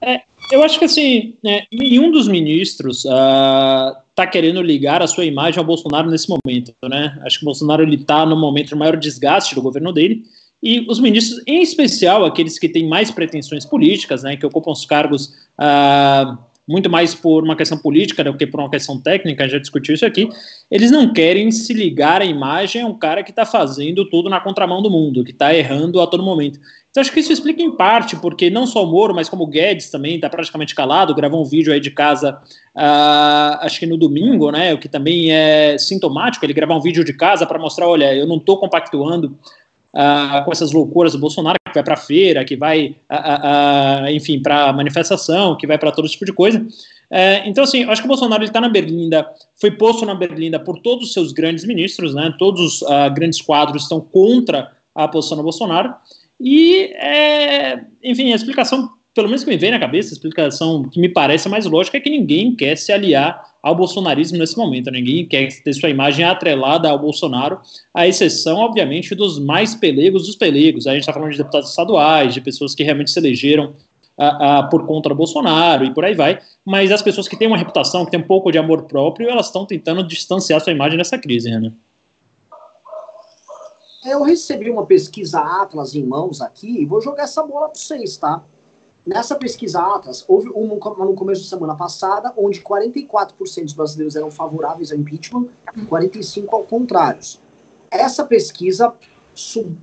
É, 0.00 0.22
eu 0.52 0.62
acho 0.62 0.78
que 0.78 0.84
assim, 0.84 1.36
é, 1.44 1.64
nenhum 1.72 2.10
dos 2.10 2.28
ministros 2.28 2.98
está 2.98 4.24
uh, 4.24 4.30
querendo 4.30 4.60
ligar 4.62 5.02
a 5.02 5.06
sua 5.06 5.24
imagem 5.24 5.58
ao 5.58 5.64
Bolsonaro 5.64 6.10
nesse 6.10 6.28
momento, 6.28 6.74
né? 6.88 7.18
Acho 7.24 7.38
que 7.38 7.44
o 7.44 7.46
Bolsonaro 7.46 7.82
ele 7.82 7.96
está 7.96 8.26
no 8.26 8.36
momento 8.36 8.68
de 8.68 8.74
maior 8.74 8.96
desgaste 8.96 9.54
do 9.54 9.62
governo 9.62 9.92
dele 9.92 10.24
e 10.62 10.86
os 10.88 10.98
ministros, 10.98 11.42
em 11.46 11.62
especial 11.62 12.24
aqueles 12.24 12.58
que 12.58 12.68
têm 12.68 12.88
mais 12.88 13.10
pretensões 13.10 13.64
políticas, 13.64 14.22
né, 14.22 14.36
que 14.36 14.46
ocupam 14.46 14.72
os 14.72 14.84
cargos 14.84 15.26
uh, 15.58 16.38
muito 16.66 16.90
mais 16.90 17.14
por 17.14 17.44
uma 17.44 17.54
questão 17.54 17.78
política 17.78 18.24
do 18.24 18.36
que 18.36 18.46
por 18.46 18.60
uma 18.60 18.70
questão 18.70 19.00
técnica, 19.00 19.48
já 19.48 19.58
discutiu 19.58 19.94
isso 19.94 20.04
aqui, 20.04 20.28
eles 20.70 20.90
não 20.90 21.12
querem 21.12 21.50
se 21.50 21.72
ligar 21.72 22.20
à 22.20 22.24
imagem 22.24 22.82
a 22.82 22.86
um 22.86 22.98
cara 22.98 23.22
que 23.22 23.30
está 23.30 23.46
fazendo 23.46 24.08
tudo 24.08 24.28
na 24.28 24.40
contramão 24.40 24.82
do 24.82 24.90
mundo, 24.90 25.24
que 25.24 25.30
está 25.30 25.54
errando 25.54 26.00
a 26.00 26.06
todo 26.06 26.22
momento. 26.22 26.58
Então, 26.90 27.00
acho 27.00 27.12
que 27.12 27.20
isso 27.20 27.32
explica 27.32 27.62
em 27.62 27.76
parte, 27.76 28.16
porque 28.16 28.48
não 28.48 28.66
só 28.66 28.82
o 28.82 28.86
Moro, 28.86 29.14
mas 29.14 29.28
como 29.28 29.44
o 29.44 29.46
Guedes 29.46 29.90
também 29.90 30.16
está 30.16 30.30
praticamente 30.30 30.74
calado, 30.74 31.14
gravou 31.14 31.42
um 31.42 31.44
vídeo 31.44 31.72
aí 31.72 31.78
de 31.78 31.90
casa, 31.90 32.40
uh, 32.74 33.58
acho 33.60 33.78
que 33.78 33.86
no 33.86 33.96
domingo, 33.96 34.50
né, 34.50 34.72
o 34.72 34.78
que 34.78 34.88
também 34.88 35.30
é 35.30 35.76
sintomático, 35.78 36.44
ele 36.44 36.54
gravar 36.54 36.74
um 36.74 36.80
vídeo 36.80 37.04
de 37.04 37.12
casa 37.12 37.46
para 37.46 37.58
mostrar, 37.58 37.86
olha, 37.86 38.14
eu 38.14 38.26
não 38.26 38.38
estou 38.38 38.56
compactuando 38.58 39.38
uh, 39.94 40.44
com 40.44 40.50
essas 40.50 40.72
loucuras 40.72 41.12
do 41.12 41.18
Bolsonaro, 41.18 41.55
vai 41.76 41.84
para 41.84 41.96
feira, 41.96 42.44
que 42.44 42.56
vai, 42.56 42.96
uh, 43.10 44.08
enfim, 44.10 44.40
para 44.40 44.72
manifestação, 44.72 45.56
que 45.56 45.66
vai 45.66 45.78
para 45.78 45.92
todo 45.92 46.08
tipo 46.08 46.24
de 46.24 46.32
coisa. 46.32 46.66
É, 47.08 47.48
então, 47.48 47.62
assim, 47.62 47.84
acho 47.84 48.02
que 48.02 48.06
o 48.06 48.08
Bolsonaro 48.08 48.42
está 48.42 48.60
na 48.60 48.68
Berlinda, 48.68 49.26
foi 49.60 49.70
posto 49.70 50.04
na 50.04 50.14
Berlinda 50.14 50.58
por 50.58 50.80
todos 50.80 51.06
os 51.06 51.12
seus 51.12 51.32
grandes 51.32 51.64
ministros, 51.64 52.14
né? 52.14 52.34
Todos 52.36 52.82
os 52.82 52.84
grandes 53.14 53.40
quadros 53.40 53.84
estão 53.84 54.00
contra 54.00 54.72
a 54.92 55.06
posição 55.06 55.36
do 55.36 55.44
Bolsonaro. 55.44 55.94
E, 56.40 56.92
é, 56.96 57.84
enfim, 58.02 58.32
a 58.32 58.36
explicação, 58.36 58.90
pelo 59.16 59.28
menos 59.28 59.42
que 59.42 59.48
me 59.48 59.56
vem 59.56 59.70
na 59.70 59.78
cabeça, 59.78 60.10
a 60.10 60.12
explicação 60.12 60.82
que 60.82 61.00
me 61.00 61.08
parece 61.08 61.48
mais 61.48 61.64
lógica 61.64 61.96
é 61.96 62.00
que 62.00 62.10
ninguém 62.10 62.54
quer 62.54 62.76
se 62.76 62.92
aliar 62.92 63.56
ao 63.62 63.74
bolsonarismo 63.74 64.36
nesse 64.36 64.58
momento. 64.58 64.90
Ninguém 64.90 65.26
quer 65.26 65.48
ter 65.62 65.72
sua 65.72 65.88
imagem 65.88 66.22
atrelada 66.22 66.90
ao 66.90 66.98
Bolsonaro, 66.98 67.58
à 67.94 68.06
exceção, 68.06 68.58
obviamente, 68.58 69.14
dos 69.14 69.38
mais 69.38 69.74
pelegos 69.74 70.26
dos 70.26 70.36
pelegos. 70.36 70.86
A 70.86 70.92
gente 70.92 71.00
está 71.00 71.14
falando 71.14 71.30
de 71.30 71.38
deputados 71.38 71.70
estaduais, 71.70 72.34
de 72.34 72.42
pessoas 72.42 72.74
que 72.74 72.84
realmente 72.84 73.10
se 73.10 73.18
elegeram 73.18 73.72
a, 74.18 74.58
a, 74.58 74.62
por 74.64 74.84
conta 74.84 75.08
do 75.08 75.14
Bolsonaro 75.14 75.86
e 75.86 75.94
por 75.94 76.04
aí 76.04 76.14
vai, 76.14 76.38
mas 76.62 76.92
as 76.92 77.00
pessoas 77.00 77.26
que 77.26 77.38
têm 77.38 77.48
uma 77.48 77.56
reputação, 77.56 78.04
que 78.04 78.10
têm 78.10 78.20
um 78.20 78.26
pouco 78.26 78.52
de 78.52 78.58
amor 78.58 78.82
próprio, 78.82 79.30
elas 79.30 79.46
estão 79.46 79.64
tentando 79.64 80.06
distanciar 80.06 80.60
sua 80.60 80.74
imagem 80.74 80.98
nessa 80.98 81.16
crise, 81.16 81.48
Renan. 81.48 81.72
Eu 84.04 84.22
recebi 84.22 84.70
uma 84.70 84.84
pesquisa 84.84 85.40
Atlas 85.40 85.94
em 85.94 86.04
mãos 86.04 86.42
aqui 86.42 86.82
e 86.82 86.84
vou 86.84 87.00
jogar 87.00 87.22
essa 87.22 87.42
bola 87.42 87.70
para 87.70 87.78
vocês, 87.78 88.18
tá? 88.18 88.44
Nessa 89.06 89.36
pesquisa 89.36 89.80
Atlas, 89.80 90.24
houve 90.26 90.48
uma 90.48 90.74
no 90.74 91.14
começo 91.14 91.42
da 91.42 91.48
semana 91.48 91.76
passada, 91.76 92.34
onde 92.36 92.60
44% 92.60 93.62
dos 93.62 93.72
brasileiros 93.72 94.16
eram 94.16 94.32
favoráveis 94.32 94.90
ao 94.90 94.98
impeachment, 94.98 95.46
45% 95.88 96.46
ao 96.50 96.64
contrário. 96.64 97.20
Essa 97.88 98.24
pesquisa 98.24 98.92
sub, 99.32 99.78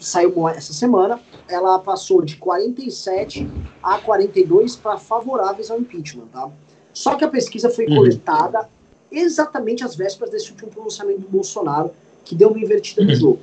saiu 0.00 0.48
essa 0.48 0.72
semana, 0.72 1.20
ela 1.46 1.78
passou 1.78 2.22
de 2.22 2.36
47 2.36 3.46
a 3.82 3.98
42 3.98 4.76
para 4.76 4.96
favoráveis 4.96 5.70
ao 5.70 5.78
impeachment, 5.78 6.26
tá? 6.32 6.48
Só 6.94 7.16
que 7.16 7.24
a 7.24 7.28
pesquisa 7.28 7.68
foi 7.68 7.86
uhum. 7.86 7.96
coletada 7.96 8.66
exatamente 9.12 9.84
às 9.84 9.94
vésperas 9.94 10.30
desse 10.30 10.50
último 10.52 10.70
pronunciamento 10.70 11.20
do 11.20 11.28
Bolsonaro, 11.28 11.90
que 12.24 12.34
deu 12.34 12.48
uma 12.48 12.58
invertida 12.58 13.02
no 13.02 13.10
uhum. 13.10 13.14
jogo. 13.14 13.40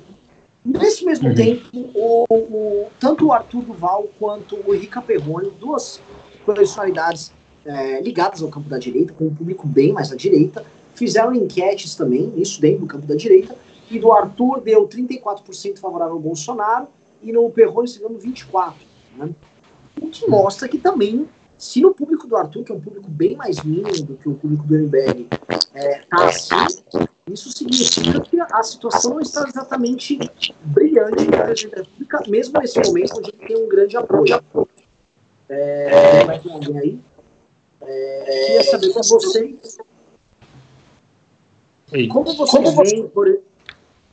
Nesse 0.64 1.04
mesmo 1.04 1.28
uhum. 1.28 1.34
tempo, 1.34 1.66
o, 1.74 2.24
o, 2.30 2.86
tanto 3.00 3.26
o 3.26 3.32
Arthur 3.32 3.62
Duval 3.62 4.08
quanto 4.18 4.56
o 4.64 4.74
Henrique 4.74 5.00
Perrone, 5.00 5.50
duas 5.58 6.00
personalidades 6.46 7.32
é, 7.64 8.00
ligadas 8.00 8.42
ao 8.42 8.48
campo 8.48 8.68
da 8.68 8.78
direita, 8.78 9.12
com 9.12 9.26
um 9.26 9.34
público 9.34 9.66
bem 9.66 9.92
mais 9.92 10.12
à 10.12 10.16
direita, 10.16 10.64
fizeram 10.94 11.34
enquetes 11.34 11.96
também, 11.96 12.32
isso 12.36 12.60
dentro 12.60 12.80
do 12.80 12.86
campo 12.86 13.06
da 13.06 13.16
direita, 13.16 13.56
e 13.90 13.98
do 13.98 14.12
Arthur 14.12 14.60
deu 14.60 14.86
34% 14.88 15.78
favorável 15.78 16.14
ao 16.14 16.20
Bolsonaro, 16.20 16.86
e 17.22 17.32
no 17.32 17.50
Perrone 17.50 17.88
se 17.88 17.98
deu 17.98 18.10
24%. 18.10 18.72
Né? 19.16 19.30
O 20.00 20.08
que 20.08 20.28
mostra 20.28 20.68
que 20.68 20.78
também, 20.78 21.28
se 21.58 21.80
no 21.80 21.92
público 21.92 22.26
do 22.26 22.36
Arthur, 22.36 22.62
que 22.62 22.72
é 22.72 22.74
um 22.74 22.80
público 22.80 23.10
bem 23.10 23.36
mais 23.36 23.62
mínimo 23.62 24.04
do 24.04 24.16
que 24.16 24.28
o 24.28 24.34
público 24.34 24.64
do 24.64 24.74
MBL, 24.74 25.26
é, 25.74 26.02
tá 26.08 26.26
assim, 26.26 26.54
isso 27.30 27.52
significa 27.52 28.20
que 28.20 28.40
a 28.40 28.62
situação 28.62 29.12
não 29.12 29.20
está 29.20 29.46
exatamente 29.48 30.18
brilhante 30.62 31.28
na 31.28 31.44
República, 31.44 32.20
mesmo 32.26 32.58
nesse 32.58 32.80
momento 32.80 33.18
onde 33.18 33.32
tem 33.32 33.56
um 33.56 33.68
grande 33.68 33.96
apoio. 33.96 34.42
É, 35.48 36.24
vai 36.24 36.40
ter 36.40 36.50
alguém 36.50 36.78
aí? 36.78 37.00
É, 37.82 38.44
queria 38.46 38.64
saber 38.64 38.92
com 38.92 39.02
vocês. 39.02 39.78
Como 42.10 42.34
vocês 42.34 42.50
Como 42.50 42.84
veem, 42.84 43.08
por... 43.08 43.40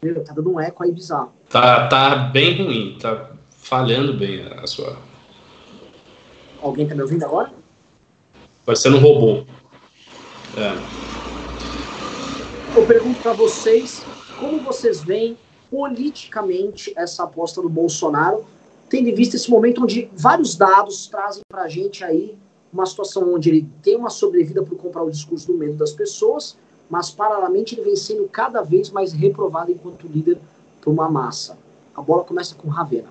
Meu, 0.03 0.23
tá 0.23 0.33
dando 0.33 0.53
um 0.53 0.59
eco 0.59 0.83
aí 0.83 0.91
bizarro. 0.91 1.33
Tá, 1.49 1.87
tá 1.87 2.15
bem 2.15 2.63
ruim, 2.63 2.97
tá 3.01 3.31
falhando 3.51 4.13
bem 4.13 4.45
a 4.53 4.67
sua. 4.67 4.97
Alguém 6.61 6.87
tá 6.87 6.93
me 6.93 7.01
ouvindo 7.01 7.23
agora? 7.23 7.51
Parecendo 8.65 8.97
um 8.97 9.01
robô. 9.01 9.45
É 10.55 11.09
eu 12.79 12.87
pergunto 12.87 13.21
para 13.21 13.33
vocês 13.33 14.01
como 14.39 14.61
vocês 14.61 15.03
veem 15.03 15.37
politicamente 15.69 16.93
essa 16.95 17.23
aposta 17.23 17.61
do 17.61 17.67
Bolsonaro, 17.67 18.45
tendo 18.89 19.09
em 19.09 19.13
vista 19.13 19.35
esse 19.35 19.51
momento 19.51 19.83
onde 19.83 20.09
vários 20.13 20.55
dados 20.55 21.05
trazem 21.07 21.41
para 21.49 21.63
a 21.63 21.67
gente 21.67 22.05
aí 22.05 22.37
uma 22.71 22.85
situação 22.85 23.33
onde 23.33 23.49
ele 23.49 23.67
tem 23.83 23.97
uma 23.97 24.09
sobrevida 24.09 24.63
por 24.63 24.77
comprar 24.77 25.03
o 25.03 25.11
discurso 25.11 25.47
do 25.47 25.57
medo 25.57 25.73
das 25.73 25.91
pessoas, 25.91 26.57
mas 26.89 27.11
paralelamente 27.11 27.75
ele 27.75 27.81
vem 27.81 27.97
sendo 27.97 28.25
cada 28.29 28.61
vez 28.61 28.89
mais 28.89 29.11
reprovado 29.11 29.71
enquanto 29.71 30.07
líder 30.07 30.37
por 30.81 30.91
uma 30.91 31.09
massa. 31.09 31.57
A 31.93 32.01
bola 32.01 32.23
começa 32.23 32.55
com 32.55 32.69
Ravena. 32.69 33.09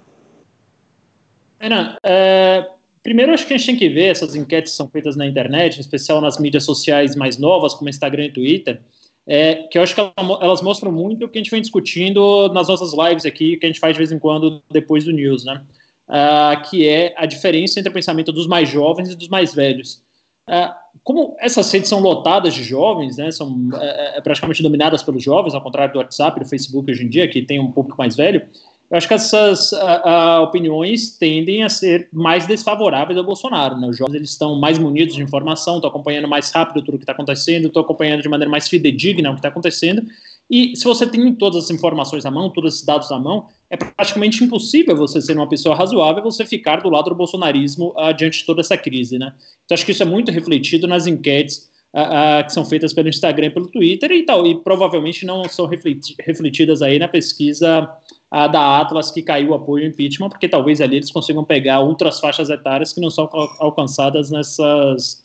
Renan, 1.61 1.94
é, 2.02 2.70
primeiro 3.02 3.35
acho 3.35 3.46
que 3.46 3.52
a 3.52 3.59
gente 3.59 3.66
tem 3.66 3.76
que 3.76 3.88
ver 3.90 4.07
essas 4.07 4.35
enquetes 4.35 4.72
que 4.72 4.76
são 4.78 4.88
feitas 4.88 5.14
na 5.14 5.26
internet, 5.26 5.76
em 5.76 5.81
especial 5.81 6.22
nas 6.22 6.38
mídias 6.38 6.64
sociais 6.64 7.14
mais 7.14 7.37
novas, 7.37 7.74
como 7.74 7.90
Instagram 7.90 8.26
e 8.26 8.33
Twitter, 8.33 8.83
é, 9.30 9.64
que 9.64 9.76
eu 9.76 9.82
acho 9.82 9.94
que 9.94 10.00
elas 10.16 10.62
mostram 10.62 10.90
muito 10.90 11.26
o 11.26 11.28
que 11.28 11.38
a 11.38 11.42
gente 11.42 11.50
vem 11.50 11.60
discutindo 11.60 12.48
nas 12.48 12.66
nossas 12.66 12.94
lives 12.94 13.26
aqui, 13.26 13.58
que 13.58 13.66
a 13.66 13.68
gente 13.68 13.78
faz 13.78 13.92
de 13.92 13.98
vez 13.98 14.10
em 14.10 14.18
quando 14.18 14.62
depois 14.70 15.04
do 15.04 15.12
news, 15.12 15.44
né? 15.44 15.62
Uh, 16.08 16.70
que 16.70 16.88
é 16.88 17.12
a 17.14 17.26
diferença 17.26 17.79
entre 17.79 17.90
o 17.90 17.92
pensamento 17.92 18.33
dos 18.33 18.46
mais 18.46 18.70
jovens 18.70 19.12
e 19.12 19.14
dos 19.14 19.29
mais 19.29 19.54
velhos. 19.54 20.02
Uh, 20.48 20.72
como 21.04 21.37
essas 21.38 21.70
redes 21.70 21.90
são 21.90 22.00
lotadas 22.00 22.54
de 22.54 22.64
jovens, 22.64 23.18
né, 23.18 23.31
são 23.31 23.68
é, 23.74 24.16
é, 24.16 24.20
praticamente 24.22 24.62
dominadas 24.62 25.02
pelos 25.02 25.22
jovens, 25.22 25.54
ao 25.54 25.60
contrário 25.60 25.92
do 25.92 25.98
WhatsApp 25.98 26.40
e 26.40 26.44
do 26.44 26.48
Facebook 26.48 26.90
hoje 26.90 27.04
em 27.04 27.08
dia, 27.10 27.29
que 27.29 27.42
tem 27.42 27.60
um 27.60 27.70
público 27.70 27.98
mais 27.98 28.16
velho, 28.16 28.46
eu 28.90 28.96
acho 28.96 29.06
que 29.06 29.14
essas 29.14 29.72
uh, 29.72 30.40
opiniões 30.42 31.10
tendem 31.10 31.62
a 31.62 31.68
ser 31.68 32.08
mais 32.10 32.46
desfavoráveis 32.46 33.18
ao 33.18 33.24
Bolsonaro. 33.24 33.78
Né? 33.78 33.86
Os 33.86 33.98
jovens 33.98 34.14
eles 34.14 34.30
estão 34.30 34.58
mais 34.58 34.78
munidos 34.78 35.14
de 35.14 35.22
informação, 35.22 35.76
estão 35.76 35.90
acompanhando 35.90 36.26
mais 36.26 36.50
rápido 36.50 36.82
tudo 36.82 36.94
o 36.94 36.98
que 36.98 37.04
está 37.04 37.12
acontecendo, 37.12 37.66
estão 37.66 37.82
acompanhando 37.82 38.22
de 38.22 38.28
maneira 38.28 38.50
mais 38.50 38.66
fidedigna 38.66 39.30
o 39.30 39.34
que 39.34 39.40
está 39.40 39.48
acontecendo. 39.48 40.02
E 40.50 40.74
se 40.74 40.84
você 40.84 41.06
tem 41.06 41.34
todas 41.34 41.64
as 41.64 41.70
informações 41.70 42.24
na 42.24 42.30
mão, 42.30 42.48
todos 42.48 42.74
esses 42.74 42.86
dados 42.86 43.10
na 43.10 43.18
mão, 43.18 43.48
é 43.68 43.76
praticamente 43.76 44.42
impossível 44.42 44.96
você 44.96 45.20
ser 45.20 45.36
uma 45.36 45.46
pessoa 45.46 45.76
razoável, 45.76 46.22
você 46.22 46.46
ficar 46.46 46.76
do 46.76 46.88
lado 46.88 47.10
do 47.10 47.14
bolsonarismo 47.14 47.94
uh, 47.94 48.14
diante 48.14 48.38
de 48.38 48.46
toda 48.46 48.62
essa 48.62 48.78
crise. 48.78 49.18
Né? 49.18 49.34
Então 49.66 49.74
acho 49.74 49.84
que 49.84 49.92
isso 49.92 50.02
é 50.02 50.06
muito 50.06 50.32
refletido 50.32 50.86
nas 50.86 51.06
enquetes 51.06 51.68
uh, 51.94 52.00
uh, 52.00 52.46
que 52.46 52.52
são 52.52 52.64
feitas 52.64 52.92
pelo 52.92 53.08
Instagram 53.08 53.46
e 53.46 53.50
pelo 53.50 53.68
Twitter 53.68 54.10
e 54.12 54.22
tal, 54.24 54.46
e 54.46 54.54
provavelmente 54.54 55.24
não 55.24 55.48
são 55.48 55.66
refletidas 55.66 56.82
aí 56.82 56.98
na 56.98 57.08
pesquisa 57.08 57.90
uh, 58.32 58.50
da 58.50 58.80
Atlas 58.80 59.10
que 59.10 59.22
caiu 59.22 59.50
o 59.50 59.54
apoio 59.54 59.84
ao 59.84 59.90
impeachment, 59.90 60.28
porque 60.28 60.48
talvez 60.48 60.80
ali 60.80 60.96
eles 60.96 61.10
consigam 61.10 61.44
pegar 61.44 61.80
outras 61.80 62.20
faixas 62.20 62.50
etárias 62.50 62.92
que 62.92 63.00
não 63.00 63.10
são 63.10 63.28
alcançadas 63.58 64.30
nessas 64.30 65.24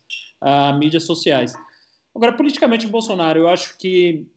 mídias 0.77 1.05
sociais. 1.05 1.53
Agora, 2.13 2.33
politicamente, 2.33 2.85
Bolsonaro, 2.85 3.39
eu 3.39 3.47
acho 3.47 3.77
que 3.77 4.29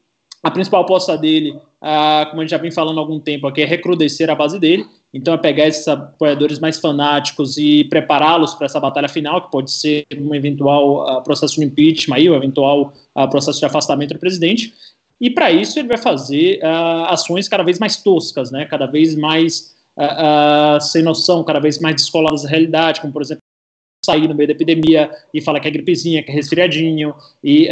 a 0.43 0.51
principal 0.51 0.83
aposta 0.83 1.19
dele, 1.19 1.59
como 1.81 2.41
a 2.41 2.45
gente 2.45 2.51
já 2.51 2.59
vem 2.59 2.71
falando 2.71 2.99
há 2.99 3.01
algum 3.01 3.21
tempo 3.21 3.47
aqui, 3.47 3.63
é 3.63 3.65
recrudescer 3.65 4.31
a 4.31 4.35
base 4.35 4.59
dele. 4.59 4.87
Então, 5.17 5.33
é 5.33 5.39
pegar 5.39 5.67
esses 5.67 5.87
apoiadores 5.89 6.59
mais 6.59 6.79
fanáticos 6.79 7.57
e 7.57 7.85
prepará-los 7.85 8.55
para 8.55 8.67
essa 8.67 8.79
batalha 8.79 9.09
final, 9.09 9.43
que 9.43 9.51
pode 9.51 9.71
ser 9.71 10.07
um 10.15 10.35
eventual 10.35 11.19
uh, 11.19 11.23
processo 11.23 11.55
de 11.55 11.65
impeachment, 11.65 12.17
aí, 12.17 12.29
um 12.29 12.35
eventual 12.35 12.93
uh, 13.15 13.29
processo 13.31 13.59
de 13.59 13.65
afastamento 13.65 14.13
do 14.13 14.21
presidente. 14.21 14.75
E 15.19 15.31
para 15.31 15.51
isso 15.51 15.79
ele 15.79 15.89
vai 15.89 15.97
fazer 15.97 16.61
uh, 16.63 17.07
ações 17.07 17.49
cada 17.49 17.63
vez 17.63 17.79
mais 17.79 17.97
toscas, 18.03 18.51
né? 18.51 18.67
cada 18.67 18.87
vez 18.87 19.17
mais 19.17 19.75
sem 20.83 21.03
noção, 21.03 21.43
cada 21.43 21.59
vez 21.59 21.79
mais 21.79 21.97
descoladas 21.97 22.43
da 22.43 22.51
realidade, 22.51 23.01
como 23.01 23.11
por 23.11 23.23
exemplo 23.23 23.41
sair 24.07 24.27
no 24.27 24.35
meio 24.35 24.49
da 24.49 24.53
epidemia 24.53 25.11
e 25.35 25.43
falar 25.43 25.61
que 25.61 25.69
é 25.69 25.71
gripezinha, 25.71 26.23
que 26.23 26.31
é 26.31 26.35
resfriadinho, 26.35 27.15
e 27.45 27.69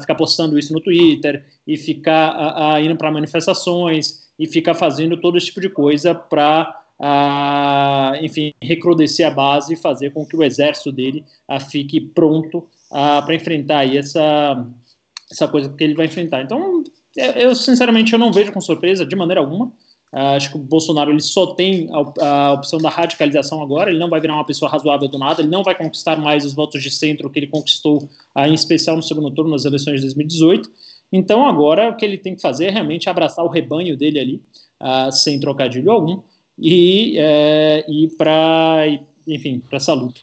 ficar 0.00 0.14
postando 0.14 0.58
isso 0.58 0.72
no 0.72 0.80
Twitter, 0.80 1.44
e 1.66 1.76
ficar 1.76 2.80
indo 2.82 2.96
para 2.96 3.10
manifestações, 3.10 4.26
e 4.38 4.46
fica 4.46 4.74
fazendo 4.74 5.16
todo 5.16 5.38
esse 5.38 5.46
tipo 5.46 5.60
de 5.60 5.68
coisa 5.68 6.14
para, 6.14 6.84
uh, 7.00 8.24
enfim, 8.24 8.52
recrudescer 8.62 9.26
a 9.26 9.30
base 9.30 9.74
e 9.74 9.76
fazer 9.76 10.12
com 10.12 10.26
que 10.26 10.36
o 10.36 10.42
exército 10.42 10.92
dele 10.92 11.24
uh, 11.48 11.60
fique 11.60 12.00
pronto 12.00 12.58
uh, 12.90 13.24
para 13.24 13.34
enfrentar 13.34 13.78
aí 13.78 13.96
essa, 13.96 14.66
essa 15.30 15.48
coisa 15.48 15.72
que 15.72 15.82
ele 15.82 15.94
vai 15.94 16.06
enfrentar. 16.06 16.42
Então, 16.42 16.84
eu 17.16 17.54
sinceramente 17.54 18.12
eu 18.12 18.18
não 18.18 18.32
vejo 18.32 18.52
com 18.52 18.60
surpresa 18.60 19.06
de 19.06 19.16
maneira 19.16 19.40
alguma. 19.40 19.72
Uh, 20.12 20.36
acho 20.36 20.50
que 20.50 20.56
o 20.56 20.60
Bolsonaro 20.60 21.10
ele 21.10 21.20
só 21.20 21.54
tem 21.54 21.90
a, 21.92 22.24
a, 22.24 22.52
opção 22.52 22.78
da 22.78 22.88
radicalização 22.88 23.60
agora, 23.60 23.90
ele 23.90 23.98
não 23.98 24.08
vai 24.08 24.20
virar 24.20 24.34
uma 24.34 24.44
pessoa 24.44 24.70
razoável 24.70 25.08
do 25.08 25.18
nada, 25.18 25.42
ele 25.42 25.50
não 25.50 25.64
vai 25.64 25.74
conquistar 25.74 26.16
mais 26.16 26.44
os 26.44 26.54
votos 26.54 26.80
de 26.82 26.90
centro 26.90 27.28
que 27.28 27.38
ele 27.38 27.48
conquistou, 27.48 28.08
uh, 28.34 28.40
em 28.46 28.54
especial 28.54 28.96
no 28.96 29.02
segundo 29.02 29.30
turno 29.32 29.50
nas 29.50 29.64
eleições 29.64 29.96
de 29.96 30.02
2018. 30.02 30.70
Então 31.12 31.46
agora 31.46 31.90
o 31.90 31.96
que 31.96 32.04
ele 32.04 32.18
tem 32.18 32.34
que 32.34 32.40
fazer 32.42 32.66
é 32.66 32.70
realmente 32.70 33.10
abraçar 33.10 33.44
o 33.44 33.48
rebanho 33.48 33.96
dele 33.96 34.20
ali, 34.20 34.42
uh, 34.80 35.10
sem 35.10 35.40
trocadilho 35.40 35.90
algum, 35.90 36.22
e 36.58 37.18
uh, 37.18 37.90
ir 37.90 38.08
para, 38.16 38.84
enfim, 39.26 39.60
para 39.68 39.76
essa 39.76 39.92
luta. 39.92 40.20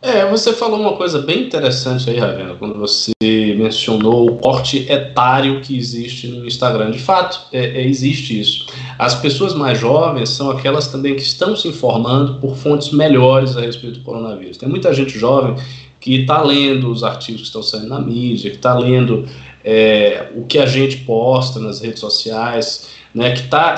É, 0.00 0.24
você 0.26 0.52
falou 0.52 0.80
uma 0.80 0.96
coisa 0.96 1.20
bem 1.20 1.42
interessante 1.42 2.08
aí, 2.08 2.18
Ravena, 2.18 2.54
quando 2.54 2.78
você 2.78 3.10
mencionou 3.20 4.30
o 4.30 4.36
corte 4.36 4.86
etário 4.88 5.60
que 5.60 5.76
existe 5.76 6.28
no 6.28 6.46
Instagram. 6.46 6.92
De 6.92 7.00
fato, 7.00 7.40
é, 7.52 7.80
é, 7.80 7.84
existe 7.84 8.38
isso. 8.38 8.66
As 8.96 9.16
pessoas 9.16 9.54
mais 9.54 9.76
jovens 9.78 10.30
são 10.30 10.52
aquelas 10.52 10.86
também 10.86 11.16
que 11.16 11.22
estão 11.22 11.56
se 11.56 11.66
informando 11.66 12.34
por 12.34 12.56
fontes 12.56 12.92
melhores 12.92 13.56
a 13.56 13.60
respeito 13.60 13.98
do 13.98 14.04
coronavírus. 14.04 14.56
Tem 14.56 14.68
muita 14.68 14.94
gente 14.94 15.18
jovem 15.18 15.56
que 15.98 16.20
está 16.20 16.42
lendo 16.42 16.92
os 16.92 17.02
artigos 17.02 17.40
que 17.40 17.46
estão 17.48 17.62
saindo 17.62 17.88
na 17.88 18.00
mídia, 18.00 18.50
que 18.50 18.56
está 18.56 18.78
lendo 18.78 19.26
é, 19.64 20.28
o 20.36 20.44
que 20.44 20.58
a 20.58 20.66
gente 20.66 20.98
posta 20.98 21.58
nas 21.58 21.80
redes 21.80 21.98
sociais, 21.98 22.88
né, 23.12 23.32
que, 23.32 23.48
tá, 23.48 23.74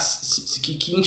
que, 0.63 0.75
que 0.75 1.01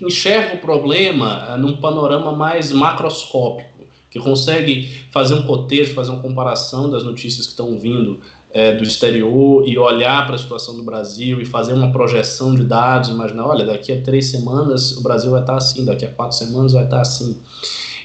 enxerga 0.00 0.56
o 0.56 0.58
problema 0.58 1.48
é, 1.54 1.56
num 1.56 1.78
panorama 1.78 2.32
mais 2.32 2.70
macroscópico, 2.70 3.77
que 4.10 4.18
consegue 4.18 4.88
fazer 5.10 5.34
um 5.34 5.42
cotejo, 5.42 5.94
fazer 5.94 6.10
uma 6.10 6.22
comparação 6.22 6.90
das 6.90 7.04
notícias 7.04 7.46
que 7.46 7.52
estão 7.52 7.78
vindo 7.78 8.20
é, 8.50 8.74
do 8.74 8.82
exterior 8.82 9.68
e 9.68 9.76
olhar 9.76 10.26
para 10.26 10.34
a 10.34 10.38
situação 10.38 10.76
do 10.76 10.82
Brasil 10.82 11.40
e 11.40 11.44
fazer 11.44 11.74
uma 11.74 11.92
projeção 11.92 12.54
de 12.54 12.64
dados, 12.64 13.10
imaginar, 13.10 13.46
olha, 13.46 13.66
daqui 13.66 13.92
a 13.92 14.00
três 14.00 14.26
semanas 14.26 14.96
o 14.96 15.02
Brasil 15.02 15.30
vai 15.30 15.40
estar 15.40 15.56
assim, 15.56 15.84
daqui 15.84 16.06
a 16.06 16.10
quatro 16.10 16.36
semanas 16.36 16.72
vai 16.72 16.84
estar 16.84 17.00
assim. 17.00 17.38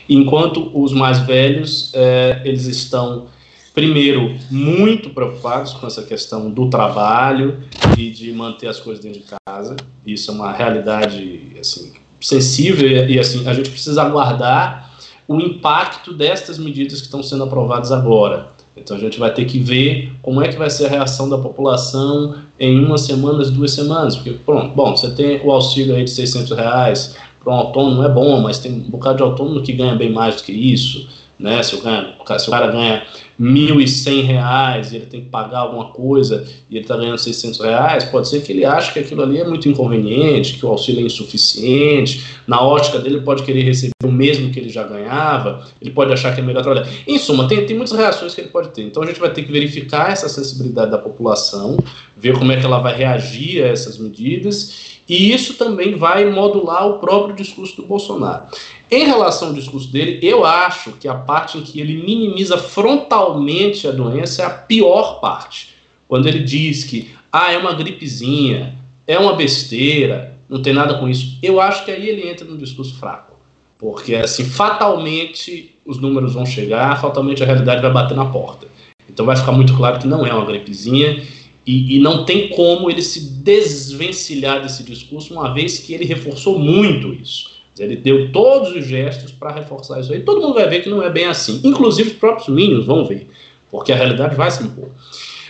Enquanto 0.10 0.70
os 0.74 0.92
mais 0.92 1.20
velhos, 1.20 1.92
é, 1.94 2.42
eles 2.44 2.66
estão, 2.66 3.28
primeiro, 3.74 4.36
muito 4.52 5.12
preocupados 5.12 5.72
com 5.74 5.88
essa 5.88 6.04
questão 6.04 6.52
do 6.52 6.70
trabalho 6.70 7.60
e 7.98 8.10
de 8.10 8.34
manter 8.34 8.68
as 8.68 8.80
coisas 8.80 9.02
dentro 9.02 9.22
de 9.22 9.26
casa. 9.46 9.78
Isso 10.06 10.30
é 10.30 10.34
uma 10.34 10.52
realidade, 10.52 11.54
assim, 11.58 11.94
sensível 12.20 13.08
e, 13.08 13.18
assim, 13.18 13.48
a 13.48 13.54
gente 13.54 13.70
precisa 13.70 14.04
aguardar 14.04 14.83
o 15.28 15.40
impacto 15.40 16.14
destas 16.14 16.58
medidas 16.58 17.00
que 17.00 17.06
estão 17.06 17.24
sendo 17.24 17.44
aprovadas 17.44 17.92
agora. 17.92 18.48
Então 18.76 18.98
a 18.98 19.00
gente 19.00 19.20
vai 19.20 19.32
ter 19.34 19.46
que 19.46 19.60
ver 19.60 20.12
como 20.22 20.42
é 20.42 20.48
que 20.48 20.58
vai 20.58 20.70
ser 20.70 20.88
a 20.88 20.90
reação 20.90 21.30
da 21.30 21.38
população 21.38 22.36
em 22.60 22.84
umas 22.84 23.02
semanas, 23.02 23.52
duas 23.52 23.72
semanas, 23.72 24.16
porque 24.16 24.32
pronto, 24.32 24.76
bom, 24.76 24.96
você 24.96 25.12
tem 25.12 25.40
o 25.44 25.52
auxílio 25.52 25.96
aí 25.96 26.04
de 26.04 26.12
600 26.12 26.52
reais, 26.58 27.16
para 27.44 27.54
um 27.54 27.58
autônomo 27.58 28.04
é 28.04 28.10
bom, 28.10 28.42
mas 28.42 28.60
tem 28.60 28.74
um 28.74 28.80
bocado 28.80 29.18
de 29.18 29.24
autônomo 29.24 29.62
que 29.62 29.74
ganha 29.74 29.96
bem 29.96 30.12
mais 30.12 30.38
do 30.38 30.44
que 30.44 30.52
isso. 30.52 31.08
Né? 31.38 31.62
Se, 31.62 31.72
se 31.72 32.48
o 32.48 32.52
cara 32.52 32.68
ganha 32.72 33.04
1.100 33.40 34.92
e 34.92 34.96
ele 34.96 35.06
tem 35.06 35.22
que 35.22 35.30
pagar 35.30 35.60
alguma 35.60 35.86
coisa 35.86 36.46
e 36.70 36.76
ele 36.76 36.84
está 36.84 36.96
ganhando 36.96 37.18
600 37.18 37.60
reais, 37.60 38.04
pode 38.06 38.30
ser 38.30 38.42
que 38.42 38.52
ele 38.52 38.66
ache 38.66 38.94
que 38.94 39.00
aquilo 39.00 39.24
ali 39.24 39.40
é 39.40 39.48
muito 39.48 39.68
inconveniente, 39.68 40.58
que 40.58 40.66
o 40.66 40.70
auxílio 40.70 41.02
é 41.02 41.06
insuficiente. 41.06 42.24
Na 42.48 42.62
ótica 42.62 43.00
dele, 43.00 43.16
ele 43.16 43.26
pode 43.26 43.44
querer 43.44 43.64
receber 43.64 43.94
o 44.04 44.12
mesmo 44.12 44.52
que 44.52 44.60
ele 44.60 44.70
já 44.70 44.84
ganhava, 44.84 45.66
ele 45.82 45.92
pode 45.92 46.12
achar 46.14 46.34
que 46.34 46.42
é 46.42 46.44
melhor 46.44 46.64
trabalhar. 46.64 46.88
Em 47.08 47.18
suma, 47.18 47.48
tem, 47.48 47.66
tem 47.66 47.76
muitas 47.76 47.98
reações 47.98 48.36
que 48.36 48.42
ele 48.42 48.50
pode 48.50 48.70
ter. 48.70 48.84
Então 48.84 49.02
a 49.02 49.06
gente 49.06 49.20
vai 49.20 49.32
ter 49.32 49.44
que 49.44 49.52
verificar 49.52 50.12
essa 50.12 50.30
sensibilidade 50.30 50.92
da 50.92 50.98
população, 50.98 51.78
ver 52.16 52.38
como 52.38 52.52
é 52.52 52.58
que 52.58 52.66
ela 52.66 52.80
vai 52.80 52.96
reagir 52.96 53.64
a 53.64 53.68
essas 53.68 53.98
medidas 53.98 54.94
e 55.08 55.34
isso 55.34 55.56
também 55.56 55.96
vai 55.96 56.30
modular 56.30 56.88
o 56.88 57.00
próprio 57.00 57.36
discurso 57.36 57.76
do 57.76 57.86
Bolsonaro. 57.86 58.46
Em 58.90 59.06
relação 59.06 59.50
ao 59.50 59.54
discurso 59.54 59.92
dele, 59.92 60.20
eu 60.22 60.46
acho 60.46 60.94
que 60.94 61.08
a 61.08 61.16
parte 61.16 61.58
em 61.58 61.62
que 61.62 61.82
ele 61.82 62.04
minimiza 62.04 62.58
frontalmente 62.58 63.23
a 63.28 63.92
doença 63.92 64.42
é 64.42 64.46
a 64.46 64.50
pior 64.50 65.20
parte. 65.20 65.74
Quando 66.08 66.28
ele 66.28 66.40
diz 66.40 66.84
que 66.84 67.12
ah, 67.32 67.52
é 67.52 67.58
uma 67.58 67.74
gripezinha, 67.74 68.76
é 69.08 69.18
uma 69.18 69.34
besteira, 69.34 70.38
não 70.48 70.62
tem 70.62 70.74
nada 70.74 70.96
com 70.96 71.10
isso. 71.10 71.38
Eu 71.42 71.60
acho 71.60 71.84
que 71.86 71.92
aí 71.92 72.08
ele 72.08 72.30
entra 72.30 72.46
num 72.46 72.58
discurso 72.58 72.96
fraco. 72.96 73.34
Porque 73.78 74.16
assim, 74.16 74.46
fatalmente 74.46 75.76
os 75.86 76.00
números 76.00 76.34
vão 76.34 76.46
chegar, 76.46 77.00
fatalmente 77.02 77.44
a 77.44 77.46
realidade 77.46 77.82
vai 77.82 77.92
bater 77.92 78.16
na 78.16 78.26
porta. 78.26 78.68
Então 79.10 79.26
vai 79.26 79.36
ficar 79.36 79.52
muito 79.52 79.76
claro 79.76 80.00
que 80.00 80.08
não 80.08 80.26
é 80.26 80.34
uma 80.34 80.46
gripezinha 80.46 81.22
e, 81.66 81.96
e, 81.96 82.00
não 82.00 82.26
tem 82.26 82.50
como 82.50 82.90
ele 82.90 83.02
se 83.02 83.22
desvencilhar 83.42 84.62
desse 84.62 84.84
discurso, 84.84 85.34
uma 85.34 85.54
vez 85.54 85.80
que 85.80 85.94
ele 85.94 86.04
reforçou 86.04 86.60
muito 86.60 87.14
isso. 87.14 87.53
Ele 87.78 87.96
deu 87.96 88.32
todos 88.32 88.76
os 88.76 88.86
gestos 88.86 89.32
para 89.32 89.52
reforçar 89.52 90.00
isso 90.00 90.14
aí. 90.14 90.22
Todo 90.22 90.42
mundo 90.42 90.54
vai 90.54 90.70
ver 90.70 90.84
que 90.84 90.90
não 90.90 91.02
é 91.02 91.10
bem 91.10 91.26
assim. 91.26 91.60
Inclusive 91.64 92.12
os 92.12 92.16
próprios 92.16 92.50
Minions 92.50 92.86
vão 92.86 93.06
ver, 93.06 93.28
porque 93.72 93.92
a 93.92 93.96
realidade 93.96 94.36
vai 94.36 94.52
se 94.52 94.64
impor. 94.64 94.90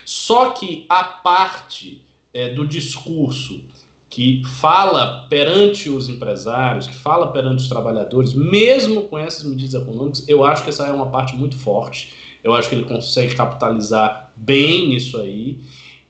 Só 0.05 0.51
que 0.51 0.86
a 0.88 1.03
parte 1.03 2.01
é, 2.34 2.49
do 2.49 2.65
discurso 2.65 3.63
que 4.09 4.43
fala 4.45 5.26
perante 5.28 5.89
os 5.89 6.07
empresários, 6.07 6.88
que 6.88 6.93
fala 6.93 7.32
perante 7.32 7.63
os 7.63 7.67
trabalhadores, 7.67 8.34
mesmo 8.34 9.03
com 9.03 9.17
essas 9.17 9.43
medidas 9.43 9.74
econômicas, 9.74 10.28
eu 10.28 10.43
acho 10.43 10.63
que 10.63 10.69
essa 10.69 10.86
é 10.86 10.91
uma 10.91 11.09
parte 11.09 11.36
muito 11.36 11.57
forte. 11.57 12.13
Eu 12.43 12.53
acho 12.53 12.69
que 12.69 12.76
ele 12.76 12.86
consegue 12.86 13.36
capitalizar 13.36 14.32
bem 14.36 14.93
isso 14.93 15.17
aí 15.19 15.59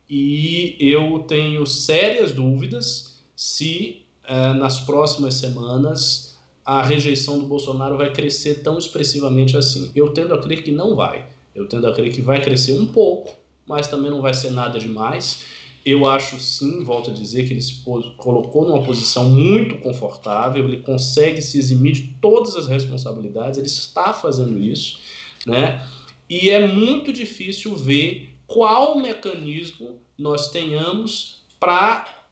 e 0.09 0.75
eu 0.79 1.19
tenho 1.27 1.65
sérias 1.65 2.33
dúvidas 2.33 3.21
se 3.35 4.02
eh, 4.27 4.53
nas 4.53 4.79
próximas 4.79 5.35
semanas 5.35 6.33
a 6.65 6.81
rejeição 6.81 7.39
do 7.39 7.45
Bolsonaro 7.45 7.97
vai 7.97 8.11
crescer 8.11 8.63
tão 8.63 8.77
expressivamente 8.77 9.57
assim. 9.57 9.91
Eu 9.93 10.13
tendo 10.13 10.33
a 10.33 10.39
crer 10.39 10.63
que 10.63 10.71
não 10.71 10.95
vai. 10.95 11.27
Eu 11.53 11.67
tendo 11.67 11.87
a 11.87 11.93
crer 11.93 12.13
que 12.13 12.21
vai 12.21 12.41
crescer 12.41 12.73
um 12.79 12.85
pouco, 12.85 13.35
mas 13.65 13.87
também 13.87 14.09
não 14.09 14.21
vai 14.21 14.33
ser 14.33 14.51
nada 14.51 14.79
demais. 14.79 15.43
Eu 15.85 16.09
acho 16.09 16.39
sim, 16.39 16.81
volto 16.83 17.11
a 17.11 17.13
dizer, 17.13 17.45
que 17.45 17.53
ele 17.53 17.61
se 17.61 17.83
colocou 18.17 18.65
numa 18.65 18.83
posição 18.83 19.29
muito 19.29 19.77
confortável, 19.79 20.63
ele 20.63 20.77
consegue 20.77 21.41
se 21.41 21.59
eximir 21.59 21.91
de 21.91 22.03
todas 22.21 22.55
as 22.55 22.67
responsabilidades, 22.67 23.57
ele 23.57 23.67
está 23.67 24.13
fazendo 24.13 24.57
isso, 24.57 24.99
né? 25.45 25.85
E 26.29 26.49
é 26.49 26.65
muito 26.65 27.11
difícil 27.11 27.75
ver 27.75 28.33
qual 28.47 28.97
mecanismo 28.97 29.99
nós 30.17 30.49
tenhamos 30.51 31.43
para 31.59 32.22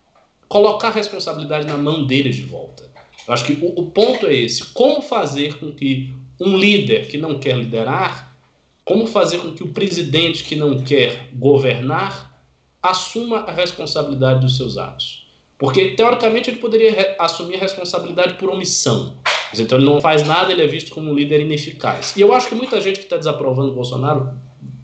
colocar 0.52 0.90
a 0.90 0.92
responsabilidade 0.92 1.66
na 1.66 1.78
mão 1.78 2.06
deles 2.06 2.36
de 2.36 2.44
volta. 2.44 2.84
Eu 3.26 3.34
acho 3.34 3.46
que 3.46 3.54
o, 3.54 3.74
o 3.80 3.86
ponto 3.90 4.28
é 4.28 4.34
esse: 4.34 4.66
como 4.66 5.02
fazer 5.02 5.58
com 5.58 5.72
que 5.72 6.14
um 6.38 6.58
líder 6.58 7.08
que 7.08 7.18
não 7.18 7.40
quer 7.40 7.56
liderar, 7.56 8.36
como 8.84 9.08
fazer 9.08 9.38
com 9.38 9.54
que 9.54 9.64
o 9.64 9.70
presidente 9.70 10.44
que 10.44 10.58
não 10.58 10.84
quer 10.84 11.30
governar 11.34 12.44
assuma 12.84 13.40
a 13.48 13.52
responsabilidade 13.54 14.42
dos 14.42 14.58
seus 14.58 14.78
atos? 14.78 15.26
Porque, 15.58 15.92
teoricamente, 15.92 16.50
ele 16.50 16.58
poderia 16.58 17.16
assumir 17.18 17.56
a 17.56 17.60
responsabilidade 17.60 18.34
por 18.34 18.50
omissão. 18.50 19.18
Então, 19.58 19.78
ele 19.78 19.86
não 19.86 20.02
faz 20.02 20.28
nada, 20.28 20.52
ele 20.52 20.64
é 20.64 20.68
visto 20.68 20.92
como 20.92 21.12
um 21.12 21.14
líder 21.14 21.40
ineficaz. 21.40 22.14
E 22.18 22.22
eu 22.22 22.34
acho 22.34 22.50
que 22.50 22.56
muita 22.56 22.82
gente 22.82 22.98
que 22.98 23.06
está 23.06 23.16
desaprovando 23.16 23.72
o 23.72 23.76
Bolsonaro 23.76 24.34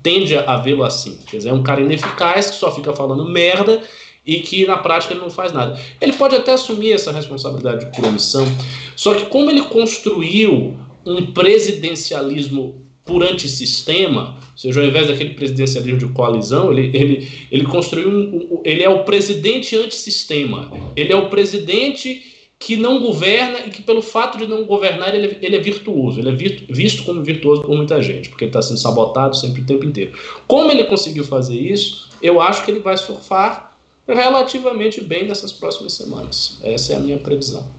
tende 0.01 0.37
a 0.37 0.55
vê-lo 0.57 0.83
assim. 0.83 1.19
Quer 1.27 1.37
dizer, 1.37 1.49
é 1.49 1.53
um 1.53 1.63
cara 1.63 1.81
ineficaz 1.81 2.51
que 2.51 2.55
só 2.55 2.71
fica 2.71 2.93
falando 2.93 3.27
merda 3.27 3.81
e 4.27 4.41
que 4.41 4.67
na 4.67 4.77
prática 4.77 5.13
ele 5.13 5.21
não 5.21 5.29
faz 5.29 5.53
nada. 5.53 5.79
Ele 6.01 6.11
pode 6.13 6.35
até 6.35 6.51
assumir 6.51 6.91
essa 6.91 7.11
responsabilidade 7.11 7.87
por 7.95 8.05
omissão, 8.05 8.45
só 8.95 9.13
que 9.13 9.27
como 9.27 9.49
ele 9.49 9.61
construiu 9.63 10.77
um 11.05 11.31
presidencialismo 11.31 12.81
por 13.05 13.23
antissistema, 13.23 14.37
ou 14.51 14.57
seja, 14.57 14.81
ao 14.81 14.85
invés 14.85 15.07
daquele 15.07 15.29
presidencialismo 15.29 15.97
de 15.97 16.07
coalizão, 16.07 16.73
ele, 16.73 16.91
ele, 16.93 17.31
ele 17.49 17.63
construiu 17.63 18.09
um, 18.09 18.61
ele 18.65 18.83
é 18.83 18.89
o 18.89 19.05
presidente 19.05 19.77
antissistema. 19.77 20.69
Ele 20.93 21.13
é 21.13 21.15
o 21.15 21.29
presidente 21.29 22.33
que 22.59 22.75
não 22.75 22.99
governa 22.99 23.59
e 23.67 23.69
que 23.69 23.81
pelo 23.83 24.01
fato 24.01 24.37
de 24.37 24.47
não 24.47 24.65
governar 24.65 25.13
ele, 25.13 25.37
ele 25.41 25.55
é 25.55 25.59
virtuoso, 25.59 26.19
ele 26.19 26.29
é 26.29 26.31
virtu, 26.33 26.65
visto 26.73 27.03
como 27.03 27.23
virtuoso 27.23 27.61
por 27.61 27.75
muita 27.75 28.01
gente, 28.01 28.29
porque 28.29 28.45
ele 28.45 28.49
está 28.49 28.61
sendo 28.61 28.79
sabotado 28.79 29.37
sempre 29.37 29.61
o 29.61 29.65
tempo 29.65 29.85
inteiro. 29.85 30.13
Como 30.47 30.71
ele 30.71 30.83
conseguiu 30.85 31.23
fazer 31.23 31.55
isso, 31.55 32.09
eu 32.21 32.41
acho 32.41 32.65
que 32.65 32.71
ele 32.71 32.79
vai 32.79 32.97
surfar 32.97 33.66
relativamente 34.07 35.01
bem 35.01 35.27
nessas 35.27 35.51
próximas 35.51 35.93
semanas. 35.93 36.59
Essa 36.63 36.93
é 36.93 36.95
a 36.95 36.99
minha 36.99 37.19
previsão. 37.19 37.69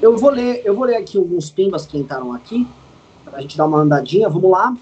Eu 0.00 0.16
vou 0.16 0.30
ler, 0.30 0.62
eu 0.64 0.74
vou 0.74 0.84
ler 0.84 0.96
aqui 0.96 1.18
alguns 1.18 1.50
pimbas 1.50 1.84
que 1.84 1.98
entraram 1.98 2.32
aqui, 2.32 2.66
para 3.22 3.38
a 3.38 3.40
gente 3.42 3.56
dar 3.56 3.66
uma 3.66 3.80
andadinha. 3.80 4.28
Vamos 4.30 4.50
lá. 4.50 4.74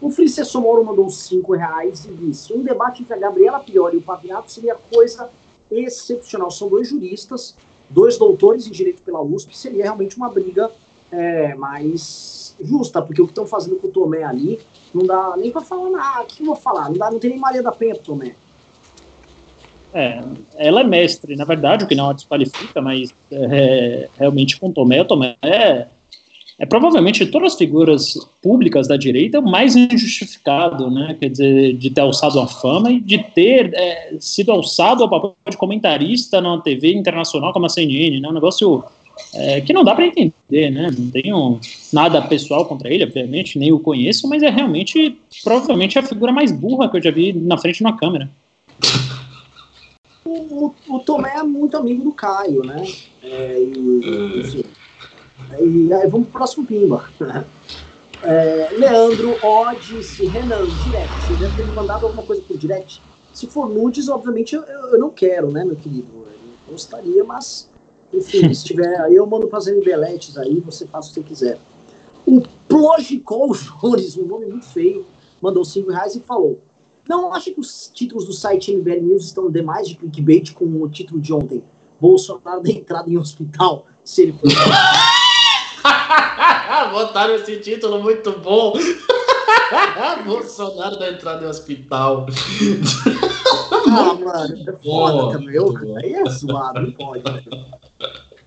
O 0.00 0.10
Fricesso 0.10 0.60
Moro 0.60 0.84
mandou 0.84 1.08
5 1.08 1.54
reais 1.54 2.04
e 2.04 2.12
disse: 2.12 2.52
um 2.52 2.62
debate 2.62 3.02
entre 3.02 3.14
a 3.14 3.18
Gabriela 3.18 3.58
Pioli 3.60 3.96
e 3.96 3.98
o 3.98 4.02
Pavinato 4.02 4.52
seria 4.52 4.74
coisa 4.74 5.30
excepcional. 5.70 6.50
São 6.50 6.68
dois 6.68 6.88
juristas, 6.88 7.56
dois 7.88 8.18
doutores 8.18 8.66
em 8.66 8.70
direito 8.70 9.00
pela 9.02 9.22
USP, 9.22 9.56
seria 9.56 9.84
realmente 9.84 10.16
uma 10.16 10.28
briga 10.28 10.70
é, 11.10 11.54
mais 11.54 12.54
justa, 12.60 13.02
porque 13.02 13.20
o 13.20 13.26
que 13.26 13.32
estão 13.32 13.46
fazendo 13.46 13.76
com 13.76 13.88
o 13.88 13.90
Tomé 13.90 14.22
ali 14.24 14.58
não 14.94 15.06
dá 15.06 15.34
nem 15.36 15.50
para 15.50 15.60
falar 15.60 15.90
nada. 15.90 16.22
O 16.22 16.26
que 16.26 16.42
eu 16.42 16.46
vou 16.46 16.56
falar? 16.56 16.88
Não, 16.88 16.96
dá, 16.96 17.10
não 17.10 17.18
tem 17.18 17.30
nem 17.30 17.38
Maria 17.38 17.62
da 17.62 17.72
Penha 17.72 17.94
pro 17.94 18.04
Tomé. 18.04 18.34
É, 19.94 20.22
ela 20.56 20.80
é 20.80 20.84
mestre, 20.84 21.36
na 21.36 21.44
verdade, 21.44 21.84
o 21.84 21.88
que 21.88 21.94
não 21.94 22.10
a 22.10 22.12
desqualifica, 22.12 22.82
mas 22.82 23.14
é, 23.30 24.08
realmente 24.18 24.58
com 24.58 24.68
o 24.68 24.72
Tomé, 24.72 25.00
o 25.00 25.04
Tomé 25.06 25.36
é, 25.40 25.86
é 26.58 26.66
provavelmente 26.66 27.24
de 27.24 27.30
todas 27.30 27.52
as 27.52 27.58
figuras 27.58 28.14
públicas 28.42 28.88
da 28.88 28.96
direita 28.96 29.40
o 29.40 29.48
mais 29.48 29.76
injustificado, 29.76 30.90
né? 30.90 31.16
Quer 31.18 31.30
dizer, 31.30 31.76
de 31.76 31.90
ter 31.90 32.00
alçado 32.00 32.40
a 32.40 32.46
fama 32.46 32.90
e 32.90 33.00
de 33.00 33.18
ter 33.18 33.72
é, 33.74 34.16
sido 34.20 34.52
alçado 34.52 35.02
ao 35.02 35.08
papel 35.08 35.34
de 35.48 35.56
comentarista 35.56 36.40
na 36.40 36.58
TV 36.58 36.92
internacional 36.92 37.52
como 37.52 37.66
a 37.66 37.68
CNN, 37.68 38.20
né? 38.20 38.28
Um 38.28 38.32
negócio 38.32 38.84
é, 39.34 39.60
que 39.60 39.72
não 39.72 39.84
dá 39.84 39.94
para 39.94 40.06
entender, 40.06 40.70
né? 40.70 40.90
Não 40.96 41.10
tenho 41.10 41.60
nada 41.92 42.22
pessoal 42.22 42.66
contra 42.66 42.92
ele, 42.92 43.04
obviamente, 43.04 43.58
nem 43.58 43.72
o 43.72 43.78
conheço, 43.78 44.28
mas 44.28 44.42
é 44.42 44.50
realmente, 44.50 45.18
provavelmente, 45.42 45.98
a 45.98 46.02
figura 46.02 46.32
mais 46.32 46.52
burra 46.52 46.88
que 46.88 46.96
eu 46.96 47.02
já 47.02 47.10
vi 47.10 47.32
na 47.32 47.58
frente 47.58 47.78
de 47.78 47.84
uma 47.84 47.96
câmera 47.96 48.28
o, 50.56 50.72
o, 50.88 50.98
Tomé 51.00 51.36
é 51.36 51.42
muito 51.42 51.76
amigo 51.76 52.02
do 52.02 52.12
Caio, 52.12 52.64
né? 52.64 52.84
É, 53.22 53.58
e, 53.60 54.40
enfim. 54.40 54.64
E 55.60 55.92
aí 55.92 56.08
vamos 56.08 56.28
pro 56.28 56.38
próximo 56.38 56.66
Pimba. 56.66 57.08
É, 58.22 58.70
Leandro, 58.72 59.36
Odis 59.42 60.18
e 60.18 60.26
Renan, 60.26 60.66
direct. 60.66 61.22
Você 61.22 61.34
deve 61.34 61.54
ter 61.54 61.66
me 61.66 61.72
mandado 61.72 62.06
alguma 62.06 62.22
coisa 62.22 62.42
por 62.42 62.56
direct. 62.56 63.00
Se 63.32 63.46
for 63.46 63.68
nudes, 63.68 64.08
obviamente 64.08 64.54
eu, 64.54 64.62
eu 64.62 64.98
não 64.98 65.10
quero, 65.10 65.50
né, 65.50 65.64
meu 65.64 65.76
querido? 65.76 66.08
Eu 66.66 66.72
gostaria, 66.72 67.22
mas 67.22 67.68
enfim, 68.16 68.52
se 68.52 68.64
tiver, 68.64 69.00
aí 69.00 69.14
eu 69.14 69.26
mando 69.26 69.48
as 69.52 69.66
MBLETs 69.66 70.36
aí, 70.38 70.60
você 70.60 70.86
faz 70.86 71.10
o 71.10 71.14
que 71.14 71.22
quiser. 71.22 71.58
O 72.26 72.42
Plogicol 72.68 73.54
Jores, 73.54 74.16
um 74.16 74.26
nome 74.26 74.46
muito 74.46 74.66
feio, 74.66 75.06
mandou 75.40 75.64
5 75.64 75.90
reais 75.90 76.16
e 76.16 76.20
falou: 76.20 76.60
não 77.08 77.32
acha 77.32 77.52
que 77.52 77.60
os 77.60 77.88
títulos 77.94 78.26
do 78.26 78.32
site 78.32 78.72
MBL 78.72 79.02
News 79.02 79.26
estão 79.26 79.48
demais 79.50 79.88
de 79.88 79.94
clickbait 79.94 80.52
com 80.52 80.64
o 80.64 80.88
título 80.88 81.20
de 81.20 81.32
ontem? 81.32 81.62
Bolsonaro 82.00 82.60
da 82.62 82.70
entrada 82.70 83.08
em 83.08 83.16
hospital, 83.16 83.86
se 84.04 84.22
ele 84.22 84.32
for. 84.32 84.48
Botaram 86.90 87.36
esse 87.36 87.60
título 87.60 88.02
muito 88.02 88.32
bom. 88.40 88.74
Bolsonaro 90.26 90.98
da 90.98 91.12
entrada 91.12 91.44
em 91.44 91.48
hospital. 91.48 92.26
ah, 93.86 94.14
mano, 94.14 94.70
é 94.70 94.72
foda 94.84 95.38
também. 95.38 95.54
Eu, 95.54 95.96
aí 95.96 96.14
é 96.14 96.24
zoado, 96.30 96.80
não 96.80 96.92
pode. 96.92 97.22
Né? 97.24 97.42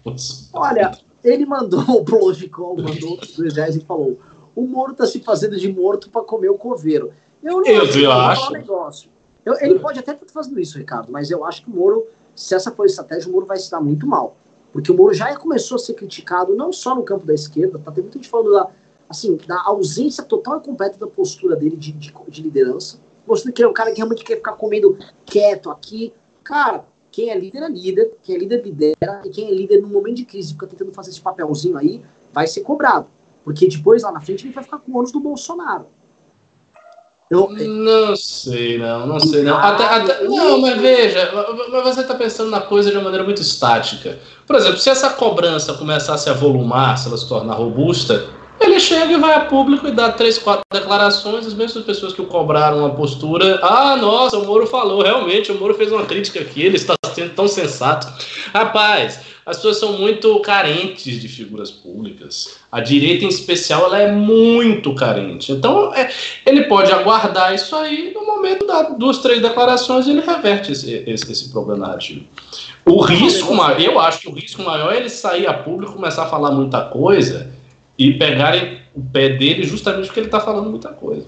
Olha, 0.53 0.91
ele 1.23 1.45
mandou 1.45 1.81
o 1.89 2.03
Plogicol, 2.03 2.77
mandou 2.77 3.19
os 3.21 3.35
dois 3.35 3.55
reais 3.55 3.75
e 3.75 3.81
falou: 3.81 4.19
o 4.55 4.61
Moro 4.65 4.93
tá 4.93 5.05
se 5.05 5.19
fazendo 5.19 5.57
de 5.57 5.71
morto 5.71 6.09
para 6.09 6.23
comer 6.23 6.49
o 6.49 6.57
coveiro. 6.57 7.11
Eu 7.41 7.61
não 7.61 7.65
eu, 7.65 7.81
acho, 7.83 7.99
eu 7.99 8.11
acho. 8.11 8.51
negócio. 8.51 9.09
Eu, 9.45 9.55
ele 9.61 9.79
pode 9.79 9.99
até 9.99 10.11
estar 10.11 10.25
fazendo 10.27 10.59
isso, 10.59 10.77
Ricardo, 10.77 11.11
mas 11.11 11.31
eu 11.31 11.45
acho 11.45 11.63
que 11.63 11.69
o 11.69 11.73
Moro, 11.73 12.05
se 12.35 12.53
essa 12.53 12.71
for 12.71 12.83
a 12.83 12.85
estratégia, 12.85 13.29
o 13.29 13.31
Moro 13.31 13.45
vai 13.45 13.57
se 13.57 13.71
dar 13.71 13.79
muito 13.79 14.05
mal. 14.05 14.35
Porque 14.71 14.91
o 14.91 14.95
Moro 14.95 15.13
já 15.13 15.35
começou 15.35 15.75
a 15.75 15.79
ser 15.79 15.93
criticado, 15.93 16.55
não 16.55 16.71
só 16.71 16.93
no 16.93 17.03
campo 17.03 17.25
da 17.25 17.33
esquerda, 17.33 17.79
tá? 17.79 17.91
Tem 17.91 18.03
muita 18.03 18.19
gente 18.19 18.29
falando 18.29 18.51
da, 18.51 18.67
assim, 19.09 19.37
da 19.47 19.61
ausência 19.63 20.23
total 20.23 20.57
e 20.57 20.61
completa 20.61 20.97
da 20.97 21.07
postura 21.07 21.55
dele 21.55 21.75
de, 21.75 21.91
de, 21.93 22.13
de 22.27 22.41
liderança. 22.41 22.99
Mostrando 23.29 23.53
que 23.53 23.61
ele 23.61 23.67
é 23.67 23.69
um 23.69 23.73
cara 23.73 23.91
que 23.91 23.97
realmente 23.97 24.23
quer 24.23 24.37
ficar 24.37 24.53
comendo 24.53 24.97
quieto 25.23 25.69
aqui. 25.69 26.11
Cara, 26.43 26.83
quem 27.11 27.29
é 27.29 27.37
líder 27.37 27.61
é 27.61 27.69
líder, 27.69 28.11
quem 28.23 28.35
é 28.35 28.39
líder 28.39 28.63
lidera, 28.63 29.21
e 29.23 29.29
quem 29.29 29.47
é 29.47 29.51
líder 29.51 29.81
no 29.81 29.87
momento 29.87 30.17
de 30.17 30.25
crise 30.25 30.53
fica 30.53 30.65
tentando 30.65 30.91
fazer 30.91 31.11
esse 31.11 31.21
papelzinho 31.21 31.77
aí, 31.77 32.01
vai 32.33 32.47
ser 32.47 32.61
cobrado. 32.61 33.05
Porque 33.43 33.67
depois, 33.67 34.01
lá 34.01 34.11
na 34.11 34.19
frente, 34.19 34.45
ele 34.45 34.53
vai 34.53 34.63
ficar 34.63 34.79
com 34.79 34.91
o 34.91 34.97
ônus 34.97 35.11
do 35.11 35.19
Bolsonaro. 35.19 35.85
Eu, 37.29 37.47
não 37.51 38.15
sei, 38.15 38.79
não, 38.79 39.05
não 39.05 39.19
sei, 39.19 39.43
não. 39.43 39.55
Até, 39.55 39.83
até, 39.83 40.23
não, 40.23 40.59
mas 40.59 40.81
veja, 40.81 41.31
mas 41.71 41.83
você 41.83 42.01
está 42.01 42.15
pensando 42.15 42.49
na 42.49 42.59
coisa 42.59 42.89
de 42.89 42.97
uma 42.97 43.03
maneira 43.03 43.23
muito 43.23 43.39
estática. 43.39 44.17
Por 44.47 44.55
exemplo, 44.55 44.79
se 44.79 44.89
essa 44.89 45.11
cobrança 45.11 45.75
começasse 45.75 46.27
a 46.27 46.33
volumar, 46.33 46.97
se 46.97 47.07
ela 47.07 47.17
se 47.17 47.29
tornar 47.29 47.53
robusta, 47.53 48.27
ele 48.61 48.79
chega 48.79 49.13
e 49.13 49.17
vai 49.17 49.33
a 49.33 49.41
público 49.41 49.87
e 49.87 49.91
dá 49.91 50.11
três, 50.11 50.37
quatro 50.37 50.63
declarações, 50.71 51.47
as 51.47 51.53
mesmas 51.53 51.83
pessoas 51.83 52.13
que 52.13 52.21
o 52.21 52.25
cobraram 52.25 52.79
uma 52.79 52.91
postura. 52.91 53.59
Ah, 53.63 53.95
nossa, 53.95 54.37
o 54.37 54.45
Moro 54.45 54.67
falou, 54.67 55.01
realmente, 55.01 55.51
o 55.51 55.59
Moro 55.59 55.73
fez 55.73 55.91
uma 55.91 56.05
crítica 56.05 56.39
aqui, 56.39 56.63
ele 56.63 56.75
está 56.75 56.95
sendo 57.13 57.33
tão 57.33 57.47
sensato. 57.47 58.07
Rapaz, 58.53 59.21
as 59.45 59.57
pessoas 59.57 59.79
são 59.79 59.93
muito 59.93 60.39
carentes 60.41 61.19
de 61.19 61.27
figuras 61.27 61.71
públicas. 61.71 62.59
A 62.71 62.81
direita, 62.81 63.25
em 63.25 63.29
especial, 63.29 63.85
ela 63.85 63.99
é 63.99 64.11
muito 64.11 64.93
carente. 64.93 65.51
Então, 65.51 65.93
é, 65.93 66.09
ele 66.45 66.63
pode 66.63 66.91
aguardar 66.91 67.55
isso 67.55 67.75
aí, 67.75 68.13
no 68.13 68.25
momento 68.25 68.67
das 68.67 68.97
duas, 68.97 69.19
três 69.19 69.41
declarações, 69.41 70.07
ele 70.07 70.21
reverte 70.21 70.71
esse, 70.71 71.03
esse, 71.07 71.31
esse 71.31 71.49
problema 71.49 71.87
narrativo. 71.87 72.25
O 72.85 73.01
risco, 73.01 73.53
maior, 73.55 73.79
eu 73.79 73.99
acho 73.99 74.21
que 74.21 74.29
o 74.29 74.33
risco 74.33 74.61
maior 74.61 74.93
é 74.93 74.97
ele 74.97 75.09
sair 75.09 75.47
a 75.47 75.53
público, 75.53 75.93
começar 75.93 76.23
a 76.23 76.29
falar 76.29 76.51
muita 76.51 76.81
coisa 76.81 77.58
e 77.99 78.17
pegarem 78.17 78.79
o 78.95 79.01
pé 79.01 79.35
dele 79.35 79.63
justamente 79.63 80.05
porque 80.05 80.21
ele 80.21 80.27
está 80.27 80.39
falando 80.39 80.69
muita 80.69 80.93
coisa. 80.93 81.27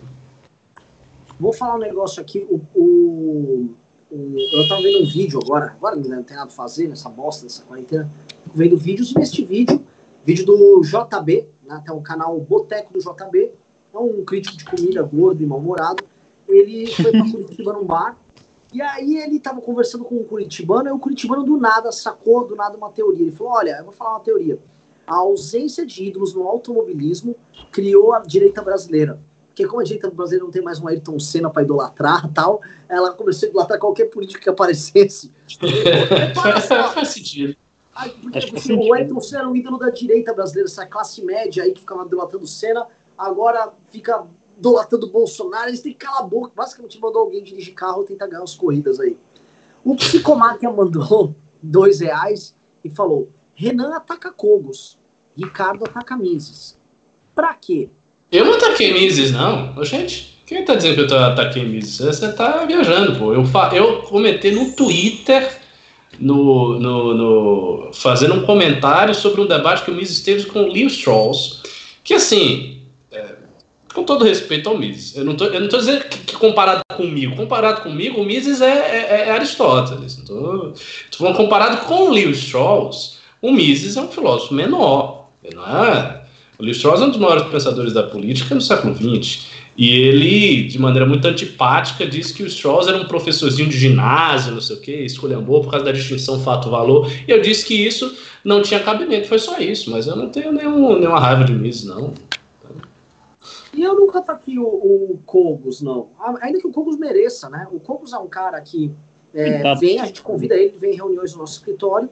Vou 1.38 1.52
falar 1.52 1.76
um 1.76 1.80
negócio 1.80 2.22
aqui. 2.22 2.48
O, 2.50 2.62
o, 2.74 3.76
eu 4.10 4.62
estava 4.62 4.82
vendo 4.82 5.04
um 5.04 5.06
vídeo 5.06 5.40
agora, 5.44 5.66
agora 5.66 5.98
não 5.98 6.24
tem 6.24 6.38
nada 6.38 6.50
a 6.50 6.54
fazer 6.54 6.88
nessa 6.88 7.10
bosta 7.10 7.44
dessa 7.44 7.64
quarentena, 7.64 8.10
vendo 8.54 8.78
vídeos 8.78 9.14
neste 9.14 9.44
vídeo, 9.44 9.84
vídeo 10.24 10.46
do 10.46 10.82
JB, 10.82 11.48
né, 11.66 11.82
tem 11.86 11.94
o 11.94 12.02
canal 12.02 12.40
Boteco 12.40 12.94
do 12.94 13.00
JB, 13.00 13.52
é 13.94 13.98
um 13.98 14.24
crítico 14.24 14.58
de 14.58 14.66
comida 14.66 15.02
gordo 15.04 15.42
e 15.42 15.46
mal-humorado, 15.46 16.04
ele 16.48 16.88
foi 16.88 17.12
para 17.12 17.24
Curitiba 17.32 17.74
num 17.74 17.86
bar, 17.86 18.18
e 18.74 18.82
aí 18.82 19.18
ele 19.18 19.38
estava 19.38 19.62
conversando 19.62 20.04
com 20.04 20.16
um 20.16 20.24
curitibano, 20.24 20.90
e 20.90 20.92
o 20.92 21.00
curitibano 21.00 21.44
do 21.44 21.58
nada 21.58 21.92
sacou 21.92 22.46
do 22.46 22.56
nada 22.56 22.76
uma 22.76 22.90
teoria, 22.90 23.22
ele 23.22 23.32
falou, 23.32 23.54
olha, 23.54 23.78
eu 23.80 23.86
vou 23.86 23.94
falar 23.94 24.12
uma 24.12 24.20
teoria, 24.20 24.60
a 25.12 25.16
ausência 25.16 25.86
de 25.86 26.06
ídolos 26.06 26.34
no 26.34 26.48
automobilismo 26.48 27.36
criou 27.70 28.14
a 28.14 28.20
direita 28.20 28.62
brasileira. 28.62 29.20
Porque 29.48 29.68
como 29.68 29.82
a 29.82 29.84
direita 29.84 30.10
brasileira 30.10 30.46
não 30.46 30.52
tem 30.52 30.62
mais 30.62 30.80
um 30.80 30.88
Ayrton 30.88 31.20
Senna 31.20 31.50
para 31.50 31.64
idolatrar 31.64 32.32
tal, 32.32 32.62
ela 32.88 33.12
começou 33.12 33.48
a 33.48 33.50
idolatrar 33.50 33.78
qualquer 33.78 34.06
político 34.06 34.42
que 34.42 34.50
aparecesse. 34.50 35.30
Faz 36.94 37.10
sentido. 37.10 37.58
porque, 38.22 38.72
o 38.72 38.94
Ayrton 38.94 39.20
Senna 39.20 39.40
era 39.40 39.50
um 39.50 39.56
ídolo 39.56 39.78
da 39.78 39.90
direita 39.90 40.34
brasileira, 40.34 40.70
essa 40.70 40.86
classe 40.86 41.22
média 41.22 41.62
aí 41.62 41.74
que 41.74 41.82
ficava 41.82 42.06
idolatrando 42.06 42.48
Senna, 42.48 42.88
agora 43.18 43.74
fica 43.90 44.26
idolatrando 44.58 45.08
Bolsonaro, 45.08 45.68
eles 45.68 45.82
têm 45.82 45.92
que 45.92 46.06
calar 46.06 46.22
a 46.22 46.26
boca. 46.26 46.54
Basicamente 46.56 46.98
mandou 47.02 47.24
alguém 47.24 47.44
dirigir 47.44 47.74
carro 47.74 48.04
e 48.04 48.06
tentar 48.06 48.28
ganhar 48.28 48.44
as 48.44 48.56
corridas 48.56 48.98
aí. 48.98 49.18
O 49.84 49.94
Psicomáquia 49.94 50.72
mandou 50.72 51.36
dois 51.62 52.00
reais 52.00 52.56
e 52.82 52.90
falou: 52.90 53.28
Renan 53.54 53.94
ataca 53.94 54.32
Cogos, 54.32 55.01
Ricardo 55.38 55.86
ataca 55.86 56.16
Mises. 56.18 56.78
Pra 57.34 57.54
quê? 57.54 57.90
Eu 58.32 58.46
não 58.46 58.54
ataquei 58.54 58.94
Mises, 58.94 59.32
não. 59.32 59.84
Gente, 59.84 60.42
quem 60.46 60.66
tá 60.66 60.76
dizendo 60.76 61.08
que 61.08 61.14
eu 61.14 61.20
ataquei 61.20 61.66
Mises? 61.66 61.98
Você 61.98 62.32
tá 62.34 62.66
viajando, 62.66 63.18
pô. 63.18 63.34
Eu, 63.34 63.44
eu 63.74 64.02
comentei 64.04 64.52
no 64.52 64.72
Twitter 64.74 65.62
no, 66.20 66.80
no, 66.80 67.14
no, 67.14 67.94
fazendo 67.94 68.36
um 68.36 68.46
comentário 68.46 69.14
sobre 69.16 69.42
um 69.42 69.48
debate 69.48 69.84
que 69.84 69.92
o 69.92 69.94
Mises 69.94 70.22
teve 70.22 70.46
com 70.46 70.64
o 70.64 70.72
Leo 70.72 70.88
Strauss, 70.88 71.62
que 72.04 72.14
assim, 72.14 72.84
é, 73.12 73.36
com 73.94 74.04
todo 74.04 74.26
respeito 74.26 74.70
ao 74.70 74.78
Mises, 74.78 75.16
eu 75.16 75.24
não 75.24 75.34
estou 75.34 75.80
dizendo 75.80 76.06
que, 76.06 76.18
que, 76.20 76.36
comparado 76.36 76.82
comigo, 76.96 77.36
comparado 77.36 77.82
comigo, 77.82 78.22
o 78.22 78.26
Mises 78.26 78.62
é, 78.62 78.72
é, 78.72 79.28
é 79.28 79.32
Aristóteles, 79.32 80.18
estou 80.18 80.74
falando 81.18 81.38
comparado 81.38 81.86
com 81.86 82.10
o 82.10 82.12
Leo 82.12 82.32
Strauss, 82.32 83.18
o 83.42 83.52
Mises 83.52 83.98
é 83.98 84.02
um 84.02 84.10
filósofo 84.10 84.54
menor, 84.54 85.21
não 85.54 85.66
é? 85.66 86.22
O 86.60 86.66
Strauss 86.68 87.02
é 87.02 87.06
um 87.06 87.10
dos 87.10 87.18
maiores 87.18 87.44
pensadores 87.44 87.94
da 87.94 88.04
política 88.04 88.54
no 88.54 88.62
século 88.62 88.96
XX. 88.96 89.48
E 89.76 89.90
ele, 89.90 90.64
de 90.66 90.78
maneira 90.78 91.08
muito 91.08 91.26
antipática, 91.28 92.06
disse 92.06 92.34
que 92.34 92.44
o 92.44 92.48
Strauss 92.48 92.88
era 92.88 92.98
um 92.98 93.08
professorzinho 93.08 93.68
de 93.68 93.78
ginásio, 93.78 94.54
não 94.54 94.62
sei 94.62 94.76
o 94.76 94.80
quê, 94.82 95.04
escolhambou 95.04 95.62
por 95.62 95.72
causa 95.72 95.86
da 95.86 95.92
distinção 95.92 96.40
fato-valor. 96.42 97.12
E 97.28 97.32
eu 97.32 97.42
disse 97.42 97.66
que 97.66 97.74
isso 97.74 98.16
não 98.44 98.62
tinha 98.62 98.80
cabimento, 98.82 99.28
foi 99.28 99.40
só 99.40 99.58
isso. 99.60 99.90
Mas 99.90 100.06
eu 100.06 100.16
não 100.16 100.30
tenho 100.30 100.52
nenhum, 100.52 101.00
nenhuma 101.00 101.20
raiva 101.20 101.44
de 101.44 101.54
Mises, 101.54 101.86
não. 101.86 102.14
E 103.74 103.82
eu 103.82 103.96
nunca 103.96 104.22
taquei 104.22 104.60
o, 104.60 104.66
o 104.66 105.20
Cogos, 105.26 105.82
não. 105.82 106.10
Ainda 106.42 106.60
que 106.60 106.68
o 106.68 106.72
Cogos 106.72 106.98
mereça, 106.98 107.50
né? 107.50 107.68
O 107.72 107.80
Cogos 107.80 108.14
é 108.14 108.18
um 108.18 108.28
cara 108.28 108.60
que 108.62 108.92
é, 109.34 109.76
vem, 109.76 110.00
a 110.00 110.06
gente 110.06 110.22
convida 110.22 110.56
ele, 110.56 110.78
vem 110.78 110.92
em 110.92 110.96
reuniões 110.98 111.34
no 111.34 111.40
nosso 111.40 111.54
escritório, 111.54 112.10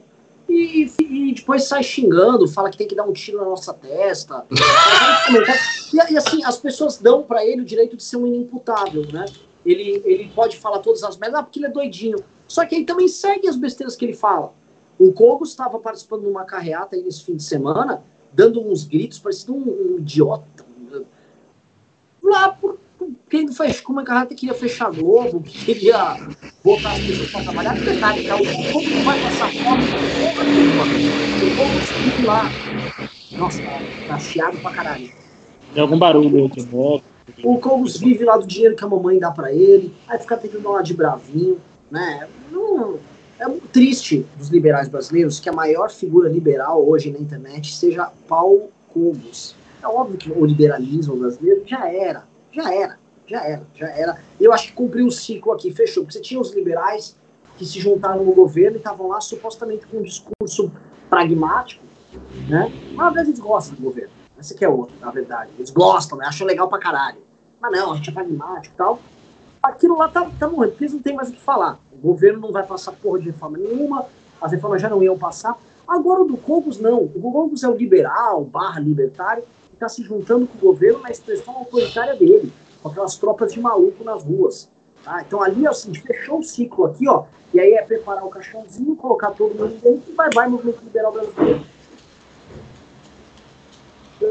e, 0.50 0.92
e, 0.98 1.34
depois 1.34 1.64
sai 1.64 1.82
xingando, 1.82 2.48
fala 2.48 2.70
que 2.70 2.76
tem 2.76 2.88
que 2.88 2.94
dar 2.94 3.04
um 3.04 3.12
tiro 3.12 3.38
na 3.38 3.44
nossa 3.44 3.72
testa. 3.72 4.44
e, 4.50 6.12
e, 6.12 6.16
assim, 6.16 6.44
as 6.44 6.58
pessoas 6.58 6.98
dão 6.98 7.22
para 7.22 7.44
ele 7.46 7.62
o 7.62 7.64
direito 7.64 7.96
de 7.96 8.02
ser 8.02 8.16
um 8.16 8.26
inimputável, 8.26 9.06
né? 9.12 9.26
Ele, 9.64 10.02
ele 10.04 10.30
pode 10.34 10.56
falar 10.56 10.80
todas 10.80 11.04
as 11.04 11.16
merdas, 11.16 11.40
ah, 11.40 11.42
porque 11.44 11.60
ele 11.60 11.66
é 11.66 11.70
doidinho. 11.70 12.18
Só 12.48 12.66
que 12.66 12.74
ele 12.74 12.84
também 12.84 13.06
segue 13.06 13.46
as 13.46 13.56
besteiras 13.56 13.94
que 13.94 14.04
ele 14.04 14.14
fala. 14.14 14.52
O 14.98 15.12
Kogo 15.12 15.44
estava 15.44 15.78
participando 15.78 16.22
de 16.22 16.28
uma 16.28 16.44
carreata 16.44 16.96
aí 16.96 17.02
nesse 17.02 17.22
fim 17.22 17.36
de 17.36 17.44
semana, 17.44 18.02
dando 18.32 18.60
uns 18.60 18.84
gritos, 18.84 19.18
parecendo 19.18 19.54
um, 19.54 19.94
um 19.94 19.98
idiota. 19.98 20.66
Lá 22.22 22.50
por 22.50 22.78
quem 23.28 23.52
fez 23.52 23.80
como 23.80 24.00
a 24.00 24.04
carreta 24.04 24.34
queria 24.34 24.54
fechar 24.54 24.90
Globo, 24.90 25.40
que 25.42 25.64
queria 25.64 26.18
botar 26.62 26.92
as 26.92 26.98
pessoas 27.00 27.30
para 27.30 27.42
trabalhar, 27.42 27.74
porque 27.74 27.90
verdade, 27.90 28.22
cara, 28.24 28.40
o 28.42 28.46
povo 28.46 28.90
não 28.90 29.02
vai 29.02 29.18
passar 29.18 29.48
fome, 29.50 29.84
o 31.42 31.50
povo 31.56 31.80
fica 31.80 32.22
lá. 32.22 32.52
Nossa, 33.36 33.62
tá, 33.62 33.82
tá 34.06 34.18
chiado 34.18 34.58
pra 34.58 34.70
caralho. 34.70 35.10
Tem 35.72 35.82
algum 35.82 35.98
barulho 35.98 36.48
de 36.48 36.60
volta. 36.62 37.04
O 37.44 37.58
Cogos 37.58 37.96
vive 37.96 38.24
lá 38.24 38.36
do 38.36 38.46
dinheiro 38.46 38.74
que 38.74 38.84
a 38.84 38.88
mamãe 38.88 39.18
dá 39.18 39.30
para 39.30 39.52
ele, 39.52 39.94
aí 40.08 40.18
fica 40.18 40.36
tentando 40.36 40.70
lá 40.70 40.82
de 40.82 40.92
bravinho, 40.92 41.58
né? 41.90 42.28
Não, 42.50 42.98
é 43.38 43.46
muito 43.46 43.68
triste 43.68 44.26
dos 44.36 44.48
liberais 44.48 44.88
brasileiros 44.88 45.38
que 45.40 45.48
a 45.48 45.52
maior 45.52 45.90
figura 45.90 46.28
liberal 46.28 46.86
hoje 46.86 47.10
na 47.10 47.18
internet 47.18 47.74
seja 47.74 48.10
Paulo 48.28 48.70
Cogos. 48.92 49.54
É 49.82 49.86
óbvio 49.86 50.18
que 50.18 50.30
o 50.30 50.44
liberalismo 50.44 51.16
brasileiro 51.16 51.62
já 51.64 51.88
era 51.88 52.24
já 52.52 52.74
era, 52.74 52.98
já 53.26 53.42
era, 53.44 53.66
já 53.74 53.88
era. 53.88 54.18
Eu 54.40 54.52
acho 54.52 54.68
que 54.68 54.72
cumpriu 54.72 55.06
o 55.06 55.10
ciclo 55.10 55.52
aqui, 55.52 55.72
fechou. 55.72 56.02
Porque 56.02 56.18
você 56.18 56.22
tinha 56.22 56.40
os 56.40 56.52
liberais 56.52 57.16
que 57.56 57.64
se 57.64 57.78
juntaram 57.78 58.24
no 58.24 58.32
governo 58.32 58.76
e 58.76 58.78
estavam 58.78 59.08
lá 59.08 59.20
supostamente 59.20 59.86
com 59.86 59.98
um 59.98 60.02
discurso 60.02 60.72
pragmático, 61.08 61.84
né? 62.48 62.72
Mas 62.94 63.08
às 63.08 63.12
vezes 63.12 63.28
eles 63.28 63.40
gostam 63.40 63.76
do 63.76 63.82
governo. 63.82 64.10
Essa 64.38 64.54
que 64.54 64.64
é 64.64 64.68
outra, 64.68 64.96
na 65.00 65.10
verdade. 65.10 65.50
Eles 65.58 65.70
gostam, 65.70 66.16
né? 66.16 66.26
acham 66.26 66.46
legal 66.46 66.68
pra 66.68 66.78
caralho. 66.78 67.18
Mas 67.60 67.72
não, 67.72 67.92
a 67.92 67.96
gente 67.96 68.08
é 68.08 68.12
pragmático 68.12 68.74
e 68.74 68.78
tal. 68.78 68.98
Aquilo 69.62 69.98
lá 69.98 70.08
tá, 70.08 70.30
tá 70.38 70.48
morrendo, 70.48 70.70
porque 70.70 70.84
eles 70.84 70.94
não 70.94 71.02
têm 71.02 71.14
mais 71.14 71.28
o 71.28 71.32
que 71.32 71.40
falar. 71.40 71.78
O 71.92 71.98
governo 71.98 72.40
não 72.40 72.50
vai 72.50 72.62
passar 72.62 72.92
porra 72.92 73.18
de 73.18 73.26
reforma 73.26 73.58
nenhuma, 73.58 74.06
as 74.40 74.50
reformas 74.50 74.80
já 74.80 74.88
não 74.88 75.02
iam 75.02 75.18
passar. 75.18 75.58
Agora 75.86 76.22
o 76.22 76.24
do 76.24 76.38
Cogos 76.38 76.78
não. 76.78 77.02
O 77.02 77.20
Cogos 77.20 77.62
é 77.62 77.68
o 77.68 77.76
liberal, 77.76 78.42
barra 78.44 78.80
libertário, 78.80 79.44
está 79.80 79.88
se 79.88 80.02
juntando 80.02 80.46
com 80.46 80.58
o 80.58 80.60
governo 80.60 81.00
na 81.00 81.10
expressão 81.10 81.56
autoritária 81.56 82.14
dele, 82.14 82.52
com 82.82 82.90
aquelas 82.90 83.16
tropas 83.16 83.52
de 83.52 83.60
maluco 83.60 84.04
nas 84.04 84.22
ruas. 84.22 84.70
Tá? 85.02 85.22
Então 85.26 85.42
ali 85.42 85.66
assim, 85.66 85.94
fechou 85.94 86.40
o 86.40 86.44
ciclo 86.44 86.84
aqui, 86.84 87.08
ó, 87.08 87.24
e 87.54 87.58
aí 87.58 87.72
é 87.72 87.82
preparar 87.82 88.24
o 88.24 88.28
caixãozinho, 88.28 88.94
colocar 88.94 89.30
todo 89.30 89.54
mundo 89.54 89.80
dentro 89.80 90.02
e 90.06 90.12
vai, 90.12 90.28
vai, 90.34 90.48
movimento 90.48 90.84
liberal 90.84 91.12
brasileiro. 91.12 91.62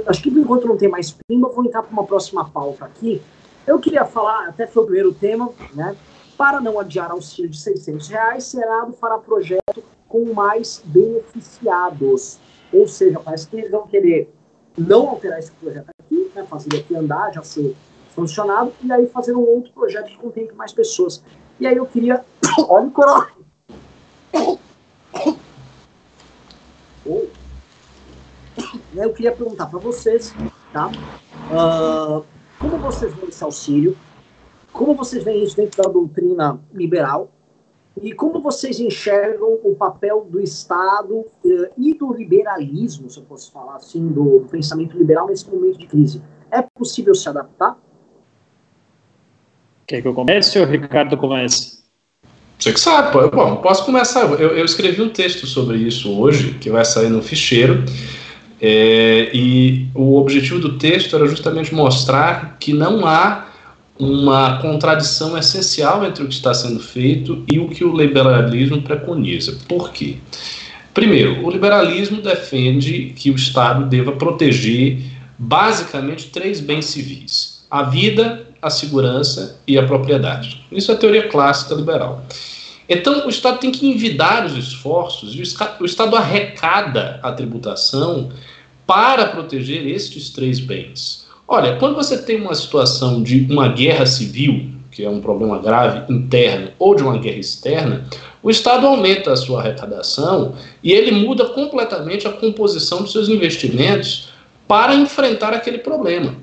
Acho 0.05 0.21
que 0.21 0.29
enquanto 0.29 0.67
não 0.67 0.77
tem 0.77 0.87
mais 0.87 1.17
pimba, 1.27 1.49
vou 1.49 1.65
entrar 1.65 1.81
para 1.81 1.91
uma 1.91 2.05
próxima 2.05 2.47
pauta 2.47 2.85
aqui. 2.85 3.19
Eu 3.65 3.79
queria 3.79 4.05
falar, 4.05 4.47
até 4.47 4.67
foi 4.67 4.83
o 4.83 4.85
primeiro 4.85 5.13
tema, 5.13 5.51
né? 5.73 5.95
Para 6.37 6.61
não 6.61 6.79
adiar 6.79 7.09
auxílio 7.09 7.49
de 7.49 7.59
600 7.59 8.07
reais, 8.07 8.43
Senado 8.45 8.93
fará 8.93 9.17
projeto 9.17 9.83
com 10.07 10.31
mais 10.31 10.81
beneficiados. 10.85 12.39
Ou 12.71 12.87
seja, 12.87 13.19
parece 13.19 13.47
que 13.47 13.57
eles 13.57 13.71
vão 13.71 13.87
querer 13.87 14.31
não 14.79 15.09
alterar 15.09 15.39
esse 15.39 15.51
projeto 15.51 15.89
aqui, 15.99 16.31
né, 16.35 16.45
fazer 16.49 16.77
aqui 16.77 16.95
andar, 16.95 17.33
já 17.33 17.43
ser 17.43 17.75
funcionado, 18.15 18.73
e 18.81 18.91
aí 18.91 19.07
fazer 19.07 19.35
um 19.35 19.45
outro 19.47 19.71
projeto 19.73 20.07
que 20.07 20.17
contemple 20.17 20.55
mais 20.55 20.73
pessoas. 20.73 21.23
E 21.59 21.67
aí 21.67 21.77
eu 21.77 21.85
queria. 21.85 22.23
Olha 22.67 22.87
o 22.87 22.91
corona! 22.91 23.27
Eu 28.93 29.13
queria 29.13 29.31
perguntar 29.31 29.67
para 29.67 29.79
vocês, 29.79 30.33
tá? 30.73 30.91
Uh, 31.49 32.25
como 32.59 32.77
vocês 32.77 33.13
veem 33.13 33.29
esse 33.29 33.43
auxílio? 33.43 33.97
Como 34.73 34.93
vocês 34.93 35.23
veem 35.23 35.43
isso 35.43 35.55
dentro 35.55 35.81
da 35.81 35.89
doutrina 35.89 36.59
liberal? 36.73 37.31
E 38.01 38.13
como 38.13 38.41
vocês 38.41 38.79
enxergam 38.79 39.59
o 39.63 39.75
papel 39.75 40.27
do 40.29 40.39
Estado 40.39 41.25
eh, 41.45 41.71
e 41.77 41.93
do 41.93 42.13
liberalismo, 42.13 43.09
se 43.09 43.19
eu 43.19 43.23
posso 43.23 43.51
falar 43.51 43.75
assim, 43.75 44.07
do, 44.07 44.45
pensamento 44.49 44.97
liberal 44.97 45.27
nesse 45.27 45.49
momento 45.49 45.77
de 45.77 45.87
crise? 45.87 46.21
É 46.51 46.61
possível 46.61 47.13
se 47.13 47.27
adaptar? 47.27 47.77
Quer 49.85 50.01
que 50.01 50.07
eu 50.07 50.13
comece 50.13 50.59
ou 50.59 50.65
o 50.65 50.69
Ricardo 50.69 51.17
comece? 51.17 51.79
Você 52.57 52.73
que 52.73 52.79
sabe. 52.79 53.11
Bom, 53.29 53.57
posso 53.57 53.85
começar. 53.85 54.21
Eu, 54.39 54.57
eu, 54.57 54.65
escrevi 54.65 55.01
um 55.01 55.09
texto 55.09 55.47
sobre 55.47 55.77
isso 55.77 56.19
hoje, 56.19 56.53
que 56.55 56.69
vai 56.69 56.83
sair 56.85 57.09
no 57.09 57.21
ficheiro. 57.21 57.83
É, 58.61 59.31
e 59.33 59.87
o 59.95 60.17
objetivo 60.17 60.59
do 60.59 60.77
texto 60.77 61.15
era 61.15 61.25
justamente 61.25 61.73
mostrar 61.73 62.57
que 62.59 62.73
não 62.73 63.05
há 63.05 63.48
uma 63.99 64.61
contradição 64.61 65.37
essencial 65.37 66.05
entre 66.05 66.23
o 66.23 66.27
que 66.27 66.33
está 66.33 66.53
sendo 66.53 66.79
feito 66.79 67.43
e 67.51 67.59
o 67.59 67.67
que 67.67 67.83
o 67.83 67.95
liberalismo 67.95 68.81
preconiza. 68.81 69.57
Por 69.67 69.91
quê? 69.91 70.17
Primeiro, 70.93 71.45
o 71.45 71.51
liberalismo 71.51 72.21
defende 72.21 73.13
que 73.15 73.29
o 73.29 73.35
Estado 73.35 73.85
deva 73.85 74.13
proteger 74.13 74.99
basicamente 75.37 76.29
três 76.29 76.61
bens 76.61 76.85
civis: 76.85 77.65
a 77.69 77.83
vida, 77.83 78.47
a 78.61 78.69
segurança 78.69 79.59
e 79.67 79.77
a 79.77 79.85
propriedade. 79.85 80.65
Isso 80.71 80.91
é 80.91 80.95
a 80.95 80.97
teoria 80.97 81.27
clássica 81.27 81.75
liberal. 81.75 82.25
Então, 82.87 83.27
o 83.27 83.29
Estado 83.29 83.59
tem 83.59 83.71
que 83.71 83.85
envidar 83.85 84.45
os 84.45 84.57
esforços 84.57 85.35
e 85.35 85.41
o 85.81 85.85
Estado 85.85 86.15
arrecada 86.15 87.19
a 87.21 87.31
tributação 87.31 88.31
para 88.87 89.27
proteger 89.27 89.85
estes 89.85 90.31
três 90.31 90.59
bens. 90.59 91.28
Olha, 91.51 91.77
quando 91.77 91.95
você 91.95 92.15
tem 92.15 92.39
uma 92.39 92.53
situação 92.53 93.23
de 93.23 93.47
uma 93.49 93.69
guerra 93.69 94.05
civil, 94.05 94.69
que 94.91 95.03
é 95.03 95.09
um 95.09 95.19
problema 95.19 95.57
grave 95.57 96.13
interno, 96.13 96.69
ou 96.77 96.93
de 96.93 97.01
uma 97.01 97.17
guerra 97.17 97.39
externa, 97.39 98.05
o 98.43 98.51
Estado 98.51 98.85
aumenta 98.85 99.33
a 99.33 99.35
sua 99.35 99.59
arrecadação 99.59 100.53
e 100.83 100.91
ele 100.91 101.09
muda 101.09 101.45
completamente 101.45 102.27
a 102.27 102.31
composição 102.31 103.01
dos 103.01 103.11
seus 103.11 103.29
investimentos 103.29 104.29
para 104.67 104.93
enfrentar 104.93 105.51
aquele 105.51 105.79
problema. 105.79 106.35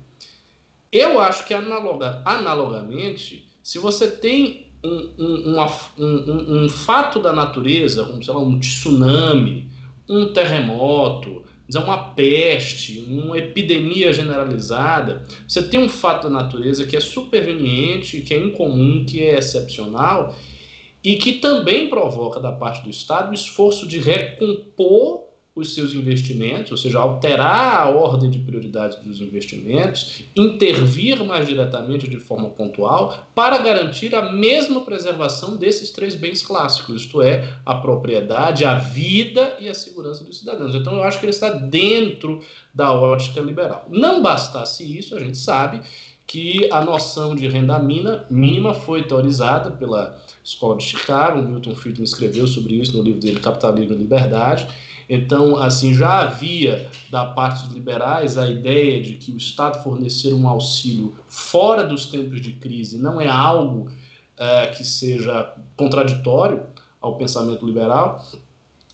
Eu 0.91 1.21
acho 1.21 1.47
que 1.47 1.55
analoga, 1.55 2.21
analogamente, 2.25 3.49
se 3.63 3.79
você 3.79 4.11
tem 4.11 4.73
um, 4.85 5.11
um, 5.17 5.53
uma, 5.53 5.67
um, 5.97 6.65
um 6.65 6.69
fato 6.69 7.21
da 7.21 7.33
natureza, 7.33 8.05
como 8.05 8.25
sei 8.25 8.35
lá, 8.35 8.41
um 8.41 8.59
tsunami, 8.59 9.71
um 10.09 10.33
terremoto, 10.33 11.45
uma 11.75 12.11
peste, 12.11 13.05
uma 13.09 13.37
epidemia 13.37 14.13
generalizada, 14.13 15.25
você 15.47 15.63
tem 15.63 15.81
um 15.81 15.89
fato 15.89 16.25
da 16.25 16.31
natureza 16.31 16.87
que 16.87 16.97
é 16.97 17.01
superveniente, 17.01 18.21
que 18.21 18.33
é 18.33 18.39
incomum, 18.39 19.05
que 19.05 19.23
é 19.23 19.39
excepcional 19.39 20.37
e 21.03 21.17
que 21.17 21.35
também 21.35 21.89
provoca 21.89 22.39
da 22.39 22.53
parte 22.53 22.83
do 22.83 22.91
Estado 22.91 23.31
o 23.31 23.35
esforço 23.35 23.87
de 23.87 23.99
recompor 23.99 25.26
os 25.57 25.73
seus 25.75 25.95
investimentos, 25.95 26.71
ou 26.71 26.77
seja, 26.77 26.99
alterar 26.99 27.81
a 27.81 27.89
ordem 27.89 28.29
de 28.29 28.39
prioridade 28.39 28.99
dos 29.01 29.23
investimentos, 29.23 30.23
intervir 30.37 31.25
mais 31.25 31.49
diretamente 31.49 32.07
de 32.07 32.21
forma 32.21 32.51
pontual 32.51 33.27
para 33.35 33.57
garantir 33.57 34.15
a 34.15 34.31
mesma 34.31 34.83
preservação 34.83 35.57
desses 35.57 35.91
três 35.91 36.15
bens 36.15 36.43
clássicos, 36.43 37.01
isto 37.01 37.23
é, 37.23 37.57
a 37.65 37.77
propriedade, 37.77 38.67
a 38.67 38.75
vida 38.75 39.57
e 39.59 39.67
a 39.67 39.73
segurança 39.73 40.23
dos 40.23 40.41
cidadãos. 40.41 40.75
Então, 40.75 40.97
eu 40.97 41.03
acho 41.03 41.19
que 41.19 41.25
ele 41.25 41.31
está 41.31 41.49
dentro 41.49 42.41
da 42.75 42.93
ótica 42.93 43.41
liberal. 43.41 43.87
Não 43.89 44.23
bastasse 44.23 44.85
isso, 44.99 45.17
a 45.17 45.21
gente 45.21 45.39
sabe 45.39 45.81
que 46.27 46.69
a 46.71 46.85
noção 46.85 47.35
de 47.35 47.49
renda 47.49 47.79
mínima 47.79 48.75
foi 48.75 49.05
teorizada 49.05 49.71
pela 49.71 50.23
Escola 50.45 50.77
de 50.77 50.85
Chicago, 50.85 51.41
Milton 51.41 51.75
Friedman 51.75 52.05
escreveu 52.05 52.47
sobre 52.47 52.75
isso 52.75 52.95
no 52.95 53.03
livro 53.03 53.21
dele 53.21 53.41
Capitalismo 53.41 53.95
e 53.95 53.97
Liberdade. 53.97 54.69
Então, 55.09 55.57
assim, 55.57 55.95
já 55.95 56.21
havia 56.21 56.91
da 57.11 57.27
parte 57.27 57.65
dos 57.65 57.75
liberais 57.75 58.37
a 58.37 58.49
ideia 58.49 59.01
de 59.01 59.15
que 59.15 59.31
o 59.31 59.37
Estado 59.37 59.83
fornecer 59.83 60.35
um 60.35 60.49
auxílio 60.49 61.17
fora 61.29 61.85
dos 61.85 62.07
tempos 62.07 62.41
de 62.41 62.53
crise 62.53 62.99
não 62.99 63.21
é 63.21 63.29
algo 63.29 63.93
é, 64.37 64.67
que 64.69 64.85
seja 64.85 65.55
contraditório 65.77 66.67
ao 67.01 67.17
pensamento 67.17 67.65
liberal. 67.65 68.27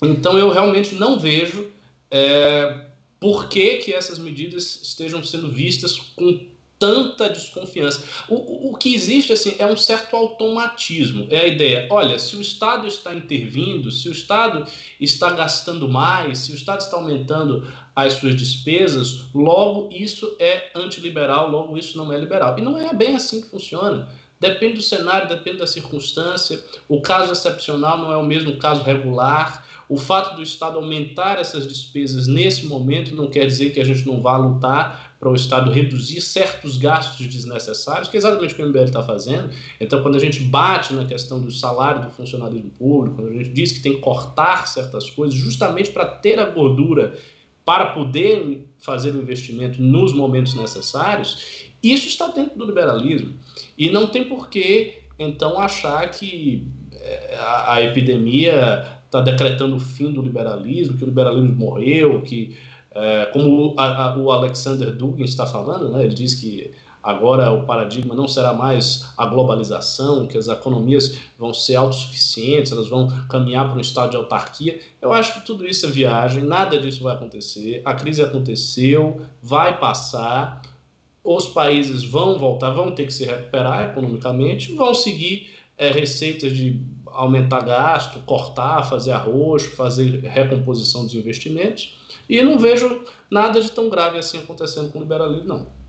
Então, 0.02 0.38
eu 0.38 0.50
realmente 0.50 0.94
não 0.94 1.18
vejo 1.18 1.70
é, 2.10 2.88
por 3.18 3.48
que, 3.48 3.78
que 3.78 3.94
essas 3.94 4.18
medidas 4.18 4.80
estejam 4.82 5.24
sendo 5.24 5.50
vistas 5.50 5.96
com 5.96 6.48
tanta 6.78 7.28
desconfiança. 7.28 8.02
O, 8.28 8.70
o, 8.70 8.76
que 8.76 8.94
existe 8.94 9.32
assim 9.32 9.54
é 9.58 9.66
um 9.66 9.76
certo 9.76 10.16
automatismo. 10.16 11.28
É 11.30 11.40
a 11.40 11.46
ideia: 11.46 11.86
olha, 11.90 12.18
se 12.18 12.34
o 12.36 12.40
Estado 12.40 12.88
está 12.88 13.14
intervindo, 13.14 13.90
se 13.90 14.08
o 14.08 14.12
Estado 14.12 14.66
está 14.98 15.30
gastando 15.30 15.88
mais, 15.88 16.38
se 16.38 16.52
o 16.52 16.54
Estado 16.54 16.80
está 16.80 16.96
aumentando 16.96 17.72
as 17.94 18.14
suas 18.14 18.34
despesas, 18.34 19.26
logo 19.32 19.90
isso 19.92 20.36
é 20.40 20.70
antiliberal, 20.74 21.48
logo 21.50 21.78
isso 21.78 21.96
não 21.96 22.12
é 22.12 22.18
liberal. 22.18 22.58
E 22.58 22.62
não 22.62 22.76
é 22.76 22.92
bem 22.92 23.14
assim 23.14 23.40
que 23.40 23.48
funciona. 23.48 24.08
Depende 24.40 24.74
do 24.74 24.82
cenário, 24.82 25.28
depende 25.28 25.58
da 25.58 25.68
circunstância. 25.68 26.64
O 26.88 27.00
caso 27.00 27.30
excepcional 27.30 27.96
não 27.98 28.12
é 28.12 28.16
o 28.16 28.24
mesmo 28.24 28.56
caso 28.56 28.82
regular. 28.82 29.64
O 29.92 29.98
fato 29.98 30.36
do 30.36 30.42
Estado 30.42 30.78
aumentar 30.78 31.38
essas 31.38 31.68
despesas 31.68 32.26
nesse 32.26 32.64
momento 32.64 33.14
não 33.14 33.28
quer 33.28 33.44
dizer 33.44 33.74
que 33.74 33.78
a 33.78 33.84
gente 33.84 34.06
não 34.06 34.22
vá 34.22 34.38
lutar 34.38 35.16
para 35.20 35.28
o 35.28 35.34
Estado 35.34 35.70
reduzir 35.70 36.22
certos 36.22 36.78
gastos 36.78 37.26
desnecessários, 37.26 38.08
que 38.08 38.16
é 38.16 38.18
exatamente 38.18 38.54
o 38.54 38.56
que 38.56 38.62
o 38.62 38.68
MBL 38.70 38.84
está 38.84 39.02
fazendo. 39.02 39.50
Então, 39.78 40.00
quando 40.02 40.16
a 40.16 40.18
gente 40.18 40.44
bate 40.44 40.94
na 40.94 41.04
questão 41.04 41.42
do 41.42 41.50
salário 41.50 42.06
do 42.06 42.10
funcionalismo 42.10 42.70
público, 42.70 43.16
quando 43.16 43.32
a 43.32 43.34
gente 43.34 43.50
diz 43.50 43.70
que 43.70 43.80
tem 43.82 43.96
que 43.96 44.00
cortar 44.00 44.66
certas 44.66 45.10
coisas, 45.10 45.38
justamente 45.38 45.90
para 45.90 46.06
ter 46.06 46.40
a 46.40 46.46
gordura 46.46 47.18
para 47.62 47.90
poder 47.92 48.66
fazer 48.78 49.14
o 49.14 49.20
investimento 49.20 49.82
nos 49.82 50.14
momentos 50.14 50.54
necessários, 50.54 51.66
isso 51.82 52.08
está 52.08 52.28
dentro 52.28 52.58
do 52.58 52.64
liberalismo. 52.64 53.34
E 53.76 53.90
não 53.90 54.06
tem 54.06 54.24
por 54.24 54.48
que, 54.48 55.02
então, 55.18 55.58
achar 55.58 56.10
que 56.10 56.66
eh, 56.94 57.36
a, 57.38 57.74
a 57.74 57.82
epidemia 57.82 59.01
está 59.12 59.20
decretando 59.20 59.76
o 59.76 59.80
fim 59.80 60.10
do 60.10 60.22
liberalismo, 60.22 60.96
que 60.96 61.04
o 61.04 61.06
liberalismo 61.06 61.54
morreu, 61.54 62.22
que, 62.22 62.56
é, 62.92 63.26
como 63.26 63.74
a, 63.76 64.06
a, 64.06 64.18
o 64.18 64.32
Alexander 64.32 64.90
Dugin 64.96 65.24
está 65.24 65.46
falando, 65.46 65.90
né, 65.90 66.04
ele 66.04 66.14
diz 66.14 66.34
que 66.34 66.70
agora 67.02 67.50
o 67.50 67.66
paradigma 67.66 68.14
não 68.14 68.26
será 68.26 68.54
mais 68.54 69.12
a 69.18 69.26
globalização, 69.26 70.26
que 70.26 70.38
as 70.38 70.48
economias 70.48 71.18
vão 71.38 71.52
ser 71.52 71.76
autossuficientes, 71.76 72.72
elas 72.72 72.88
vão 72.88 73.06
caminhar 73.28 73.66
para 73.66 73.76
um 73.76 73.80
estado 73.80 74.12
de 74.12 74.16
autarquia. 74.16 74.80
Eu 75.00 75.12
acho 75.12 75.34
que 75.34 75.46
tudo 75.46 75.66
isso 75.66 75.84
é 75.84 75.90
viagem, 75.90 76.42
nada 76.42 76.78
disso 76.78 77.02
vai 77.02 77.14
acontecer. 77.14 77.82
A 77.84 77.92
crise 77.92 78.22
aconteceu, 78.22 79.20
vai 79.42 79.78
passar, 79.78 80.62
os 81.22 81.48
países 81.48 82.02
vão 82.02 82.38
voltar, 82.38 82.70
vão 82.70 82.92
ter 82.92 83.04
que 83.04 83.12
se 83.12 83.26
recuperar 83.26 83.90
economicamente, 83.90 84.72
vão 84.72 84.94
seguir 84.94 85.50
é, 85.76 85.90
receitas 85.90 86.56
de 86.56 86.80
aumentar 87.12 87.60
gasto, 87.62 88.20
cortar, 88.20 88.88
fazer 88.88 89.12
arroz, 89.12 89.64
fazer 89.64 90.20
recomposição 90.20 91.04
dos 91.04 91.14
investimentos, 91.14 92.00
e 92.28 92.40
não 92.42 92.58
vejo 92.58 93.04
nada 93.30 93.60
de 93.60 93.70
tão 93.70 93.88
grave 93.88 94.18
assim 94.18 94.38
acontecendo 94.38 94.90
com 94.90 94.98
o 94.98 95.02
liberalismo, 95.02 95.46
não. 95.46 95.82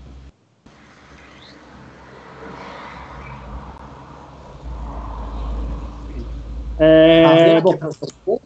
É, 6.80 7.62
bom, 7.62 8.40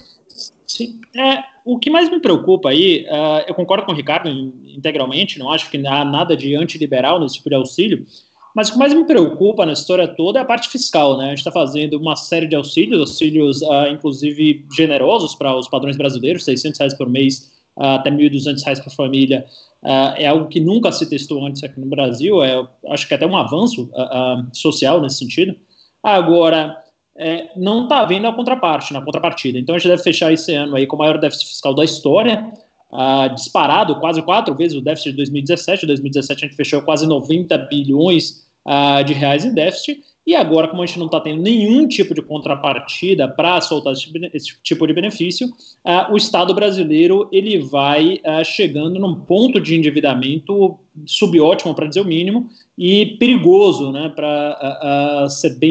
sim, 0.67 1.01
é, 1.15 1.43
o 1.65 1.79
que 1.79 1.89
mais 1.89 2.09
me 2.09 2.19
preocupa 2.19 2.69
aí, 2.69 3.05
uh, 3.09 3.43
eu 3.47 3.55
concordo 3.55 3.85
com 3.85 3.91
o 3.91 3.95
Ricardo 3.95 4.29
integralmente, 4.29 5.39
não 5.39 5.51
acho 5.51 5.71
que 5.71 5.85
há 5.87 6.05
nada 6.05 6.35
de 6.35 6.55
antiliberal 6.55 7.19
nesse 7.19 7.35
tipo 7.35 7.49
de 7.49 7.55
auxílio, 7.55 8.05
mas 8.57 8.69
o 8.69 8.71
que 8.71 8.79
mais 8.79 8.91
me 8.91 9.03
preocupa 9.03 9.67
na 9.67 9.73
história 9.73 10.07
toda 10.07 10.39
é 10.39 10.41
a 10.41 10.45
parte 10.45 10.67
fiscal, 10.67 11.15
né? 11.15 11.25
A 11.25 11.29
gente 11.29 11.37
está 11.37 11.51
fazendo 11.51 11.93
uma 11.95 12.15
série 12.15 12.47
de 12.47 12.55
auxílios, 12.55 12.99
auxílios 13.01 13.61
uh, 13.61 13.85
inclusive 13.91 14.65
generosos 14.75 15.35
para 15.35 15.55
os 15.55 15.69
padrões 15.69 15.95
brasileiros, 15.95 16.43
600 16.43 16.79
reais 16.79 16.93
por 16.95 17.07
mês 17.07 17.53
uh, 17.77 17.83
até 17.83 18.09
1.200 18.09 18.63
reais 18.63 18.79
por 18.79 18.91
família. 18.91 19.45
Uh, 19.83 20.17
é 20.17 20.25
algo 20.25 20.47
que 20.47 20.59
nunca 20.59 20.91
se 20.91 21.07
testou 21.07 21.45
antes 21.45 21.63
aqui 21.63 21.79
no 21.79 21.85
Brasil, 21.85 22.43
é, 22.43 22.67
acho 22.87 23.07
que 23.07 23.13
é 23.13 23.17
até 23.17 23.27
um 23.27 23.37
avanço 23.37 23.91
social 24.51 24.99
nesse 25.01 25.19
sentido. 25.19 25.55
Agora, 26.01 26.83
é, 27.15 27.49
não 27.55 27.83
está 27.83 27.99
havendo 27.99 28.25
a 28.25 28.33
contraparte, 28.33 28.91
na 28.91 29.03
contrapartida. 29.03 29.59
Então 29.59 29.75
a 29.75 29.77
gente 29.77 29.89
deve 29.89 30.01
fechar 30.01 30.33
esse 30.33 30.55
ano 30.55 30.75
aí 30.75 30.87
com 30.87 30.95
o 30.95 30.99
maior 30.99 31.19
déficit 31.19 31.47
fiscal 31.49 31.75
da 31.75 31.85
história, 31.85 32.51
disparado 33.35 33.99
quase 33.99 34.19
quatro 34.23 34.55
vezes 34.55 34.75
o 34.75 34.81
déficit 34.81 35.11
de 35.11 35.17
2017. 35.17 35.83
Em 35.83 35.87
2017 35.87 36.43
a 36.43 36.47
gente 36.47 36.57
fechou 36.57 36.81
quase 36.81 37.05
90 37.05 37.55
bilhões 37.69 38.46
uh, 38.67 39.03
de 39.03 39.13
reais 39.13 39.45
em 39.45 39.53
déficit. 39.53 40.03
E 40.25 40.35
agora, 40.35 40.67
como 40.67 40.83
a 40.83 40.85
gente 40.85 40.99
não 40.99 41.05
está 41.05 41.21
tendo 41.21 41.41
nenhum 41.41 41.87
tipo 41.87 42.13
de 42.13 42.21
contrapartida 42.21 43.29
para 43.29 43.61
soltar 43.61 43.93
esse, 43.93 44.61
tipo 44.61 44.85
de 44.85 44.91
benefício, 44.91 45.47
uh, 45.47 46.11
o 46.11 46.17
Estado 46.17 46.53
brasileiro 46.53 47.29
ele 47.31 47.59
vai 47.59 48.15
uh, 48.25 48.43
chegando 48.43 48.99
num 48.99 49.15
ponto 49.15 49.61
de 49.61 49.73
endividamento 49.73 50.77
subótimo, 51.05 51.73
para 51.73 51.87
dizer 51.87 52.01
o 52.01 52.05
mínimo, 52.05 52.49
e 52.77 53.17
perigoso, 53.17 53.91
né, 53.91 54.09
para 54.09 55.27
ser 55.29 55.57
bem 55.57 55.65